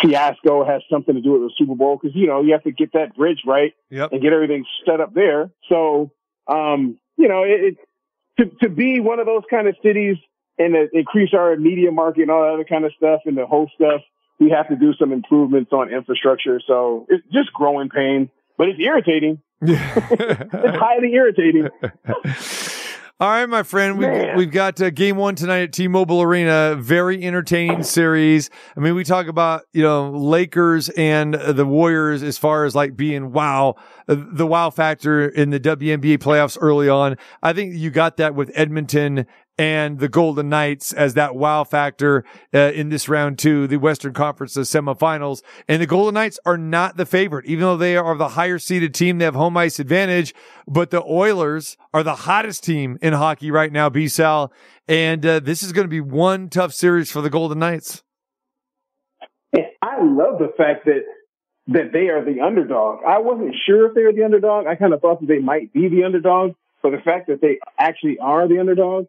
fiasco 0.00 0.64
has 0.64 0.82
something 0.90 1.14
to 1.14 1.20
do 1.20 1.32
with 1.32 1.42
the 1.42 1.52
Super 1.56 1.74
Bowl 1.74 1.98
because 2.00 2.14
you 2.16 2.26
know 2.26 2.40
you 2.42 2.52
have 2.52 2.62
to 2.64 2.72
get 2.72 2.92
that 2.92 3.16
bridge 3.16 3.42
right 3.46 3.74
Yep. 3.90 4.12
and 4.12 4.22
get 4.22 4.32
everything 4.32 4.64
set 4.86 5.00
up 5.00 5.14
there. 5.14 5.50
So, 5.68 6.10
um, 6.46 6.98
you 7.16 7.28
know, 7.28 7.42
it, 7.44 7.76
it 7.76 7.76
to 8.38 8.46
to 8.62 8.68
be 8.68 9.00
one 9.00 9.18
of 9.18 9.26
those 9.26 9.42
kind 9.50 9.66
of 9.68 9.76
cities 9.82 10.16
and 10.58 10.74
to 10.74 10.88
increase 10.92 11.34
our 11.34 11.56
media 11.56 11.90
market 11.90 12.22
and 12.22 12.30
all 12.30 12.42
that 12.42 12.54
other 12.54 12.64
kind 12.64 12.84
of 12.84 12.92
stuff 12.96 13.20
and 13.26 13.36
the 13.36 13.46
whole 13.46 13.70
stuff, 13.74 14.00
we 14.40 14.50
have 14.50 14.68
to 14.68 14.76
do 14.76 14.92
some 14.94 15.12
improvements 15.12 15.72
on 15.72 15.92
infrastructure. 15.92 16.60
So 16.66 17.06
it's 17.08 17.24
just 17.32 17.52
growing 17.52 17.88
pain, 17.88 18.30
but 18.56 18.68
it's 18.68 18.80
irritating. 18.80 19.40
It's 19.60 20.76
highly 20.78 21.12
irritating. 21.14 21.68
All 23.20 23.28
right, 23.28 23.48
my 23.48 23.64
friend. 23.64 23.98
We've, 23.98 24.36
we've 24.36 24.50
got 24.52 24.80
uh, 24.80 24.90
game 24.90 25.16
one 25.16 25.34
tonight 25.34 25.62
at 25.62 25.72
T-Mobile 25.72 26.22
Arena. 26.22 26.76
Very 26.78 27.24
entertaining 27.24 27.82
series. 27.82 28.48
I 28.76 28.80
mean, 28.80 28.94
we 28.94 29.02
talk 29.02 29.26
about, 29.26 29.62
you 29.72 29.82
know, 29.82 30.10
Lakers 30.10 30.88
and 30.90 31.34
uh, 31.34 31.50
the 31.50 31.66
Warriors 31.66 32.22
as 32.22 32.38
far 32.38 32.64
as 32.64 32.76
like 32.76 32.96
being 32.96 33.32
wow, 33.32 33.74
uh, 34.06 34.14
the 34.16 34.46
wow 34.46 34.70
factor 34.70 35.28
in 35.28 35.50
the 35.50 35.58
WNBA 35.58 36.18
playoffs 36.18 36.56
early 36.60 36.88
on. 36.88 37.16
I 37.42 37.52
think 37.52 37.74
you 37.74 37.90
got 37.90 38.18
that 38.18 38.36
with 38.36 38.52
Edmonton 38.54 39.26
and 39.58 39.98
the 39.98 40.08
Golden 40.08 40.48
Knights 40.48 40.92
as 40.92 41.14
that 41.14 41.34
wow 41.34 41.64
factor 41.64 42.24
uh, 42.54 42.58
in 42.72 42.88
this 42.88 43.08
round 43.08 43.38
two, 43.38 43.66
the 43.66 43.76
Western 43.76 44.14
Conference 44.14 44.56
semifinals. 44.56 45.42
And 45.66 45.82
the 45.82 45.86
Golden 45.86 46.14
Knights 46.14 46.38
are 46.46 46.56
not 46.56 46.96
the 46.96 47.04
favorite, 47.04 47.46
even 47.46 47.62
though 47.62 47.76
they 47.76 47.96
are 47.96 48.16
the 48.16 48.28
higher 48.28 48.58
seeded 48.58 48.94
team. 48.94 49.18
They 49.18 49.24
have 49.24 49.34
home 49.34 49.56
ice 49.56 49.80
advantage, 49.80 50.32
but 50.66 50.90
the 50.90 51.02
Oilers 51.02 51.76
are 51.92 52.04
the 52.04 52.14
hottest 52.14 52.62
team 52.62 52.98
in 53.02 53.12
hockey 53.12 53.50
right 53.50 53.72
now, 53.72 53.90
B-Sal. 53.90 54.52
And 54.86 55.26
uh, 55.26 55.40
this 55.40 55.62
is 55.62 55.72
going 55.72 55.86
to 55.86 55.90
be 55.90 56.00
one 56.00 56.48
tough 56.48 56.72
series 56.72 57.10
for 57.10 57.20
the 57.20 57.30
Golden 57.30 57.58
Knights. 57.58 58.04
I 59.82 60.02
love 60.02 60.38
the 60.38 60.52
fact 60.56 60.84
that 60.86 61.02
that 61.68 61.92
they 61.92 62.08
are 62.08 62.24
the 62.24 62.40
underdog. 62.40 63.00
I 63.06 63.18
wasn't 63.18 63.54
sure 63.66 63.88
if 63.88 63.94
they 63.94 64.02
were 64.02 64.12
the 64.12 64.24
underdog. 64.24 64.66
I 64.66 64.74
kind 64.74 64.94
of 64.94 65.02
thought 65.02 65.20
that 65.20 65.26
they 65.26 65.38
might 65.38 65.70
be 65.72 65.88
the 65.88 66.04
underdog, 66.04 66.54
but 66.82 66.92
the 66.92 67.02
fact 67.04 67.26
that 67.26 67.42
they 67.42 67.58
actually 67.78 68.18
are 68.18 68.48
the 68.48 68.58
underdog, 68.58 69.06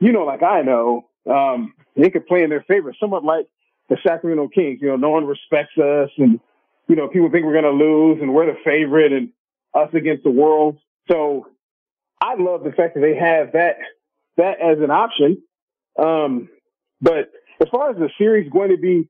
you 0.00 0.12
know, 0.12 0.24
like 0.24 0.42
I 0.42 0.62
know, 0.62 1.06
um, 1.30 1.74
they 1.96 2.10
could 2.10 2.26
play 2.26 2.42
in 2.42 2.50
their 2.50 2.62
favor, 2.62 2.94
somewhat 2.98 3.24
like 3.24 3.46
the 3.88 3.96
Sacramento 4.06 4.48
Kings. 4.48 4.80
You 4.80 4.88
know, 4.88 4.96
no 4.96 5.10
one 5.10 5.26
respects 5.26 5.76
us, 5.78 6.10
and 6.18 6.40
you 6.88 6.96
know, 6.96 7.08
people 7.08 7.30
think 7.30 7.44
we're 7.44 7.60
going 7.60 7.64
to 7.64 7.84
lose, 7.84 8.18
and 8.20 8.34
we're 8.34 8.46
the 8.46 8.58
favorite, 8.64 9.12
and 9.12 9.30
us 9.74 9.88
against 9.94 10.24
the 10.24 10.30
world. 10.30 10.78
So 11.10 11.48
I 12.20 12.34
love 12.38 12.64
the 12.64 12.72
fact 12.72 12.94
that 12.94 13.00
they 13.00 13.16
have 13.16 13.52
that 13.52 13.76
that 14.36 14.60
as 14.60 14.78
an 14.82 14.90
option. 14.90 15.42
Um, 15.98 16.48
but 17.00 17.30
as 17.60 17.68
far 17.70 17.90
as 17.90 17.96
the 17.96 18.08
series 18.18 18.50
going 18.50 18.70
to 18.70 18.76
be 18.76 19.08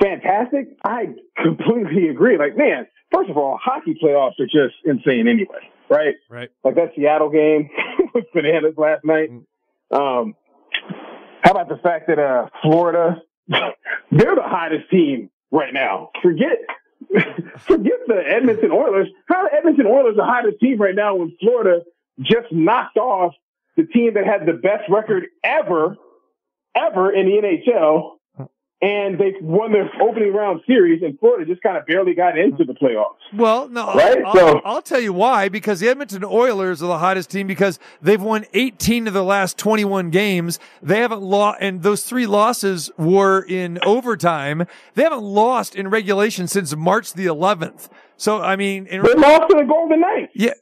fantastic, 0.00 0.76
I 0.84 1.14
completely 1.36 2.08
agree. 2.10 2.38
Like, 2.38 2.56
man, 2.56 2.86
first 3.12 3.30
of 3.30 3.36
all, 3.36 3.58
hockey 3.62 3.96
playoffs 4.02 4.40
are 4.40 4.46
just 4.46 4.74
insane 4.84 5.28
anyway, 5.28 5.70
right? 5.88 6.14
Right. 6.28 6.50
Like 6.64 6.74
that 6.76 6.92
Seattle 6.96 7.30
game 7.30 7.70
was 8.14 8.24
bananas 8.34 8.74
last 8.76 9.04
night. 9.04 9.30
Um, 9.92 10.34
how 11.42 11.50
about 11.50 11.68
the 11.68 11.76
fact 11.82 12.08
that 12.08 12.18
uh, 12.18 12.48
Florida, 12.62 13.22
they're 13.48 14.34
the 14.34 14.42
hottest 14.42 14.90
team 14.90 15.30
right 15.50 15.72
now. 15.72 16.10
Forget 16.22 16.58
forget 17.66 17.98
the 18.06 18.22
Edmonton 18.26 18.70
Oilers. 18.72 19.08
How 19.28 19.48
the 19.48 19.56
Edmonton 19.56 19.86
Oilers 19.86 20.16
the 20.16 20.24
hottest 20.24 20.60
team 20.60 20.78
right 20.78 20.94
now 20.94 21.16
when 21.16 21.36
Florida 21.40 21.82
just 22.20 22.52
knocked 22.52 22.96
off 22.96 23.34
the 23.76 23.84
team 23.84 24.14
that 24.14 24.24
had 24.24 24.46
the 24.46 24.52
best 24.52 24.88
record 24.88 25.26
ever, 25.42 25.96
ever 26.74 27.12
in 27.12 27.26
the 27.26 27.32
NHL, 27.32 28.12
and 28.82 29.16
they 29.18 29.32
won 29.40 29.72
their 29.72 29.88
opening 30.02 30.32
round 30.34 30.60
series, 30.66 31.02
and 31.02 31.18
Florida 31.20 31.46
just 31.46 31.62
kind 31.62 31.76
of 31.78 31.86
barely 31.86 32.14
got 32.14 32.36
into 32.36 32.64
the 32.64 32.74
playoffs. 32.74 33.14
Well, 33.34 33.68
no, 33.68 33.86
I'll- 33.86 33.96
Right? 33.96 34.18
I'll, 34.26 34.34
So- 34.34 34.60
I'll 34.64 34.82
tell 34.82 35.00
you 35.00 35.12
why. 35.12 35.48
Because 35.48 35.80
the 35.80 35.88
Edmonton 35.88 36.24
Oilers 36.24 36.82
are 36.82 36.86
the 36.88 36.98
hottest 36.98 37.30
team 37.30 37.46
because 37.46 37.78
they've 38.02 38.20
won 38.20 38.44
18 38.52 39.06
of 39.06 39.14
the 39.14 39.22
last 39.22 39.56
21 39.56 40.10
games. 40.10 40.58
They 40.82 40.98
haven't 40.98 41.22
lost, 41.22 41.58
and 41.60 41.82
those 41.82 42.02
three 42.02 42.26
losses 42.26 42.90
were 42.98 43.42
in 43.48 43.78
overtime. 43.84 44.66
They 44.94 45.04
haven't 45.04 45.22
lost 45.22 45.74
in 45.76 45.88
regulation 45.88 46.48
since 46.48 46.74
March 46.76 47.12
the 47.14 47.26
11th. 47.26 47.88
So, 48.16 48.40
I 48.40 48.56
mean, 48.56 48.86
in, 48.86 49.02
They 49.02 49.14
lost 49.14 49.48
to 49.50 49.56
the 49.56 49.64
Golden 49.64 50.00
Knights. 50.00 50.32
yeah, 50.34 50.52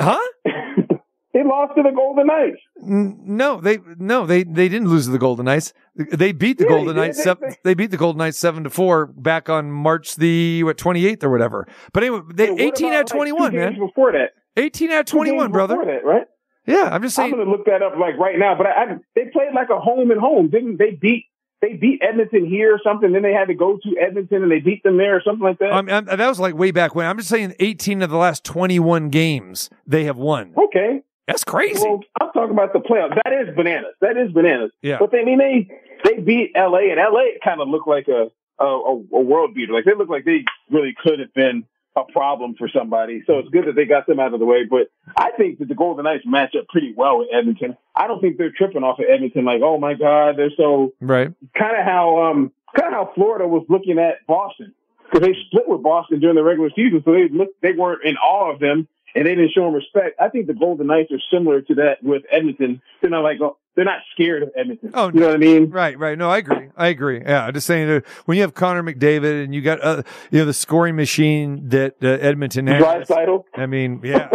huh? 0.00 0.18
They 1.34 1.42
lost 1.42 1.72
to 1.76 1.82
the 1.82 1.90
Golden 1.90 2.28
Knights. 2.28 2.58
No, 2.80 3.60
they 3.60 3.78
no, 3.98 4.24
they 4.24 4.44
they 4.44 4.68
didn't 4.68 4.88
lose 4.88 5.06
to 5.06 5.10
the 5.10 5.18
Golden 5.18 5.44
Knights. 5.46 5.72
They 5.96 6.30
beat 6.32 6.58
the 6.58 6.64
Yeah, 6.64 6.70
Golden. 6.70 6.96
Knights. 6.96 7.16
They- 7.18 7.22
seven, 7.24 7.54
they- 7.64 7.74
beat 7.74 7.90
the 7.90 7.96
Golden 7.96 8.18
Knights 8.18 8.38
seven 8.38 8.62
to 8.64 8.70
four 8.70 9.06
back 9.06 9.48
on 9.48 9.70
March 9.72 10.14
the 10.14 10.62
what 10.62 10.78
twenty 10.78 11.06
eighth 11.06 11.24
or 11.24 11.30
whatever. 11.30 11.66
But 11.92 12.04
anyway, 12.04 12.20
they 12.32 12.46
Hey, 12.46 12.50
what 12.52 12.60
eighteen 12.60 12.92
out 12.92 13.00
of 13.04 13.10
like, 13.10 13.16
twenty 13.16 13.30
two 13.50 13.56
man. 13.56 13.78
Before 13.78 14.12
that, 14.12 14.30
Eighteen 14.56 14.90
out 14.92 15.00
of 15.00 15.06
twenty 15.06 15.32
one, 15.32 15.50
brother. 15.50 15.76
That, 15.84 16.04
right? 16.04 16.26
Yeah, 16.66 16.88
I'm 16.92 17.02
just 17.02 17.16
saying. 17.16 17.32
I'm 17.32 17.38
gonna 17.40 17.50
look 17.50 17.66
that 17.66 17.82
up 17.82 17.94
like 17.98 18.16
right 18.16 18.38
now. 18.38 18.54
But 18.56 18.68
I, 18.68 18.70
I, 18.70 18.86
they 19.16 19.24
played 19.32 19.52
like 19.54 19.70
a 19.70 19.80
home 19.80 20.10
and 20.12 20.20
home, 20.20 20.50
didn't 20.50 20.78
they? 20.78 20.92
Beat 20.92 21.24
they 21.60 21.74
beat 21.74 22.00
Edmonton 22.06 22.46
here 22.46 22.74
or 22.74 22.80
something. 22.84 23.12
Then 23.12 23.22
they 23.22 23.32
had 23.32 23.46
to 23.48 23.54
go 23.54 23.76
to 23.82 23.96
Edmonton 24.00 24.42
and 24.42 24.52
they 24.52 24.60
beat 24.60 24.82
them 24.82 24.98
there 24.98 25.16
or 25.16 25.22
something 25.24 25.42
like 25.44 25.58
that. 25.58 26.16
That 26.16 26.28
was 26.28 26.38
like 26.38 26.54
way 26.54 26.70
back 26.70 26.94
when. 26.94 27.06
I'm 27.06 27.16
just 27.16 27.28
saying, 27.30 27.54
18 27.58 28.02
of 28.02 28.10
the 28.10 28.16
last 28.18 28.44
21 28.44 29.08
games 29.08 29.70
they 29.86 30.04
have 30.04 30.16
won. 30.18 30.52
okay. 30.56 31.00
That's 31.26 31.44
crazy. 31.44 31.82
Well, 31.82 32.00
I'm 32.20 32.30
talking 32.32 32.52
about 32.52 32.72
the 32.72 32.80
playoffs. 32.80 33.18
That 33.24 33.32
is 33.32 33.54
bananas. 33.56 33.94
That 34.00 34.16
is 34.16 34.32
bananas. 34.32 34.70
Yeah. 34.82 34.98
But 34.98 35.10
they 35.10 35.20
I 35.20 35.24
mean 35.24 35.38
they 35.38 35.68
they 36.04 36.20
beat 36.20 36.52
LA 36.54 36.90
and 36.90 36.98
LA 36.98 37.38
kind 37.42 37.60
of 37.60 37.68
looked 37.68 37.88
like 37.88 38.08
a 38.08 38.30
a, 38.58 38.66
a 38.66 39.20
world 39.20 39.54
beater. 39.54 39.72
Like 39.72 39.84
they 39.84 39.94
look 39.94 40.08
like 40.08 40.24
they 40.24 40.44
really 40.70 40.94
could 41.02 41.18
have 41.18 41.32
been 41.34 41.64
a 41.96 42.02
problem 42.12 42.54
for 42.58 42.68
somebody. 42.68 43.22
So 43.26 43.38
it's 43.38 43.48
good 43.50 43.66
that 43.66 43.76
they 43.76 43.84
got 43.84 44.06
them 44.06 44.18
out 44.18 44.34
of 44.34 44.40
the 44.40 44.46
way. 44.46 44.64
But 44.68 44.90
I 45.16 45.30
think 45.36 45.58
that 45.60 45.68
the 45.68 45.74
Golden 45.74 46.04
Knights 46.04 46.24
match 46.26 46.54
up 46.58 46.66
pretty 46.68 46.92
well 46.96 47.18
with 47.18 47.28
Edmonton. 47.32 47.76
I 47.94 48.06
don't 48.08 48.20
think 48.20 48.36
they're 48.36 48.50
tripping 48.50 48.82
off 48.82 48.98
of 48.98 49.06
Edmonton 49.08 49.44
like, 49.44 49.60
oh 49.62 49.78
my 49.78 49.94
God, 49.94 50.36
they're 50.36 50.50
so 50.56 50.92
right. 51.00 51.32
kind 51.56 51.76
of 51.76 51.84
how 51.84 52.22
um 52.24 52.52
kind 52.78 52.92
of 52.92 53.06
how 53.06 53.12
Florida 53.14 53.46
was 53.46 53.64
looking 53.68 53.98
at 53.98 54.26
Boston 54.26 54.74
because 55.04 55.26
they 55.26 55.34
split 55.46 55.68
with 55.68 55.82
Boston 55.82 56.20
during 56.20 56.36
the 56.36 56.42
regular 56.42 56.70
season, 56.74 57.02
so 57.04 57.12
they 57.12 57.28
look 57.28 57.50
they 57.62 57.72
weren't 57.72 58.04
in 58.04 58.16
awe 58.16 58.52
of 58.52 58.58
them 58.58 58.88
and 59.14 59.26
they 59.26 59.34
didn't 59.34 59.52
show 59.52 59.64
them 59.64 59.74
respect. 59.74 60.20
I 60.20 60.28
think 60.28 60.46
the 60.46 60.54
Golden 60.54 60.86
Knights 60.86 61.12
are 61.12 61.22
similar 61.32 61.60
to 61.62 61.74
that 61.76 62.02
with 62.02 62.22
Edmonton. 62.30 62.82
They're 63.00 63.10
not 63.10 63.22
like 63.22 63.40
oh, 63.40 63.56
they're 63.74 63.84
not 63.84 64.00
scared 64.12 64.42
of 64.42 64.50
Edmonton. 64.56 64.90
Oh, 64.94 65.10
you 65.12 65.20
know 65.20 65.26
what 65.28 65.34
I 65.36 65.38
mean? 65.38 65.70
Right, 65.70 65.98
right. 65.98 66.16
No, 66.16 66.30
I 66.30 66.38
agree. 66.38 66.68
I 66.76 66.88
agree. 66.88 67.20
Yeah, 67.20 67.46
I'm 67.46 67.54
just 67.54 67.66
saying 67.66 67.88
that 67.88 68.06
when 68.24 68.36
you 68.36 68.42
have 68.42 68.54
Connor 68.54 68.82
McDavid 68.82 69.44
and 69.44 69.54
you 69.54 69.62
got, 69.62 69.82
uh, 69.82 70.02
you 70.30 70.38
know, 70.40 70.44
the 70.44 70.54
scoring 70.54 70.96
machine 70.96 71.68
that 71.70 71.96
uh, 72.02 72.08
Edmonton 72.08 72.66
has. 72.66 73.10
I 73.54 73.66
mean, 73.66 74.00
yeah. 74.04 74.30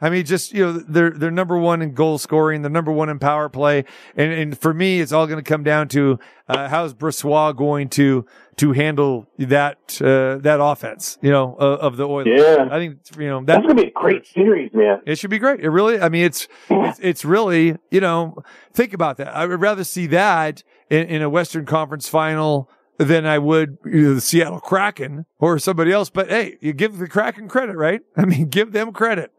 I 0.00 0.10
mean, 0.10 0.24
just, 0.24 0.52
you 0.52 0.64
know, 0.64 0.72
they're, 0.72 1.10
they're 1.10 1.30
number 1.30 1.58
one 1.58 1.82
in 1.82 1.94
goal 1.94 2.18
scoring. 2.18 2.62
They're 2.62 2.70
number 2.70 2.92
one 2.92 3.08
in 3.08 3.18
power 3.18 3.48
play. 3.48 3.84
And, 4.16 4.32
and 4.32 4.58
for 4.58 4.74
me, 4.74 5.00
it's 5.00 5.12
all 5.12 5.26
going 5.26 5.42
to 5.42 5.48
come 5.48 5.64
down 5.64 5.88
to, 5.88 6.18
uh, 6.48 6.68
how's 6.68 6.92
Brossoit 6.92 7.56
going 7.56 7.88
to, 7.90 8.26
to 8.56 8.72
handle 8.72 9.26
that, 9.38 9.78
uh, 10.02 10.36
that 10.42 10.58
offense, 10.60 11.18
you 11.22 11.30
know, 11.30 11.56
uh, 11.58 11.78
of 11.80 11.96
the 11.96 12.06
Oilers. 12.06 12.38
Yeah. 12.38 12.68
I 12.70 12.78
think, 12.78 12.98
you 13.18 13.28
know, 13.28 13.42
That's 13.42 13.62
gonna 13.62 13.74
be 13.74 13.88
a 13.88 13.90
great 13.90 14.26
series, 14.26 14.72
man. 14.74 15.00
it 15.06 15.18
should 15.18 15.30
be 15.30 15.38
great. 15.38 15.60
It 15.60 15.70
really, 15.70 15.98
I 15.98 16.08
mean, 16.08 16.24
it's, 16.24 16.48
it's, 16.68 16.98
it's 17.00 17.24
really, 17.24 17.76
you 17.90 18.00
know, 18.00 18.36
think 18.74 18.83
about 18.92 19.16
that. 19.16 19.34
I 19.34 19.46
would 19.46 19.60
rather 19.60 19.84
see 19.84 20.06
that 20.08 20.62
in, 20.90 21.06
in 21.06 21.22
a 21.22 21.30
Western 21.30 21.64
Conference 21.64 22.08
final 22.08 22.68
than 22.98 23.26
I 23.26 23.38
would 23.38 23.78
you 23.84 24.02
know, 24.02 24.14
the 24.14 24.20
Seattle 24.20 24.60
Kraken 24.60 25.26
or 25.38 25.58
somebody 25.58 25.92
else. 25.92 26.10
But 26.10 26.28
hey, 26.28 26.58
you 26.60 26.72
give 26.72 26.98
the 26.98 27.08
Kraken 27.08 27.48
credit, 27.48 27.76
right? 27.76 28.00
I 28.16 28.24
mean, 28.24 28.48
give 28.48 28.72
them 28.72 28.92
credit. 28.92 29.32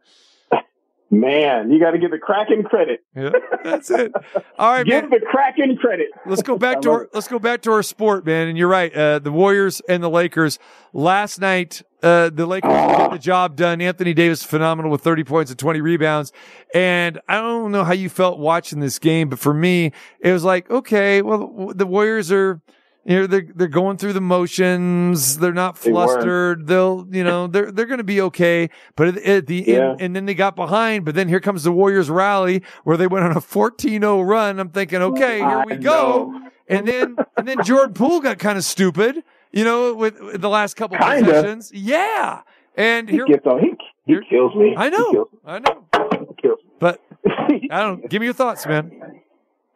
Man, 1.11 1.71
you 1.71 1.79
got 1.79 1.91
to 1.91 1.99
give 1.99 2.11
the 2.11 2.17
Kraken 2.17 2.63
credit. 2.63 3.01
Yeah, 3.15 3.29
that's 3.63 3.91
it. 3.91 4.11
All 4.57 4.71
right, 4.71 4.85
Give 4.85 5.03
man. 5.03 5.11
the 5.11 5.25
Kraken 5.25 5.77
credit. 5.77 6.07
Let's 6.25 6.41
go 6.41 6.57
back 6.59 6.81
to 6.81 6.91
our, 6.91 7.09
let's 7.13 7.27
go 7.27 7.37
back 7.37 7.61
to 7.61 7.71
our 7.71 7.83
sport, 7.83 8.25
man. 8.25 8.47
And 8.47 8.57
you're 8.57 8.67
right. 8.67 8.93
Uh, 8.93 9.19
the 9.19 9.31
Warriors 9.31 9.81
and 9.87 10.03
the 10.03 10.09
Lakers 10.09 10.57
last 10.93 11.39
night, 11.39 11.83
uh, 12.05 12.29
the 12.29 12.45
Lakers 12.45 12.71
get 12.71 13.11
the 13.11 13.17
job 13.19 13.55
done. 13.55 13.81
Anthony 13.81 14.13
Davis, 14.13 14.43
phenomenal 14.43 14.91
with 14.91 15.01
30 15.01 15.23
points 15.23 15.51
and 15.51 15.59
20 15.59 15.81
rebounds. 15.81 16.31
And 16.73 17.19
I 17.27 17.35
don't 17.41 17.71
know 17.71 17.83
how 17.83 17.93
you 17.93 18.09
felt 18.09 18.39
watching 18.39 18.79
this 18.79 18.99
game, 18.99 19.29
but 19.29 19.39
for 19.39 19.53
me, 19.53 19.91
it 20.19 20.31
was 20.31 20.43
like, 20.43 20.69
okay, 20.69 21.21
well, 21.21 21.71
the 21.75 21.85
Warriors 21.87 22.31
are, 22.31 22.61
you 23.05 23.19
know, 23.21 23.27
they're, 23.27 23.47
they're 23.55 23.67
going 23.67 23.97
through 23.97 24.13
the 24.13 24.21
motions. 24.21 25.37
They're 25.37 25.53
not 25.53 25.77
flustered. 25.77 26.67
They'll, 26.67 27.07
you 27.11 27.23
know, 27.23 27.47
they're, 27.53 27.71
they're 27.71 27.85
going 27.85 27.97
to 27.99 28.03
be 28.03 28.21
okay. 28.21 28.69
But 28.95 29.09
at, 29.09 29.17
at 29.23 29.47
the 29.47 29.63
Yeah. 29.67 29.91
end, 29.91 30.01
and 30.01 30.15
then 30.15 30.25
they 30.25 30.33
got 30.35 30.55
behind, 30.55 31.05
but 31.05 31.15
then 31.15 31.27
here 31.27 31.39
comes 31.39 31.63
the 31.63 31.71
Warriors 31.71 32.09
rally 32.09 32.61
where 32.83 32.97
they 32.97 33.07
went 33.07 33.25
on 33.25 33.31
a 33.31 33.41
14-0 33.41 34.27
run. 34.27 34.59
I'm 34.59 34.69
thinking, 34.69 35.01
okay, 35.01 35.39
here 35.39 35.63
we 35.65 35.73
I 35.73 35.77
go. 35.77 36.29
know. 36.31 36.51
And 36.67 36.87
then, 36.87 37.15
and 37.37 37.47
then 37.47 37.63
Jordan 37.63 37.93
Poole 37.93 38.21
got 38.21 38.39
kind 38.39 38.57
of 38.57 38.63
stupid 38.63 39.23
You 39.55 39.63
know, 39.63 39.95
with, 39.95 40.19
with 40.19 40.41
the 40.41 40.49
last 40.49 40.75
couple 40.75 40.97
Kinda. 40.97 41.23
possessions. 41.23 41.71
Yeah. 41.73 42.41
And 42.75 43.09
He 43.09 43.15
here, 43.15 43.25
gets 43.25 43.45
on. 43.45 43.61
He 43.61 43.73
he 44.05 44.19
kills 44.29 44.53
me. 44.53 44.75
I 44.77 44.89
know, 44.89 45.29
I 45.45 45.59
know, 45.59 45.85
me. 46.11 46.27
He 46.27 46.41
kills 46.41 46.59
but. 46.79 47.01
I 47.71 47.79
don't. 47.79 48.07
Give 48.09 48.19
me 48.19 48.27
your 48.27 48.33
thoughts, 48.33 48.67
man. 48.67 48.91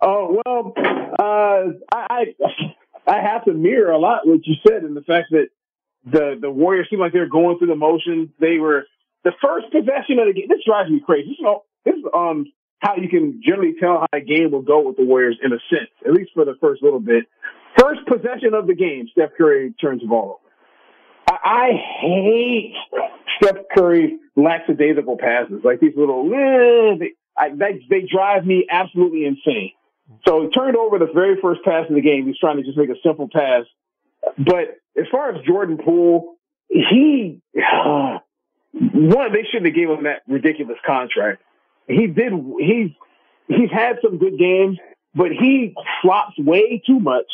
Oh 0.02 0.42
well, 0.46 0.74
uh, 0.78 1.74
I, 1.92 2.06
I 2.12 2.26
I 3.08 3.22
have 3.22 3.46
to 3.46 3.54
mirror 3.54 3.92
a 3.92 3.98
lot 3.98 4.28
what 4.28 4.46
you 4.46 4.56
said 4.68 4.84
in 4.84 4.94
the 4.94 5.02
fact 5.02 5.28
that 5.32 5.48
the 6.06 6.38
the 6.40 6.52
Warriors 6.52 6.88
seem 6.90 7.00
like 7.00 7.14
they're 7.14 7.30
going 7.30 7.58
through 7.58 7.68
the 7.68 7.76
motions. 7.76 8.30
They 8.40 8.58
were 8.58 8.86
the 9.24 9.32
first 9.42 9.68
possession 9.72 10.20
of 10.20 10.28
the 10.28 10.34
game. 10.34 10.46
This 10.50 10.60
drives 10.66 10.90
me 10.92 11.02
crazy. 11.06 11.36
You 11.40 11.46
know, 11.46 11.64
this 11.86 11.96
is 11.96 12.04
um 12.14 12.46
how 12.80 12.96
you 12.98 13.10
can 13.10 13.42
generally 13.46 13.76
tell 13.80 14.00
how 14.00 14.08
a 14.14 14.22
game 14.22 14.52
will 14.52 14.62
go 14.62 14.82
with 14.82 14.98
the 14.98 15.06
Warriors 15.06 15.38
in 15.44 15.52
a 15.54 15.60
sense, 15.70 15.90
at 16.06 16.14
least 16.14 16.32
for 16.34 16.46
the 16.46 16.56
first 16.62 16.84
little 16.84 17.00
bit. 17.00 17.26
First 17.80 18.02
possession 18.08 18.54
of 18.54 18.68
the 18.68 18.76
game, 18.76 19.08
Steph 19.12 19.32
Curry 19.38 19.74
turns 19.80 20.02
the 20.02 20.08
ball 20.08 20.40
over. 20.42 20.50
I, 21.28 21.38
I 21.44 21.72
hate 22.02 22.74
Steph 23.42 23.64
Curry's 23.76 24.20
lackadaisical 24.36 25.18
passes, 25.18 25.62
like 25.64 25.80
these 25.80 25.94
little. 25.96 26.26
eh, 26.34 26.98
they, 27.00 27.12
I, 27.38 27.50
they, 27.50 27.86
they 27.90 28.08
drive 28.12 28.46
me 28.46 28.68
absolutely 28.70 29.26
insane. 29.26 29.72
So 30.28 30.42
he 30.42 30.50
turned 30.50 30.76
over 30.76 30.98
the 30.98 31.08
very 31.14 31.40
first 31.42 31.64
pass 31.64 31.86
of 31.88 31.96
the 31.96 32.02
game. 32.02 32.26
He's 32.26 32.38
trying 32.38 32.58
to 32.58 32.64
just 32.64 32.78
make 32.78 32.90
a 32.90 33.00
simple 33.04 33.30
pass. 33.32 33.66
But 34.38 34.80
as 35.00 35.06
far 35.12 35.34
as 35.34 35.46
Jordan 35.46 35.78
Poole, 35.78 36.36
he 36.68 37.42
one 37.54 39.34
they 39.34 39.44
shouldn't 39.52 39.68
have 39.68 39.76
given 39.76 39.98
him 40.00 40.04
that 40.04 40.24
ridiculous 40.28 40.78
contract. 40.86 41.42
He 41.88 42.08
did. 42.08 42.34
He's 42.60 42.90
he's 43.48 43.72
had 43.72 43.98
some 44.02 44.18
good 44.18 44.38
games, 44.38 44.78
but 45.16 45.32
he 45.32 45.76
flops 46.02 46.38
way 46.38 46.82
too 46.86 47.00
much. 47.00 47.28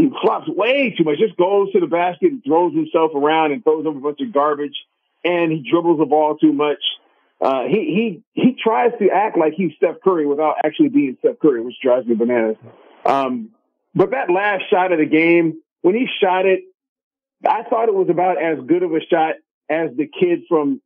He 0.00 0.08
flops 0.22 0.48
way 0.48 0.94
too 0.96 1.04
much. 1.04 1.18
Just 1.18 1.36
goes 1.36 1.70
to 1.72 1.80
the 1.80 1.86
basket 1.86 2.32
and 2.32 2.42
throws 2.42 2.74
himself 2.74 3.10
around 3.14 3.52
and 3.52 3.62
throws 3.62 3.84
up 3.86 3.94
a 3.94 4.00
bunch 4.00 4.20
of 4.22 4.32
garbage, 4.32 4.76
and 5.22 5.52
he 5.52 5.62
dribbles 5.70 5.98
the 5.98 6.06
ball 6.06 6.38
too 6.38 6.54
much. 6.54 6.78
Uh, 7.38 7.64
he 7.64 8.22
he 8.34 8.42
he 8.42 8.56
tries 8.62 8.92
to 8.98 9.10
act 9.10 9.36
like 9.36 9.52
he's 9.54 9.72
Steph 9.76 9.96
Curry 10.02 10.24
without 10.24 10.56
actually 10.64 10.88
being 10.88 11.18
Steph 11.20 11.38
Curry, 11.40 11.62
which 11.62 11.74
drives 11.82 12.06
me 12.06 12.14
bananas. 12.14 12.56
Um, 13.04 13.50
but 13.94 14.12
that 14.12 14.30
last 14.30 14.64
shot 14.70 14.90
of 14.90 14.98
the 14.98 15.06
game, 15.06 15.60
when 15.82 15.94
he 15.94 16.06
shot 16.22 16.46
it, 16.46 16.60
I 17.46 17.62
thought 17.64 17.88
it 17.88 17.94
was 17.94 18.08
about 18.08 18.42
as 18.42 18.58
good 18.66 18.82
of 18.82 18.92
a 18.92 19.00
shot 19.00 19.34
as 19.68 19.90
the 19.96 20.06
kid 20.06 20.40
from 20.48 20.80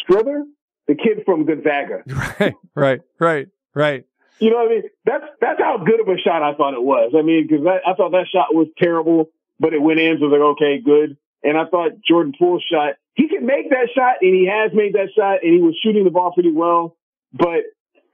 Struther, 0.00 0.42
the 0.88 0.94
kid 0.94 1.24
from 1.26 1.44
Gonzaga. 1.44 2.02
Right, 2.40 2.54
right, 2.74 3.00
right, 3.18 3.48
right. 3.74 4.04
You 4.38 4.50
know 4.50 4.56
what 4.56 4.66
I 4.66 4.74
mean? 4.74 4.82
That's 5.04 5.24
that's 5.40 5.60
how 5.60 5.78
good 5.78 6.00
of 6.00 6.08
a 6.08 6.18
shot 6.18 6.42
I 6.42 6.54
thought 6.54 6.74
it 6.74 6.82
was. 6.82 7.12
I 7.16 7.22
mean, 7.22 7.46
because 7.48 7.64
I 7.66 7.94
thought 7.94 8.10
that 8.10 8.26
shot 8.32 8.54
was 8.54 8.68
terrible, 8.78 9.30
but 9.60 9.72
it 9.72 9.80
went 9.80 10.00
in, 10.00 10.18
so 10.18 10.26
I 10.26 10.28
was 10.28 10.32
like, 10.32 10.48
okay, 10.56 10.80
good. 10.84 11.16
And 11.42 11.56
I 11.56 11.66
thought 11.66 12.02
Jordan 12.06 12.32
Poole's 12.38 12.64
shot, 12.70 12.94
he 13.14 13.28
can 13.28 13.46
make 13.46 13.70
that 13.70 13.88
shot, 13.94 14.16
and 14.22 14.34
he 14.34 14.46
has 14.50 14.72
made 14.74 14.94
that 14.94 15.10
shot, 15.14 15.42
and 15.42 15.52
he 15.54 15.60
was 15.60 15.76
shooting 15.82 16.04
the 16.04 16.10
ball 16.10 16.32
pretty 16.32 16.52
well. 16.52 16.96
But 17.32 17.64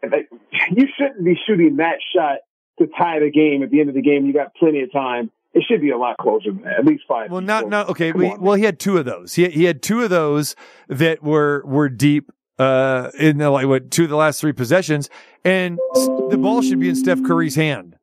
like, 0.02 0.28
you 0.72 0.88
shouldn't 0.98 1.24
be 1.24 1.38
shooting 1.46 1.76
that 1.76 1.98
shot 2.14 2.38
to 2.78 2.86
tie 2.86 3.20
the 3.20 3.30
game 3.30 3.62
at 3.62 3.70
the 3.70 3.80
end 3.80 3.88
of 3.88 3.94
the 3.94 4.02
game. 4.02 4.26
You 4.26 4.32
got 4.32 4.54
plenty 4.54 4.82
of 4.82 4.92
time. 4.92 5.30
It 5.52 5.64
should 5.68 5.80
be 5.80 5.90
a 5.90 5.98
lot 5.98 6.16
closer 6.18 6.52
than 6.52 6.62
that, 6.62 6.78
at 6.78 6.84
least 6.84 7.04
five. 7.08 7.30
Well, 7.30 7.40
not 7.40 7.68
not 7.68 7.88
okay. 7.90 8.12
We, 8.12 8.30
on, 8.30 8.40
well, 8.40 8.54
he 8.54 8.64
had 8.64 8.78
two 8.78 8.98
of 8.98 9.04
those. 9.04 9.34
He 9.34 9.48
he 9.48 9.64
had 9.64 9.82
two 9.82 10.02
of 10.02 10.10
those 10.10 10.54
that 10.88 11.22
were 11.22 11.62
were 11.64 11.88
deep 11.88 12.30
uh 12.60 13.10
in 13.18 13.38
the 13.38 13.50
like 13.50 13.66
what 13.66 13.90
two 13.90 14.04
of 14.04 14.10
the 14.10 14.16
last 14.16 14.40
three 14.40 14.52
possessions, 14.52 15.08
and 15.44 15.78
the 15.94 16.38
ball 16.40 16.60
should 16.62 16.78
be 16.78 16.90
in 16.90 16.96
Steph 16.96 17.22
Curry's 17.24 17.56
hand. 17.56 17.96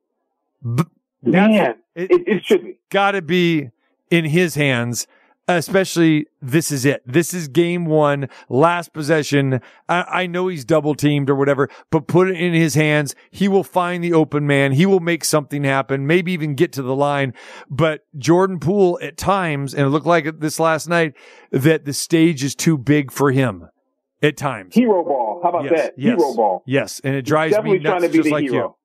That's- 0.62 0.90
man, 1.22 1.74
it, 1.94 2.10
it, 2.10 2.28
it 2.28 2.44
should 2.44 2.62
be. 2.64 2.78
got 2.90 3.12
to 3.12 3.22
be 3.22 3.70
in 4.10 4.24
his 4.26 4.54
hands. 4.54 5.06
Especially, 5.50 6.26
this 6.42 6.70
is 6.70 6.84
it. 6.84 7.02
This 7.06 7.32
is 7.32 7.48
game 7.48 7.86
one, 7.86 8.28
last 8.50 8.92
possession. 8.92 9.62
I, 9.88 10.02
I 10.02 10.26
know 10.26 10.48
he's 10.48 10.62
double 10.62 10.94
teamed 10.94 11.30
or 11.30 11.34
whatever, 11.34 11.70
but 11.90 12.06
put 12.06 12.28
it 12.28 12.38
in 12.38 12.52
his 12.52 12.74
hands. 12.74 13.14
He 13.30 13.48
will 13.48 13.64
find 13.64 14.04
the 14.04 14.12
open 14.12 14.46
man. 14.46 14.72
He 14.72 14.84
will 14.84 15.00
make 15.00 15.24
something 15.24 15.64
happen, 15.64 16.06
maybe 16.06 16.32
even 16.32 16.54
get 16.54 16.74
to 16.74 16.82
the 16.82 16.94
line. 16.94 17.32
But 17.70 18.04
Jordan 18.18 18.60
Poole 18.60 18.98
at 19.00 19.16
times, 19.16 19.72
and 19.72 19.86
it 19.86 19.88
looked 19.88 20.04
like 20.04 20.38
this 20.38 20.60
last 20.60 20.86
night, 20.86 21.14
that 21.50 21.86
the 21.86 21.94
stage 21.94 22.44
is 22.44 22.54
too 22.54 22.76
big 22.76 23.10
for 23.10 23.32
him 23.32 23.70
at 24.22 24.36
times. 24.36 24.74
Hero 24.74 25.04
ball. 25.04 25.40
How 25.42 25.50
about 25.50 25.64
yes, 25.64 25.72
that? 25.76 25.94
yes, 25.96 26.18
Hero 26.18 26.34
ball. 26.34 26.62
Yes. 26.66 27.00
And 27.04 27.14
it 27.14 27.22
drives 27.22 27.54
Definitely 27.54 27.78
me 27.78 27.84
trying 27.84 28.02
to 28.02 28.08
be 28.08 28.18
just 28.18 28.24
the 28.24 28.32
like 28.32 28.42
hero. 28.44 28.76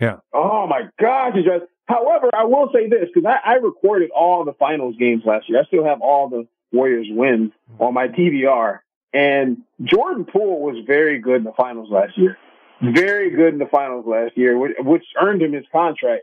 you. 0.00 0.06
Yeah. 0.06 0.16
Oh 0.32 0.66
my 0.66 0.82
gosh, 1.00 1.32
it 1.36 1.44
just. 1.44 1.70
However, 1.86 2.30
I 2.32 2.44
will 2.44 2.70
say 2.72 2.88
this 2.88 3.08
because 3.12 3.28
I, 3.28 3.52
I 3.52 3.54
recorded 3.54 4.10
all 4.10 4.44
the 4.44 4.52
finals 4.52 4.94
games 4.98 5.22
last 5.24 5.48
year. 5.48 5.60
I 5.60 5.64
still 5.64 5.84
have 5.84 6.00
all 6.00 6.28
the 6.28 6.46
Warriors 6.72 7.08
wins 7.10 7.52
on 7.80 7.94
my 7.94 8.06
DVR, 8.06 8.78
and 9.12 9.58
Jordan 9.82 10.24
Poole 10.24 10.60
was 10.60 10.76
very 10.86 11.18
good 11.18 11.36
in 11.36 11.44
the 11.44 11.52
finals 11.56 11.88
last 11.90 12.16
year. 12.16 12.38
Very 12.80 13.30
good 13.30 13.52
in 13.52 13.58
the 13.58 13.66
finals 13.66 14.06
last 14.06 14.38
year, 14.38 14.56
which, 14.56 14.72
which 14.78 15.04
earned 15.20 15.42
him 15.42 15.52
his 15.52 15.64
contract. 15.72 16.22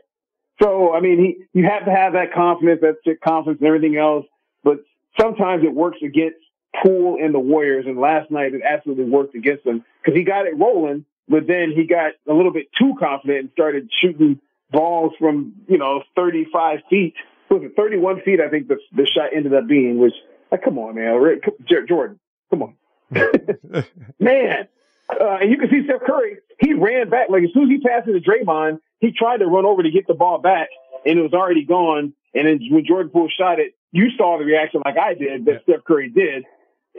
So, 0.60 0.92
I 0.92 1.00
mean, 1.00 1.18
he 1.18 1.60
you 1.60 1.66
have 1.66 1.84
to 1.84 1.90
have 1.92 2.14
that 2.14 2.32
confidence, 2.32 2.80
that 2.80 3.20
confidence, 3.22 3.60
and 3.60 3.68
everything 3.68 3.96
else. 3.96 4.26
But 4.64 4.78
sometimes 5.20 5.62
it 5.64 5.72
works 5.72 5.98
against 6.02 6.38
Poole 6.82 7.18
and 7.20 7.34
the 7.34 7.38
Warriors. 7.38 7.86
And 7.86 7.98
last 7.98 8.30
night 8.30 8.54
it 8.54 8.62
absolutely 8.62 9.04
worked 9.04 9.34
against 9.34 9.64
them 9.64 9.84
because 10.02 10.16
he 10.16 10.24
got 10.24 10.46
it 10.46 10.58
rolling, 10.58 11.04
but 11.28 11.46
then 11.46 11.72
he 11.74 11.86
got 11.86 12.12
a 12.28 12.32
little 12.32 12.52
bit 12.52 12.66
too 12.78 12.94
confident 12.98 13.38
and 13.40 13.50
started 13.52 13.90
shooting 14.00 14.40
balls 14.70 15.12
from 15.18 15.54
you 15.66 15.78
know 15.78 16.02
35 16.16 16.80
feet. 16.90 17.14
Was 17.50 17.62
it 17.62 17.72
31 17.76 18.22
feet? 18.22 18.40
I 18.40 18.48
think 18.48 18.68
the 18.68 18.76
the 18.94 19.06
shot 19.06 19.30
ended 19.34 19.54
up 19.54 19.66
being. 19.66 19.98
Which, 19.98 20.14
like, 20.52 20.62
come 20.62 20.78
on, 20.78 20.94
man, 20.94 21.14
Rick, 21.16 21.44
Jordan, 21.88 22.18
come 22.50 22.62
on, 22.62 22.74
man. 24.18 24.68
Uh, 25.08 25.38
and 25.40 25.50
you 25.50 25.56
can 25.56 25.70
see 25.70 25.84
Steph 25.84 26.02
Curry. 26.06 26.36
He 26.60 26.74
ran 26.74 27.08
back 27.08 27.30
like 27.30 27.42
as 27.44 27.50
soon 27.54 27.64
as 27.64 27.68
he 27.70 27.80
passed 27.80 28.08
it 28.08 28.12
to 28.12 28.20
Draymond, 28.20 28.80
he 29.00 29.12
tried 29.12 29.38
to 29.38 29.46
run 29.46 29.64
over 29.64 29.82
to 29.82 29.90
get 29.90 30.06
the 30.06 30.14
ball 30.14 30.38
back, 30.38 30.68
and 31.06 31.18
it 31.18 31.22
was 31.22 31.32
already 31.32 31.64
gone. 31.64 32.12
And 32.34 32.46
then 32.46 32.60
when 32.70 32.84
Jordan 32.84 33.10
Poole 33.10 33.30
shot 33.30 33.58
it, 33.58 33.72
you 33.90 34.10
saw 34.18 34.38
the 34.38 34.44
reaction 34.44 34.82
like 34.84 34.98
I 34.98 35.14
did 35.14 35.46
that 35.46 35.62
Steph 35.62 35.84
Curry 35.84 36.10
did, 36.10 36.44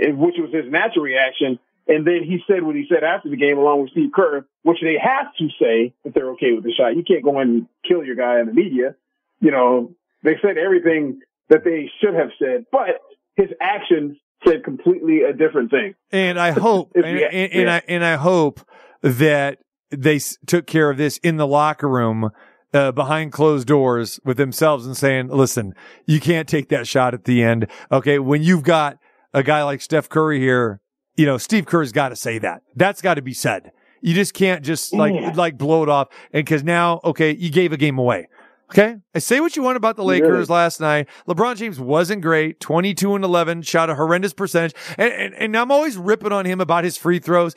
which 0.01 0.35
was 0.37 0.51
his 0.53 0.71
natural 0.71 1.03
reaction. 1.03 1.59
And 1.87 2.05
then 2.05 2.21
he 2.23 2.39
said 2.47 2.63
what 2.63 2.75
he 2.75 2.85
said 2.87 3.03
after 3.03 3.29
the 3.29 3.35
game, 3.35 3.57
along 3.57 3.81
with 3.81 3.91
Steve 3.91 4.11
Kerr, 4.13 4.45
which 4.63 4.77
they 4.81 4.97
have 5.01 5.27
to 5.39 5.47
say 5.59 5.93
that 6.03 6.13
they're 6.13 6.29
okay 6.31 6.53
with 6.53 6.63
the 6.63 6.71
shot. 6.71 6.95
You 6.95 7.03
can't 7.03 7.23
go 7.23 7.39
in 7.39 7.49
and 7.49 7.67
kill 7.87 8.03
your 8.03 8.15
guy 8.15 8.39
in 8.39 8.45
the 8.45 8.53
media. 8.53 8.95
You 9.41 9.51
know, 9.51 9.95
they 10.23 10.35
said 10.41 10.57
everything 10.57 11.21
that 11.49 11.63
they 11.63 11.89
should 11.99 12.13
have 12.13 12.29
said, 12.37 12.65
but 12.71 13.01
his 13.35 13.49
actions 13.59 14.17
said 14.45 14.63
completely 14.63 15.23
a 15.23 15.33
different 15.33 15.71
thing. 15.71 15.95
And 16.11 16.39
I 16.39 16.51
hope, 16.51 16.91
and, 16.93 17.03
we- 17.05 17.25
and, 17.25 17.33
and 17.33 17.53
yeah. 17.63 17.75
I 17.75 17.81
and 17.87 18.05
I 18.05 18.15
hope 18.17 18.59
that 19.01 19.57
they 19.89 20.17
s- 20.17 20.37
took 20.45 20.67
care 20.67 20.89
of 20.91 20.97
this 20.97 21.17
in 21.19 21.37
the 21.37 21.47
locker 21.47 21.89
room, 21.89 22.29
uh, 22.73 22.91
behind 22.91 23.31
closed 23.31 23.67
doors 23.67 24.19
with 24.23 24.37
themselves 24.37 24.85
and 24.85 24.95
saying, 24.95 25.29
"Listen, 25.29 25.73
you 26.05 26.19
can't 26.19 26.47
take 26.47 26.69
that 26.69 26.87
shot 26.87 27.13
at 27.15 27.23
the 27.25 27.41
end. 27.41 27.65
Okay, 27.91 28.19
when 28.19 28.43
you've 28.43 28.63
got 28.63 28.97
a 29.33 29.43
guy 29.43 29.63
like 29.63 29.81
Steph 29.81 30.09
Curry 30.09 30.39
here, 30.39 30.81
you 31.15 31.25
know 31.25 31.37
Steve 31.37 31.65
Kerr's 31.65 31.91
got 31.91 32.09
to 32.09 32.15
say 32.15 32.37
that. 32.39 32.61
That's 32.75 33.01
got 33.01 33.15
to 33.15 33.21
be 33.21 33.33
said. 33.33 33.71
You 34.01 34.13
just 34.13 34.33
can't 34.33 34.63
just 34.63 34.93
like 34.93 35.13
Yeah. 35.13 35.31
like 35.35 35.57
blow 35.57 35.83
it 35.83 35.89
off. 35.89 36.07
And 36.31 36.45
because 36.45 36.63
now, 36.63 37.01
okay, 37.03 37.35
you 37.35 37.49
gave 37.49 37.71
a 37.73 37.77
game 37.77 37.97
away." 37.97 38.27
Okay. 38.71 38.97
I 39.15 39.19
say 39.19 39.39
what 39.39 39.55
you 39.55 39.63
want 39.63 39.77
about 39.77 39.95
the 39.95 40.03
Lakers 40.03 40.29
Really? 40.29 40.45
last 40.45 40.79
night. 40.79 41.07
LeBron 41.27 41.55
James 41.57 41.79
wasn't 41.79 42.21
great. 42.21 42.59
22 42.59 43.15
and 43.15 43.25
11, 43.25 43.63
shot 43.63 43.89
a 43.89 43.95
horrendous 43.95 44.31
percentage. 44.31 44.75
And, 44.95 45.11
and, 45.11 45.33
and 45.33 45.57
I'm 45.57 45.71
always 45.71 45.97
ripping 45.97 46.31
on 46.31 46.45
him 46.45 46.61
about 46.61 46.83
his 46.83 46.95
free 46.95 47.17
throws. 47.17 47.55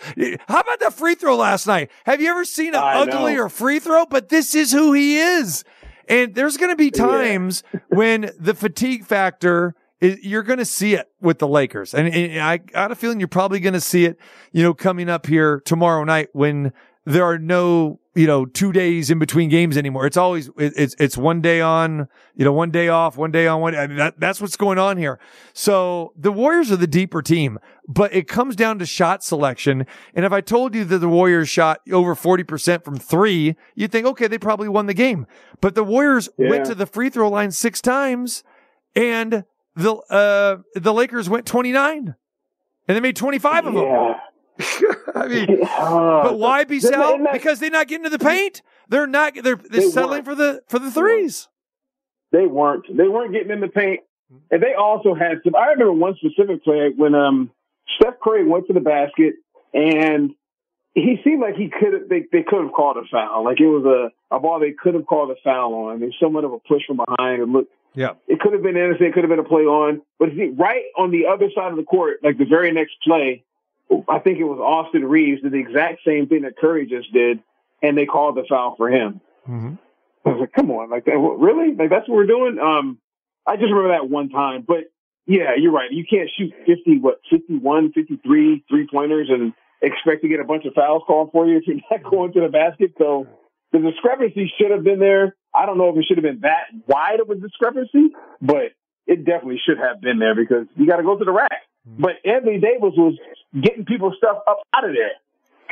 How 0.49 0.61
about 0.61 0.81
the 0.81 0.91
free 0.91 1.15
throw 1.15 1.37
last 1.37 1.67
night? 1.67 1.91
Have 2.07 2.23
you 2.23 2.31
ever 2.31 2.47
seen 2.47 2.69
an 2.69 2.81
know. 2.81 3.03
uglier 3.03 3.51
free 3.51 3.79
throw? 3.79 4.07
But 4.07 4.31
this 4.31 4.55
is 4.55 4.73
who 4.73 4.95
he 4.95 5.19
is. 5.19 5.65
And 6.09 6.35
there's 6.35 6.57
going 6.57 6.73
to 6.73 6.77
be 6.77 6.91
times 6.91 7.63
when 7.89 8.31
the 8.41 8.55
fatigue 8.55 9.05
factor 9.05 9.75
is, 10.03 10.19
you're 10.23 10.43
going 10.43 10.59
to 10.59 10.65
see 10.65 10.95
it 10.95 11.09
with 11.21 11.39
the 11.39 11.49
Lakers. 11.49 11.95
And, 11.95 12.13
and 12.13 12.41
I 12.41 12.59
got 12.59 12.91
a 12.91 12.97
feeling 12.97 13.21
you're 13.21 13.29
probably 13.29 13.61
going 13.61 13.73
to 13.73 13.81
see 13.81 14.05
it, 14.05 14.19
you 14.51 14.63
know, 14.63 14.75
coming 14.75 15.09
up 15.09 15.27
here 15.27 15.63
tomorrow 15.65 16.03
night 16.05 16.29
when 16.33 16.73
there 17.05 17.25
are 17.25 17.39
no, 17.39 18.01
you 18.15 18.27
know, 18.27 18.45
two 18.45 18.73
days 18.73 19.11
in 19.11 19.21
between 19.21 19.49
games 19.49 19.77
anymore. 19.77 20.05
It's 20.07 20.17
always, 20.17 20.49
it, 20.59 20.73
it's, 20.77 20.97
it's 20.99 21.17
one 21.17 21.41
day 21.41 21.61
on, 21.61 22.09
you 22.35 22.45
know, 22.45 22.53
one 22.53 22.73
day 22.73 22.89
off, 22.89 23.17
one 23.17 23.31
day 23.31 23.47
on, 23.47 23.61
one, 23.61 23.77
I 23.77 23.87
mean, 23.87 23.97
that, 23.97 24.19
that's 24.19 24.41
what's 24.41 24.57
going 24.57 24.79
on 24.79 24.99
here. 24.99 25.21
So 25.53 26.13
the 26.17 26.33
Warriors 26.33 26.73
are 26.73 26.77
the 26.77 26.89
deeper 26.89 27.23
team, 27.23 27.59
but 27.87 28.13
it 28.13 28.27
comes 28.27 28.57
down 28.57 28.81
to 28.81 28.87
shot 28.87 29.23
selection. 29.23 29.87
And 30.15 30.25
if 30.25 30.33
I 30.33 30.41
told 30.41 30.75
you 30.75 30.85
that 30.85 30.99
the 30.99 31.09
Warriors 31.09 31.49
shot 31.49 31.81
over 31.93 32.17
40% 32.17 32.85
from 32.85 32.97
three, 32.97 33.55
you'd 33.77 33.93
think, 33.93 34.07
okay, 34.07 34.27
they 34.27 34.39
probably 34.39 34.69
won 34.69 34.87
the 34.87 34.95
game. 34.95 35.27
But 35.61 35.77
the 35.77 35.85
Warriors 35.85 36.29
went 36.37 36.67
to 36.67 36.75
the 36.75 36.87
free 36.87 37.09
throw 37.09 37.31
line 37.31 37.53
six 37.53 37.81
times 37.81 38.43
and 38.95 39.45
the, 39.77 39.95
uh, 39.95 40.59
the 40.75 40.93
Lakers 40.93 41.29
went 41.29 41.47
29 41.47 42.15
and 42.89 42.97
they 42.97 43.01
made 43.01 43.17
25 43.17 43.67
of 43.67 43.75
them. 43.75 43.85
Yeah. 43.85 44.15
I 45.15 45.29
mean, 45.29 45.47
but 45.63 46.39
why 46.39 46.65
B 46.65 46.79
Sal? 46.79 47.19
Because 47.33 47.59
they're 47.59 47.71
not 47.71 47.89
getting 47.89 48.05
to 48.05 48.11
the 48.11 48.19
paint. 48.19 48.61
They're 48.89 49.07
not. 49.07 49.33
They're, 49.35 49.57
they're 49.57 49.81
They 49.81 49.89
settling 49.89 50.25
for 50.25 50.35
the 50.35 50.63
for 50.69 50.79
the 50.79 50.91
threes. 50.91 51.49
they 52.33 52.47
weren't. 52.47 52.85
They 52.95 53.09
weren't 53.09 53.33
getting 53.33 53.51
in 53.51 53.61
the 53.61 53.69
paint, 53.69 54.01
and 54.51 54.63
they 54.63 54.75
also 54.75 55.15
had 55.15 55.39
some. 55.43 55.57
I 55.57 55.69
remember 55.69 55.95
one 55.95 56.17
specific 56.17 56.63
play 56.65 56.91
when 56.95 57.15
um 57.15 57.51
Steph 57.97 58.21
Curry 58.23 58.47
went 58.47 58.67
to 58.67 58.75
the 58.75 58.81
basket 58.81 59.35
and 59.73 60.33
he 60.95 61.17
seemed 61.25 61.41
like 61.41 61.55
he 61.57 61.71
could 61.71 61.95
have. 61.95 62.09
They, 62.11 62.27
they 62.31 62.43
could 62.43 62.63
have 62.63 62.73
called 62.73 62.99
a 62.99 63.09
foul. 63.11 63.45
Like 63.45 63.59
it 63.59 63.67
was 63.67 63.85
a 63.87 64.35
a 64.37 64.39
ball 64.39 64.61
they 64.61 64.73
could 64.73 64.95
have 64.95 65.07
called 65.07 65.31
a 65.31 65.37
foul 65.43 65.73
on. 65.75 66.01
There's 66.01 66.17
somewhat 66.23 66.45
of 66.45 66.53
a 66.53 66.59
push 66.59 66.83
from 66.87 66.99
behind 66.99 67.43
and 67.43 67.53
look. 67.53 67.69
Yeah. 67.95 68.15
It 68.27 68.41
could 68.41 68.53
have 68.53 68.63
been 68.63 68.77
innocent. 68.77 69.03
It 69.03 69.15
could 69.15 69.25
have 69.25 69.31
been 69.31 69.39
a 69.39 69.45
play 69.45 69.63
on. 69.63 70.03
But 70.19 70.31
see, 70.31 70.49
right 70.57 70.85
on 70.97 71.11
the 71.11 71.27
other 71.27 71.51
side 71.55 71.71
of 71.71 71.77
the 71.77 71.85
court, 71.85 72.21
like 72.23 72.39
the 72.39 72.45
very 72.45 72.73
next 72.73 72.95
play, 73.05 73.45
I 74.09 74.19
think 74.19 74.39
it 74.39 74.45
was 74.45 74.59
Austin 74.59 75.05
Reaves 75.05 75.43
did 75.43 75.53
the 75.53 75.59
exact 75.59 76.01
same 76.07 76.27
thing 76.27 76.43
that 76.43 76.57
Curry 76.57 76.87
just 76.87 77.13
did, 77.13 77.43
and 77.83 77.97
they 77.97 78.07
called 78.07 78.37
the 78.37 78.45
foul 78.49 78.75
for 78.77 78.89
him. 78.89 79.21
Mm-hmm. 79.49 79.75
I 80.25 80.29
was 80.29 80.41
like, 80.41 80.53
come 80.53 80.71
on, 80.71 80.89
like 80.89 81.05
that, 81.07 81.19
really? 81.19 81.75
Like 81.75 81.91
that's 81.91 82.09
what 82.09 82.17
we're 82.17 82.27
doing? 82.27 82.59
Um, 82.59 82.99
I 83.47 83.57
just 83.57 83.71
remember 83.71 83.89
that 83.89 84.09
one 84.09 84.31
time, 84.31 84.65
but 84.67 84.85
yeah, 85.27 85.55
you're 85.59 85.73
right. 85.73 85.91
You 85.91 86.05
can't 86.09 86.31
shoot 86.37 86.53
50, 86.67 86.99
what, 86.99 87.21
51, 87.31 87.93
53 87.93 88.65
three 88.69 88.89
pointers 88.91 89.29
and 89.31 89.53
expect 89.83 90.23
to 90.23 90.29
get 90.29 90.41
a 90.41 90.45
bunch 90.45 90.65
of 90.65 90.75
fouls 90.75 91.03
called 91.07 91.31
for 91.33 91.47
you 91.47 91.59
if 91.59 91.67
you're 91.67 91.81
not 91.91 92.03
going 92.11 92.33
to 92.33 92.41
the 92.41 92.49
basket. 92.49 92.93
So 92.99 93.27
the 93.73 93.79
discrepancy 93.79 94.53
should 94.59 94.71
have 94.71 94.85
been 94.85 94.99
there. 94.99 95.37
I 95.55 95.67
don't 95.67 95.79
know 95.79 95.91
if 95.91 95.97
it 95.97 96.05
should 96.07 96.19
have 96.19 96.25
been 96.25 96.41
that 96.43 96.69
wide 96.87 97.21
of 97.21 97.31
a 97.31 97.35
discrepancy, 97.35 98.11
but 98.41 98.73
it 99.07 99.25
definitely 99.25 99.61
should 99.67 99.79
have 99.79 100.01
been 100.01 100.19
there 100.19 100.35
because 100.35 100.67
you 100.77 100.87
got 100.87 100.97
to 100.97 101.03
go 101.03 101.19
to 101.19 101.25
the 101.25 101.33
rack. 101.33 101.63
Mm-hmm. 101.89 102.03
But 102.03 102.13
Anthony 102.25 102.59
Davis 102.59 102.95
was 102.97 103.19
getting 103.61 103.85
people's 103.85 104.15
stuff 104.19 104.39
up 104.49 104.61
out 104.75 104.89
of 104.89 104.95
there. 104.95 105.13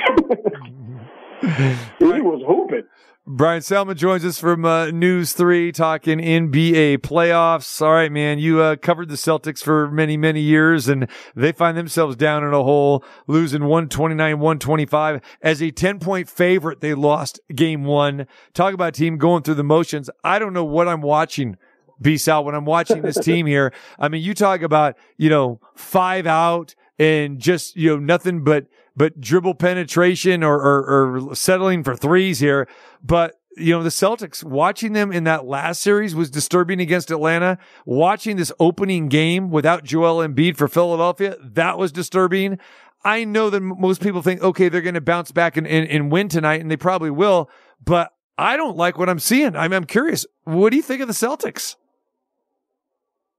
he 1.99 2.21
was 2.21 2.43
hooping. 2.47 2.87
Bryan 3.33 3.61
Salmond 3.61 3.95
joins 3.95 4.25
us 4.25 4.41
from 4.41 4.65
uh, 4.65 4.87
News 4.87 5.35
3 5.35 5.71
talking 5.71 6.19
NBA 6.19 6.99
playoffs. 6.99 7.81
All 7.81 7.93
right, 7.93 8.11
man, 8.11 8.41
you 8.41 8.61
uh, 8.61 8.75
covered 8.75 9.09
the 9.09 9.15
Celtics 9.15 9.63
for 9.63 9.89
many, 9.89 10.17
many 10.17 10.41
years, 10.41 10.89
and 10.89 11.09
they 11.37 11.53
find 11.53 11.79
themselves 11.79 12.17
down 12.17 12.43
in 12.43 12.53
a 12.53 12.65
hole, 12.65 13.05
losing 13.29 13.63
129 13.67 14.41
125. 14.41 15.21
As 15.43 15.63
a 15.63 15.71
10 15.71 16.01
point 16.01 16.29
favorite, 16.29 16.81
they 16.81 16.93
lost 16.93 17.39
game 17.55 17.85
one. 17.85 18.27
Talk 18.53 18.75
about 18.75 18.95
team 18.95 19.17
going 19.17 19.45
through 19.45 19.55
the 19.55 19.63
motions. 19.63 20.11
I 20.25 20.41
don't 20.41 20.53
know 20.53 20.65
what 20.65 20.89
I'm 20.89 21.01
watching. 21.01 21.57
B 22.03 22.17
Sal, 22.17 22.43
when 22.43 22.57
I'm 22.57 22.65
watching 22.65 23.03
this 23.03 23.19
team 23.19 23.47
here, 23.47 23.73
I 23.97 24.09
mean, 24.09 24.25
you 24.25 24.35
talk 24.35 24.63
about, 24.63 24.97
you 25.19 25.31
know, 25.31 25.61
five 25.77 26.27
out 26.27 26.75
and 26.99 27.39
just, 27.39 27.77
you 27.77 27.91
know, 27.91 27.99
nothing 27.99 28.43
but, 28.43 28.67
but 29.01 29.19
dribble 29.19 29.55
penetration 29.55 30.45
or, 30.45 30.61
or, 30.61 31.31
or 31.31 31.35
settling 31.35 31.83
for 31.83 31.97
threes 31.97 32.39
here. 32.39 32.69
But, 33.03 33.41
you 33.57 33.73
know, 33.73 33.83
the 33.83 33.89
Celtics 33.89 34.45
watching 34.45 34.93
them 34.93 35.11
in 35.11 35.25
that 35.25 35.47
last 35.47 35.81
series 35.81 36.15
was 36.15 36.29
disturbing 36.29 36.83
against 36.83 37.11
Atlanta. 37.11 37.57
Watching 37.87 38.37
this 38.37 38.53
opening 38.61 39.09
game 39.09 39.51
without 39.51 39.85
Joel 39.85 40.19
Embiid 40.19 40.59
for 40.59 40.69
Philadelphia, 40.69 41.35
that 41.41 41.79
was 41.79 41.93
disturbing. 41.93 42.59
I 43.03 43.25
know 43.25 43.49
that 43.49 43.61
most 43.63 44.03
people 44.03 44.21
think, 44.21 44.43
okay, 44.43 44.69
they're 44.69 44.83
going 44.83 44.93
to 44.93 45.01
bounce 45.01 45.33
back 45.33 45.57
and, 45.57 45.67
and, 45.67 45.89
and 45.89 46.13
win 46.13 46.29
tonight, 46.29 46.61
and 46.61 46.71
they 46.71 46.77
probably 46.77 47.11
will, 47.11 47.49
but 47.83 48.13
I 48.37 48.59
don't 48.59 48.77
like 48.77 48.99
what 48.99 49.09
I'm 49.09 49.19
seeing. 49.19 49.57
I'm, 49.57 49.73
I'm 49.73 49.85
curious. 49.85 50.27
What 50.45 50.73
do 50.73 50.77
you 50.77 50.83
think 50.83 51.01
of 51.01 51.09
the 51.09 51.15
Celtics? 51.15 51.77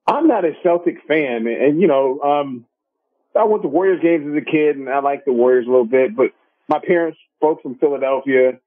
I'm 0.07 0.27
not 0.27 0.43
a 0.43 0.53
Celtic 0.63 0.95
fan, 1.07 1.43
man. 1.43 1.61
And 1.61 1.79
you 1.79 1.85
know, 1.85 2.19
um, 2.21 2.65
I 3.35 3.45
went 3.45 3.63
to 3.63 3.69
Warriors 3.69 4.01
games 4.01 4.27
as 4.27 4.41
a 4.41 4.45
kid, 4.45 4.77
and 4.77 4.89
I 4.89 4.99
liked 4.99 5.25
the 5.25 5.33
Warriors 5.33 5.65
a 5.67 5.69
little 5.69 5.85
bit. 5.85 6.15
But 6.15 6.31
my 6.67 6.79
parents, 6.85 7.17
both 7.39 7.61
from 7.61 7.75
Philadelphia, 7.75 8.59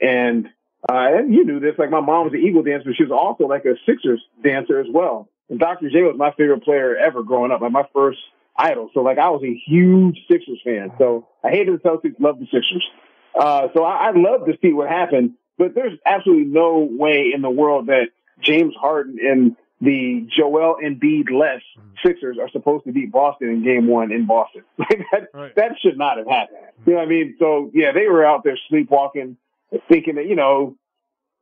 and 0.00 0.46
uh, 0.88 1.18
and 1.18 1.34
you 1.34 1.44
knew 1.44 1.60
this. 1.60 1.74
Like 1.78 1.90
my 1.90 2.00
mom 2.00 2.24
was 2.24 2.34
an 2.34 2.40
Eagle 2.40 2.62
dancer, 2.62 2.94
she 2.94 3.04
was 3.04 3.12
also 3.12 3.44
like 3.44 3.64
a 3.64 3.74
Sixers 3.86 4.22
dancer 4.42 4.80
as 4.80 4.86
well. 4.92 5.28
And 5.50 5.58
Dr. 5.58 5.90
J 5.90 6.02
was 6.02 6.16
my 6.16 6.32
favorite 6.32 6.62
player 6.62 6.96
ever 6.96 7.22
growing 7.22 7.50
up, 7.50 7.60
like 7.60 7.72
my 7.72 7.86
first 7.94 8.18
idol. 8.56 8.90
So 8.94 9.00
like 9.00 9.18
I 9.18 9.30
was 9.30 9.42
a 9.42 9.60
huge 9.66 10.18
Sixers 10.30 10.60
fan. 10.64 10.92
So 10.98 11.26
I 11.42 11.50
hated 11.50 11.80
the 11.80 11.88
Celtics, 11.88 12.20
loved 12.20 12.40
the 12.40 12.46
Sixers. 12.46 12.84
Uh, 13.38 13.68
so 13.74 13.84
I, 13.84 14.08
I'd 14.08 14.16
love 14.16 14.46
to 14.46 14.58
see 14.60 14.72
what 14.72 14.88
happened, 14.88 15.34
but 15.56 15.74
there's 15.74 15.98
absolutely 16.04 16.52
no 16.52 16.88
way 16.90 17.30
in 17.34 17.42
the 17.42 17.50
world 17.50 17.86
that 17.86 18.08
James 18.40 18.74
Harden 18.80 19.18
and 19.20 19.56
the 19.80 20.26
Joel 20.36 20.76
Embiid 20.84 21.30
less 21.30 21.62
mm-hmm. 21.78 21.88
Sixers 22.04 22.36
are 22.40 22.48
supposed 22.50 22.84
to 22.84 22.92
beat 22.92 23.12
Boston 23.12 23.48
in 23.48 23.64
game 23.64 23.86
one 23.86 24.12
in 24.12 24.26
Boston. 24.26 24.62
Like 24.78 25.04
that, 25.12 25.28
Right. 25.34 25.54
that 25.56 25.72
should 25.82 25.98
not 25.98 26.18
have 26.18 26.26
happened. 26.26 26.58
Mm-hmm. 26.80 26.90
You 26.90 26.96
know 26.96 27.02
what 27.02 27.06
I 27.06 27.10
mean? 27.10 27.36
So 27.38 27.70
yeah, 27.74 27.92
they 27.92 28.06
were 28.06 28.24
out 28.24 28.44
there 28.44 28.58
sleepwalking, 28.68 29.36
thinking 29.88 30.16
that, 30.16 30.26
you 30.26 30.36
know, 30.36 30.76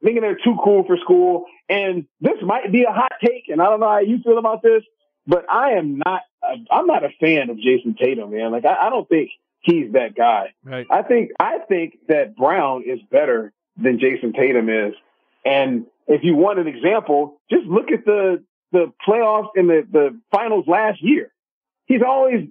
thinking 0.03 0.23
they're 0.23 0.39
too 0.43 0.57
cool 0.63 0.85
for 0.87 0.97
school. 0.99 1.47
And 1.69 2.07
this 2.21 2.37
might 2.43 2.71
be 2.71 2.85
a 2.85 2.93
hot 2.93 3.13
take, 3.25 3.49
and 3.49 3.61
I 3.61 3.67
don't 3.67 3.81
know 3.81 3.89
how 3.89 3.99
you 4.01 4.19
feel 4.23 4.39
about 4.39 4.63
this, 4.63 4.83
but 5.27 5.45
I 5.51 5.73
am 5.73 5.99
not, 6.05 6.23
I'm 6.71 6.87
not 6.87 7.05
a 7.05 7.09
fan 7.21 7.51
of 7.51 7.57
Jayson 7.57 7.97
Tatum, 7.99 8.31
man. 8.31 8.53
Like 8.53 8.65
I, 8.65 8.87
I 8.87 8.91
don't 8.91 9.09
think 9.09 9.31
he's 9.61 9.93
that 9.93 10.15
guy. 10.15 10.55
Right. 10.65 10.87
I 10.91 11.03
think 11.03 11.31
I 11.41 11.59
think 11.69 11.99
that 12.09 12.37
Brown 12.37 12.85
is 12.87 13.01
better 13.11 13.53
than 13.77 13.99
Jayson 13.99 14.33
Tatum 14.33 14.69
is. 14.69 14.95
And 15.47 15.87
if 16.09 16.25
you 16.25 16.35
want 16.35 16.59
an 16.59 16.67
example, 16.67 17.41
just 17.51 17.65
look 17.67 17.91
at 17.93 18.05
the 18.05 18.45
the 18.73 18.93
playoffs 19.07 19.51
and 19.55 19.71
the, 19.71 19.87
the 19.91 20.21
finals 20.31 20.67
last 20.67 21.03
year. 21.03 21.33
He's 21.87 22.03
always 22.07 22.49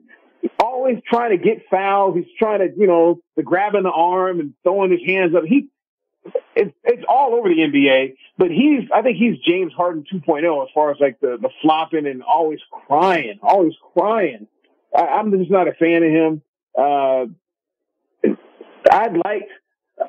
always 0.59 0.97
trying 1.07 1.37
to 1.37 1.43
get 1.43 1.65
fouls. 1.69 2.15
He's 2.15 2.33
trying 2.39 2.59
to, 2.59 2.69
you 2.77 2.87
know, 2.87 3.19
the 3.35 3.43
grabbing 3.43 3.83
the 3.83 3.91
arm 3.91 4.39
and 4.39 4.53
throwing 4.63 4.91
his 4.91 5.01
hands 5.05 5.35
up. 5.35 5.43
He 5.43 5.67
it's 6.55 6.73
it's 6.83 7.03
all 7.07 7.35
over 7.35 7.49
the 7.49 7.55
NBA, 7.55 8.15
but 8.37 8.49
he's 8.49 8.89
I 8.93 9.01
think 9.01 9.17
he's 9.17 9.37
James 9.45 9.73
Harden 9.73 10.05
2.0 10.11 10.63
as 10.63 10.69
far 10.73 10.91
as 10.91 10.97
like 10.99 11.19
the 11.19 11.37
the 11.39 11.49
flopping 11.61 12.07
and 12.07 12.23
always 12.23 12.59
crying, 12.87 13.39
always 13.43 13.73
crying. 13.93 14.47
I, 14.95 15.01
I'm 15.01 15.37
just 15.37 15.51
not 15.51 15.67
a 15.67 15.73
fan 15.73 16.03
of 16.03 16.11
him. 16.11 16.41
Uh, 16.77 17.25
I'd 18.91 19.17
like, 19.23 19.49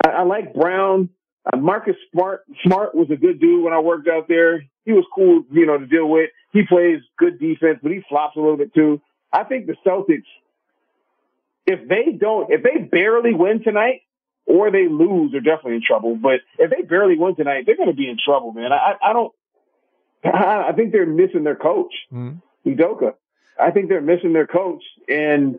I, 0.04 0.08
I 0.08 0.22
like 0.22 0.54
Brown. 0.54 1.10
Uh, 1.52 1.56
Marcus 1.56 1.96
Smart 2.12 2.44
Smart 2.64 2.94
was 2.94 3.08
a 3.10 3.16
good 3.16 3.40
dude 3.40 3.62
when 3.64 3.72
I 3.72 3.78
worked 3.80 4.08
out 4.08 4.26
there. 4.28 4.64
He 4.84 4.92
was 4.92 5.04
cool, 5.14 5.44
you 5.50 5.66
know, 5.66 5.78
to 5.78 5.86
deal 5.86 6.08
with. 6.08 6.30
He 6.52 6.62
plays 6.66 7.00
good 7.18 7.38
defense, 7.38 7.78
but 7.82 7.92
he 7.92 8.02
flops 8.08 8.36
a 8.36 8.40
little 8.40 8.56
bit 8.56 8.74
too. 8.74 9.00
I 9.32 9.44
think 9.44 9.66
the 9.66 9.76
Celtics, 9.86 10.24
if 11.66 11.88
they 11.88 12.12
don't, 12.18 12.50
if 12.50 12.62
they 12.62 12.78
barely 12.82 13.34
win 13.34 13.62
tonight 13.62 14.02
or 14.46 14.70
they 14.70 14.88
lose, 14.88 15.32
they're 15.32 15.40
definitely 15.40 15.74
in 15.76 15.82
trouble. 15.86 16.16
But 16.16 16.40
if 16.58 16.70
they 16.70 16.82
barely 16.82 17.18
win 17.18 17.34
tonight, 17.36 17.64
they're 17.66 17.76
going 17.76 17.88
to 17.90 17.94
be 17.96 18.08
in 18.08 18.16
trouble, 18.24 18.52
man. 18.52 18.72
I, 18.72 18.94
I 19.02 19.12
don't. 19.12 19.32
I, 20.24 20.68
I 20.68 20.72
think 20.72 20.92
they're 20.92 21.06
missing 21.06 21.44
their 21.44 21.56
coach, 21.56 21.92
Mhm. 22.12 22.40
Udoka. 22.64 23.14
I 23.58 23.70
think 23.70 23.88
they're 23.88 24.00
missing 24.00 24.32
their 24.32 24.46
coach, 24.46 24.82
and 25.08 25.58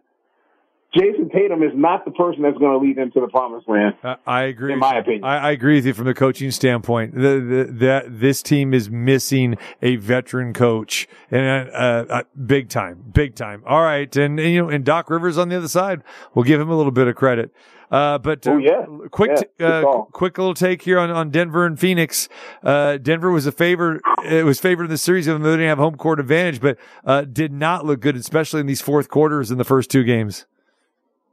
Jayson 0.96 1.30
Tatum 1.32 1.64
is 1.64 1.74
not 1.76 2.06
the 2.06 2.12
person 2.12 2.44
that's 2.44 2.58
going 2.58 2.72
to 2.72 2.78
lead 2.78 2.98
them 2.98 3.12
to 3.12 3.20
the 3.20 3.28
promised 3.28 3.68
land. 3.68 3.96
I, 4.04 4.16
I 4.26 4.42
agree. 4.44 4.72
In 4.74 4.80
my 4.80 4.98
opinion. 4.98 5.26
I, 5.26 5.38
I 5.38 5.52
agree 5.52 5.76
with 5.76 5.86
you 5.86 5.94
from 5.94 6.06
the 6.06 6.14
coaching 6.14 6.50
standpoint. 6.50 7.14
The, 7.14 7.20
the, 7.68 7.68
that 7.80 8.20
this 8.20 8.42
team 8.42 8.74
is 8.74 8.90
missing 8.90 9.58
a 9.82 9.98
veteran 9.98 10.54
coach, 10.54 11.08
and 11.30 11.70
uh, 11.70 12.06
uh, 12.10 12.24
big 12.46 12.70
time, 12.70 13.04
big 13.12 13.36
time. 13.36 13.64
All 13.68 13.82
right, 13.82 14.14
and, 14.16 14.40
and 14.40 14.50
you 14.54 14.62
know, 14.62 14.70
and 14.70 14.86
Doc 14.86 15.10
Rivers 15.10 15.38
on 15.38 15.50
the 15.50 15.58
other 15.58 15.68
side, 15.68 16.04
we'll 16.34 16.46
give 16.46 16.60
him 16.62 16.70
a 16.70 16.78
little 16.78 16.94
bit 16.94 17.08
of 17.08 17.16
credit. 17.16 17.52
Uh, 17.92 18.18
but 18.18 18.46
uh, 18.48 18.52
Oh, 18.52 18.58
yeah. 18.58 18.86
quick, 19.12 19.32
Yeah, 19.60 19.68
uh, 19.68 20.02
quick 20.12 20.38
little 20.38 20.54
take 20.54 20.82
here 20.82 21.00
on, 21.00 21.10
on 21.10 21.30
Denver 21.30 21.66
and 21.66 21.80
Phoenix. 21.80 22.28
Uh, 22.64 22.98
Denver 22.98 23.32
was 23.32 23.46
a 23.46 23.52
favor. 23.52 24.02
It 24.26 24.46
was 24.46 24.60
favored 24.60 24.86
in 24.86 24.90
the 24.90 24.98
series, 24.98 25.28
even 25.28 25.42
though 25.42 25.52
they 25.52 25.58
didn't 25.58 25.70
have 25.70 25.78
home 25.78 25.96
court 25.96 26.20
advantage, 26.20 26.60
but 26.62 26.78
uh, 27.06 27.22
did 27.22 27.52
not 27.54 27.86
look 27.86 28.00
good, 28.00 28.16
especially 28.16 28.62
in 28.62 28.68
these 28.68 28.82
fourth 28.82 29.10
quarters 29.10 29.52
in 29.52 29.58
the 29.58 29.64
first 29.64 29.90
two 29.90 30.04
games. 30.04 30.46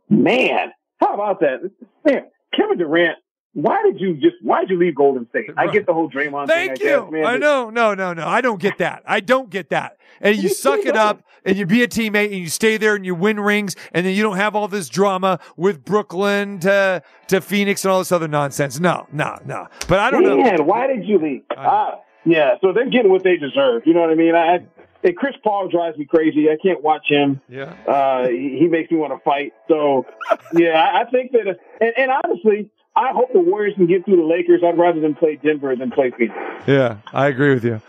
Man, 0.08 0.72
how 0.98 1.14
about 1.14 1.40
that? 1.40 1.70
Man, 2.04 2.24
Kevin 2.56 2.78
Durant, 2.78 3.18
why 3.54 3.82
did 3.84 4.00
you 4.00 4.14
just 4.14 4.36
why 4.42 4.60
did 4.60 4.70
you 4.70 4.78
leave 4.78 4.96
Golden 4.96 5.28
State? 5.28 5.50
I 5.56 5.68
get 5.68 5.86
the 5.86 5.94
whole 5.94 6.10
Draymond 6.10 6.48
Thank 6.48 6.78
thing. 6.78 6.88
you. 6.88 7.00
guess, 7.02 7.10
man, 7.10 7.24
I 7.24 7.36
know. 7.36 7.70
No, 7.70 7.94
no, 7.94 8.12
no. 8.12 8.26
I 8.26 8.40
don't 8.40 8.60
get 8.60 8.78
that. 8.78 9.02
I 9.06 9.20
don't 9.20 9.48
get 9.48 9.70
that. 9.70 9.96
And 10.20 10.36
you 10.36 10.48
suck 10.48 10.80
it 10.80 10.96
up 10.96 11.22
and 11.44 11.56
you 11.56 11.64
be 11.64 11.82
a 11.82 11.88
teammate 11.88 12.26
and 12.26 12.36
you 12.36 12.48
stay 12.48 12.76
there 12.76 12.96
and 12.96 13.06
you 13.06 13.14
win 13.14 13.38
rings 13.38 13.76
and 13.92 14.04
then 14.04 14.14
you 14.14 14.22
don't 14.22 14.36
have 14.36 14.56
all 14.56 14.66
this 14.66 14.88
drama 14.88 15.38
with 15.56 15.84
Brooklyn 15.84 16.58
to, 16.60 17.02
to 17.28 17.40
Phoenix 17.40 17.84
and 17.84 17.92
all 17.92 18.00
this 18.00 18.10
other 18.12 18.28
nonsense. 18.28 18.80
No, 18.80 19.06
no, 19.12 19.38
no. 19.44 19.68
But 19.86 20.00
I 20.00 20.10
don't 20.10 20.24
know. 20.24 20.36
Man, 20.36 20.66
why 20.66 20.86
did 20.88 21.04
you 21.04 21.18
leave? 21.18 21.42
Ah, 21.56 22.00
yeah, 22.24 22.54
so 22.60 22.72
they're 22.72 22.90
getting 22.90 23.10
what 23.10 23.22
they 23.22 23.36
deserve. 23.36 23.82
You 23.86 23.94
know 23.94 24.00
what 24.00 24.10
I 24.10 24.14
mean? 24.14 24.34
I, 24.34 24.66
and 25.04 25.16
Chris 25.16 25.34
Paul 25.44 25.68
drives 25.68 25.98
me 25.98 26.06
crazy. 26.06 26.48
I 26.50 26.56
can't 26.60 26.82
watch 26.82 27.06
him. 27.08 27.40
Yeah. 27.48 27.74
Uh, 27.86 28.28
he, 28.28 28.56
he 28.60 28.66
makes 28.68 28.90
me 28.90 28.96
want 28.96 29.12
to 29.12 29.22
fight. 29.22 29.52
So, 29.68 30.06
yeah, 30.54 30.72
I, 30.72 31.02
I 31.02 31.10
think 31.10 31.32
that, 31.32 31.58
and, 31.80 31.92
and 31.96 32.10
honestly, 32.24 32.70
I 32.96 33.10
hope 33.12 33.32
the 33.32 33.40
Warriors 33.40 33.74
can 33.76 33.86
get 33.86 34.04
through 34.04 34.16
the 34.16 34.24
Lakers. 34.24 34.62
I'd 34.64 34.78
rather 34.78 35.00
them 35.00 35.14
play 35.14 35.36
Denver 35.36 35.76
than 35.76 35.90
play 35.90 36.10
Phoenix. 36.10 36.34
Yeah. 36.66 36.98
I 37.12 37.28
agree 37.28 37.52
with 37.52 37.64
you. 37.64 37.80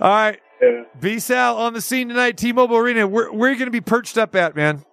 All 0.00 0.10
right. 0.10 0.40
Yeah. 0.60 0.84
B 1.00 1.18
Sal 1.18 1.58
on 1.58 1.74
the 1.74 1.80
scene 1.80 2.08
tonight, 2.08 2.36
T 2.36 2.52
Mobile 2.52 2.76
Arena. 2.76 3.06
Where, 3.06 3.32
where 3.32 3.50
are 3.50 3.52
you 3.52 3.58
going 3.58 3.66
to 3.66 3.72
be 3.72 3.80
perched 3.80 4.16
up 4.16 4.34
at, 4.34 4.54
man? 4.56 4.84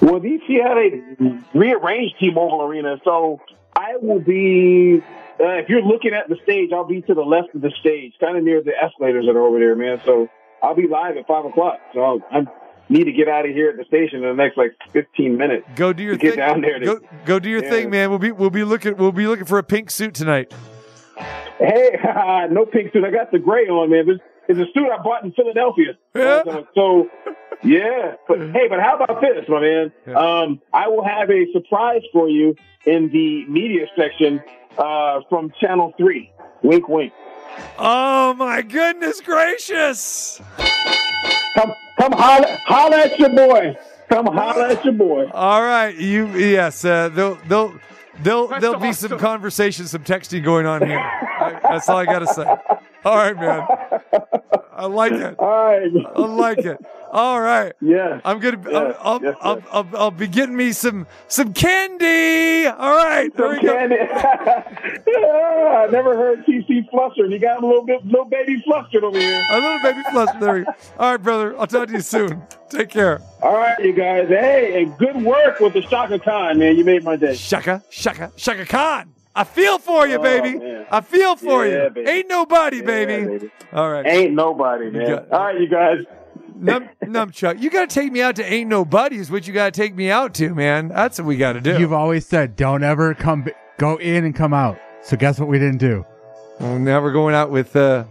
Well, 0.00 0.20
DC 0.20 0.62
had 0.62 0.76
a 0.76 1.58
rearranged 1.58 2.14
T-Mobile 2.20 2.62
Arena, 2.62 3.00
so 3.02 3.40
I 3.74 3.96
will 4.00 4.20
be. 4.20 5.02
Uh, 5.40 5.58
if 5.58 5.68
you're 5.68 5.82
looking 5.82 6.14
at 6.14 6.28
the 6.28 6.36
stage, 6.42 6.70
I'll 6.72 6.84
be 6.84 7.00
to 7.02 7.14
the 7.14 7.22
left 7.22 7.54
of 7.54 7.62
the 7.62 7.72
stage, 7.80 8.12
kind 8.20 8.36
of 8.36 8.44
near 8.44 8.62
the 8.62 8.72
escalators 8.80 9.26
that 9.26 9.36
are 9.36 9.42
over 9.42 9.58
there, 9.58 9.74
man. 9.74 10.00
So 10.04 10.28
I'll 10.62 10.74
be 10.74 10.86
live 10.88 11.16
at 11.16 11.26
five 11.26 11.44
o'clock. 11.44 11.78
So 11.94 12.20
I'll, 12.30 12.44
need 12.90 13.04
to 13.04 13.12
get 13.12 13.28
out 13.28 13.44
of 13.46 13.54
here 13.54 13.68
at 13.68 13.76
the 13.76 13.84
station 13.84 14.24
in 14.24 14.34
the 14.36 14.42
next 14.42 14.56
like 14.56 14.74
15 14.94 15.36
minutes. 15.36 15.66
Go 15.76 15.92
do 15.92 16.02
your 16.02 16.14
to 16.14 16.18
get 16.18 16.30
thing. 16.30 16.38
down 16.38 16.60
there 16.62 16.78
to- 16.78 16.84
go, 16.86 17.00
go 17.26 17.38
do 17.38 17.50
your 17.50 17.62
Yeah. 17.62 17.70
thing, 17.70 17.90
man. 17.90 18.08
We'll 18.08 18.18
be 18.18 18.32
we'll 18.32 18.48
be 18.48 18.64
looking 18.64 18.96
we'll 18.96 19.12
be 19.12 19.26
looking 19.26 19.44
for 19.44 19.58
a 19.58 19.62
pink 19.62 19.90
suit 19.90 20.14
tonight. 20.14 20.54
Hey, 21.58 21.98
no 22.50 22.64
pink 22.64 22.92
suit. 22.92 23.04
I 23.04 23.10
got 23.10 23.30
the 23.30 23.38
gray 23.38 23.66
on, 23.66 23.90
man. 23.90 24.08
It's, 24.08 24.22
it's 24.48 24.58
a 24.58 24.72
suit 24.72 24.88
I 24.90 25.02
bought 25.02 25.24
in 25.24 25.32
Philadelphia. 25.32 25.98
Yeah. 26.14 26.42
Uh, 26.46 26.62
so, 26.74 27.08
yeah. 27.62 28.14
But 28.26 28.38
hey, 28.52 28.68
but 28.68 28.80
how 28.80 28.96
about 28.96 29.20
this, 29.20 29.44
my 29.48 29.60
man? 29.60 29.92
Yeah. 30.06 30.14
Um, 30.14 30.60
I 30.72 30.88
will 30.88 31.04
have 31.04 31.30
a 31.30 31.46
surprise 31.52 32.02
for 32.12 32.28
you 32.28 32.54
in 32.86 33.10
the 33.12 33.44
media 33.46 33.86
section 33.96 34.40
uh, 34.78 35.20
from 35.28 35.52
Channel 35.60 35.92
Three. 35.98 36.32
Wink, 36.62 36.88
wink. 36.88 37.12
Oh 37.78 38.34
my 38.34 38.62
goodness 38.62 39.20
gracious! 39.20 40.40
Come, 41.54 41.72
come, 41.98 42.12
holla, 42.12 42.58
holla 42.64 42.96
at 42.98 43.18
your 43.18 43.30
boy. 43.30 43.76
Come 44.08 44.26
holler 44.26 44.66
at 44.66 44.84
your 44.84 44.94
boy. 44.94 45.26
All 45.32 45.62
right, 45.62 45.94
you 45.96 46.26
yes, 46.36 46.84
uh, 46.84 47.08
they'll 47.08 47.34
they'll 47.46 47.74
they'll 48.22 48.48
there'll 48.60 48.80
be 48.80 48.92
some 48.92 49.18
conversation, 49.18 49.86
some 49.86 50.02
texting 50.04 50.42
going 50.42 50.66
on 50.66 50.86
here. 50.86 51.04
That's 51.62 51.88
all 51.88 51.98
I 51.98 52.04
got 52.04 52.20
to 52.20 52.26
say. 52.26 52.44
All 53.04 53.16
right, 53.16 53.36
man. 53.36 53.66
I 54.72 54.86
like 54.86 55.12
it. 55.12 55.38
All 55.38 55.48
right. 55.64 55.90
I 56.14 56.20
like 56.20 56.58
it. 56.58 56.78
All 57.10 57.40
right. 57.40 57.72
Yeah. 57.80 58.20
I'm 58.24 58.38
gonna. 58.38 58.60
Yes, 58.70 58.96
I'll, 59.00 59.14
I'll, 59.14 59.22
yes, 59.22 59.36
I'll. 59.40 59.62
I'll, 59.72 59.88
I'll 59.96 60.10
be 60.10 60.28
getting 60.28 60.56
me 60.56 60.72
some 60.72 61.06
some 61.26 61.52
candy. 61.52 62.66
All 62.68 62.94
right. 62.96 63.34
There 63.34 63.48
we 63.48 63.56
Some 63.56 63.66
go. 63.66 63.74
candy. 63.76 63.96
Ah, 65.30 65.82
I 65.82 65.86
never 65.90 66.16
heard 66.16 66.44
TC 66.46 66.88
flustered. 66.90 67.32
He 67.32 67.38
got 67.38 67.62
a 67.62 67.66
little 67.66 67.84
bit, 67.84 68.04
little 68.06 68.24
baby 68.24 68.62
flustered 68.64 69.02
over 69.04 69.18
here. 69.18 69.42
A 69.50 69.54
little 69.60 69.78
baby 69.82 70.02
flustered. 70.10 70.66
All 70.98 71.10
right, 71.12 71.22
brother. 71.22 71.58
I'll 71.58 71.66
talk 71.66 71.88
to 71.88 71.94
you 71.94 72.00
soon. 72.00 72.42
Take 72.68 72.88
care. 72.90 73.20
All 73.42 73.54
right, 73.54 73.78
you 73.80 73.92
guys. 73.92 74.28
Hey, 74.28 74.82
and 74.82 74.96
good 74.98 75.16
work 75.22 75.60
with 75.60 75.72
the 75.74 75.82
Chaka 75.82 76.18
Khan, 76.18 76.58
man. 76.58 76.76
You 76.76 76.84
made 76.84 77.04
my 77.04 77.16
day. 77.16 77.34
Chaka, 77.36 77.82
Chaka, 77.90 78.32
Chaka 78.36 78.64
Khan. 78.66 79.12
I 79.38 79.44
feel 79.44 79.78
for 79.78 80.06
you, 80.06 80.16
Oh, 80.18 80.22
baby. 80.22 80.58
man. 80.58 80.86
I 80.90 81.00
feel 81.00 81.36
for 81.36 81.64
Yeah, 81.66 81.84
you. 81.84 81.90
baby. 81.90 82.10
Ain't 82.10 82.28
nobody, 82.28 82.78
Yeah, 82.78 82.82
baby. 82.82 83.24
baby. 83.26 83.50
All 83.72 83.90
right. 83.90 84.06
Ain't 84.06 84.34
nobody, 84.34 84.90
man. 84.90 85.06
got- 85.08 85.30
All 85.32 85.44
right, 85.44 85.60
you 85.60 85.68
guys. 85.68 85.98
Num, 86.60 86.88
Numbchuk, 87.04 87.60
you 87.60 87.70
got 87.70 87.88
to 87.88 87.94
take 87.94 88.10
me 88.10 88.20
out 88.20 88.34
to 88.36 88.44
Ain't 88.44 88.68
Nobody 88.68 89.16
is 89.16 89.30
what 89.30 89.46
you 89.46 89.54
got 89.54 89.72
to 89.72 89.80
take 89.80 89.94
me 89.94 90.10
out 90.10 90.34
to, 90.34 90.54
man. 90.54 90.88
That's 90.88 91.18
what 91.20 91.26
we 91.26 91.36
got 91.36 91.52
to 91.52 91.60
do. 91.60 91.78
You've 91.78 91.92
always 91.92 92.26
said 92.26 92.56
don't 92.56 92.82
ever 92.82 93.14
come 93.14 93.46
go 93.78 93.94
in 93.96 94.24
and 94.24 94.34
come 94.34 94.52
out. 94.52 94.76
So 95.02 95.16
guess 95.16 95.38
what 95.38 95.48
we 95.48 95.60
didn't 95.60 95.78
do? 95.78 96.04
Well, 96.58 96.78
now 96.80 97.00
we're 97.00 97.12
going 97.12 97.36
out 97.36 97.50
with 97.50 97.76
uh, 97.76 98.04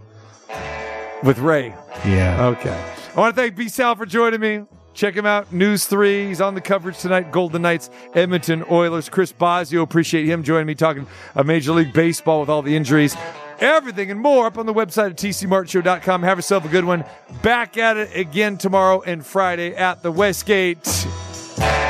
with 1.22 1.38
Ray. 1.40 1.74
Yeah. 2.06 2.46
Okay. 2.58 2.84
I 3.14 3.20
want 3.20 3.34
to 3.36 3.42
thank 3.42 3.54
B 3.54 3.68
Sal 3.68 3.94
for 3.96 4.06
joining 4.06 4.40
me. 4.40 4.62
Check 4.98 5.14
him 5.14 5.26
out. 5.26 5.52
News 5.52 5.86
3. 5.86 6.26
He's 6.26 6.40
on 6.40 6.56
the 6.56 6.60
coverage 6.60 6.98
tonight. 6.98 7.30
Golden 7.30 7.62
Knights, 7.62 7.88
Edmonton 8.14 8.64
Oilers. 8.68 9.08
Chris 9.08 9.32
Bosio. 9.32 9.80
Appreciate 9.80 10.26
him 10.26 10.42
joining 10.42 10.66
me 10.66 10.74
talking 10.74 11.06
uh, 11.36 11.44
Major 11.44 11.70
League 11.70 11.92
Baseball 11.92 12.40
with 12.40 12.48
all 12.48 12.62
the 12.62 12.74
injuries. 12.74 13.16
Everything 13.60 14.10
and 14.10 14.18
more 14.18 14.46
up 14.46 14.58
on 14.58 14.66
the 14.66 14.74
website 14.74 15.10
at 15.10 15.16
tcmartshow.com. 15.16 16.24
Have 16.24 16.38
yourself 16.38 16.64
a 16.64 16.68
good 16.68 16.84
one. 16.84 17.04
Back 17.42 17.78
at 17.78 17.96
it 17.96 18.16
again 18.16 18.58
tomorrow 18.58 19.00
and 19.02 19.24
Friday 19.24 19.72
at 19.72 20.02
the 20.02 20.10
Westgate. 20.10 20.84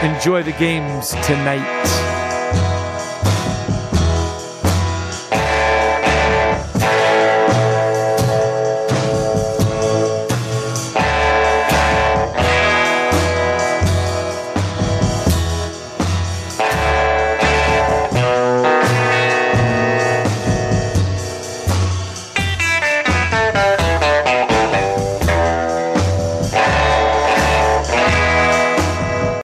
Enjoy 0.02 0.42
the 0.42 0.54
games 0.58 1.08
tonight. 1.24 2.07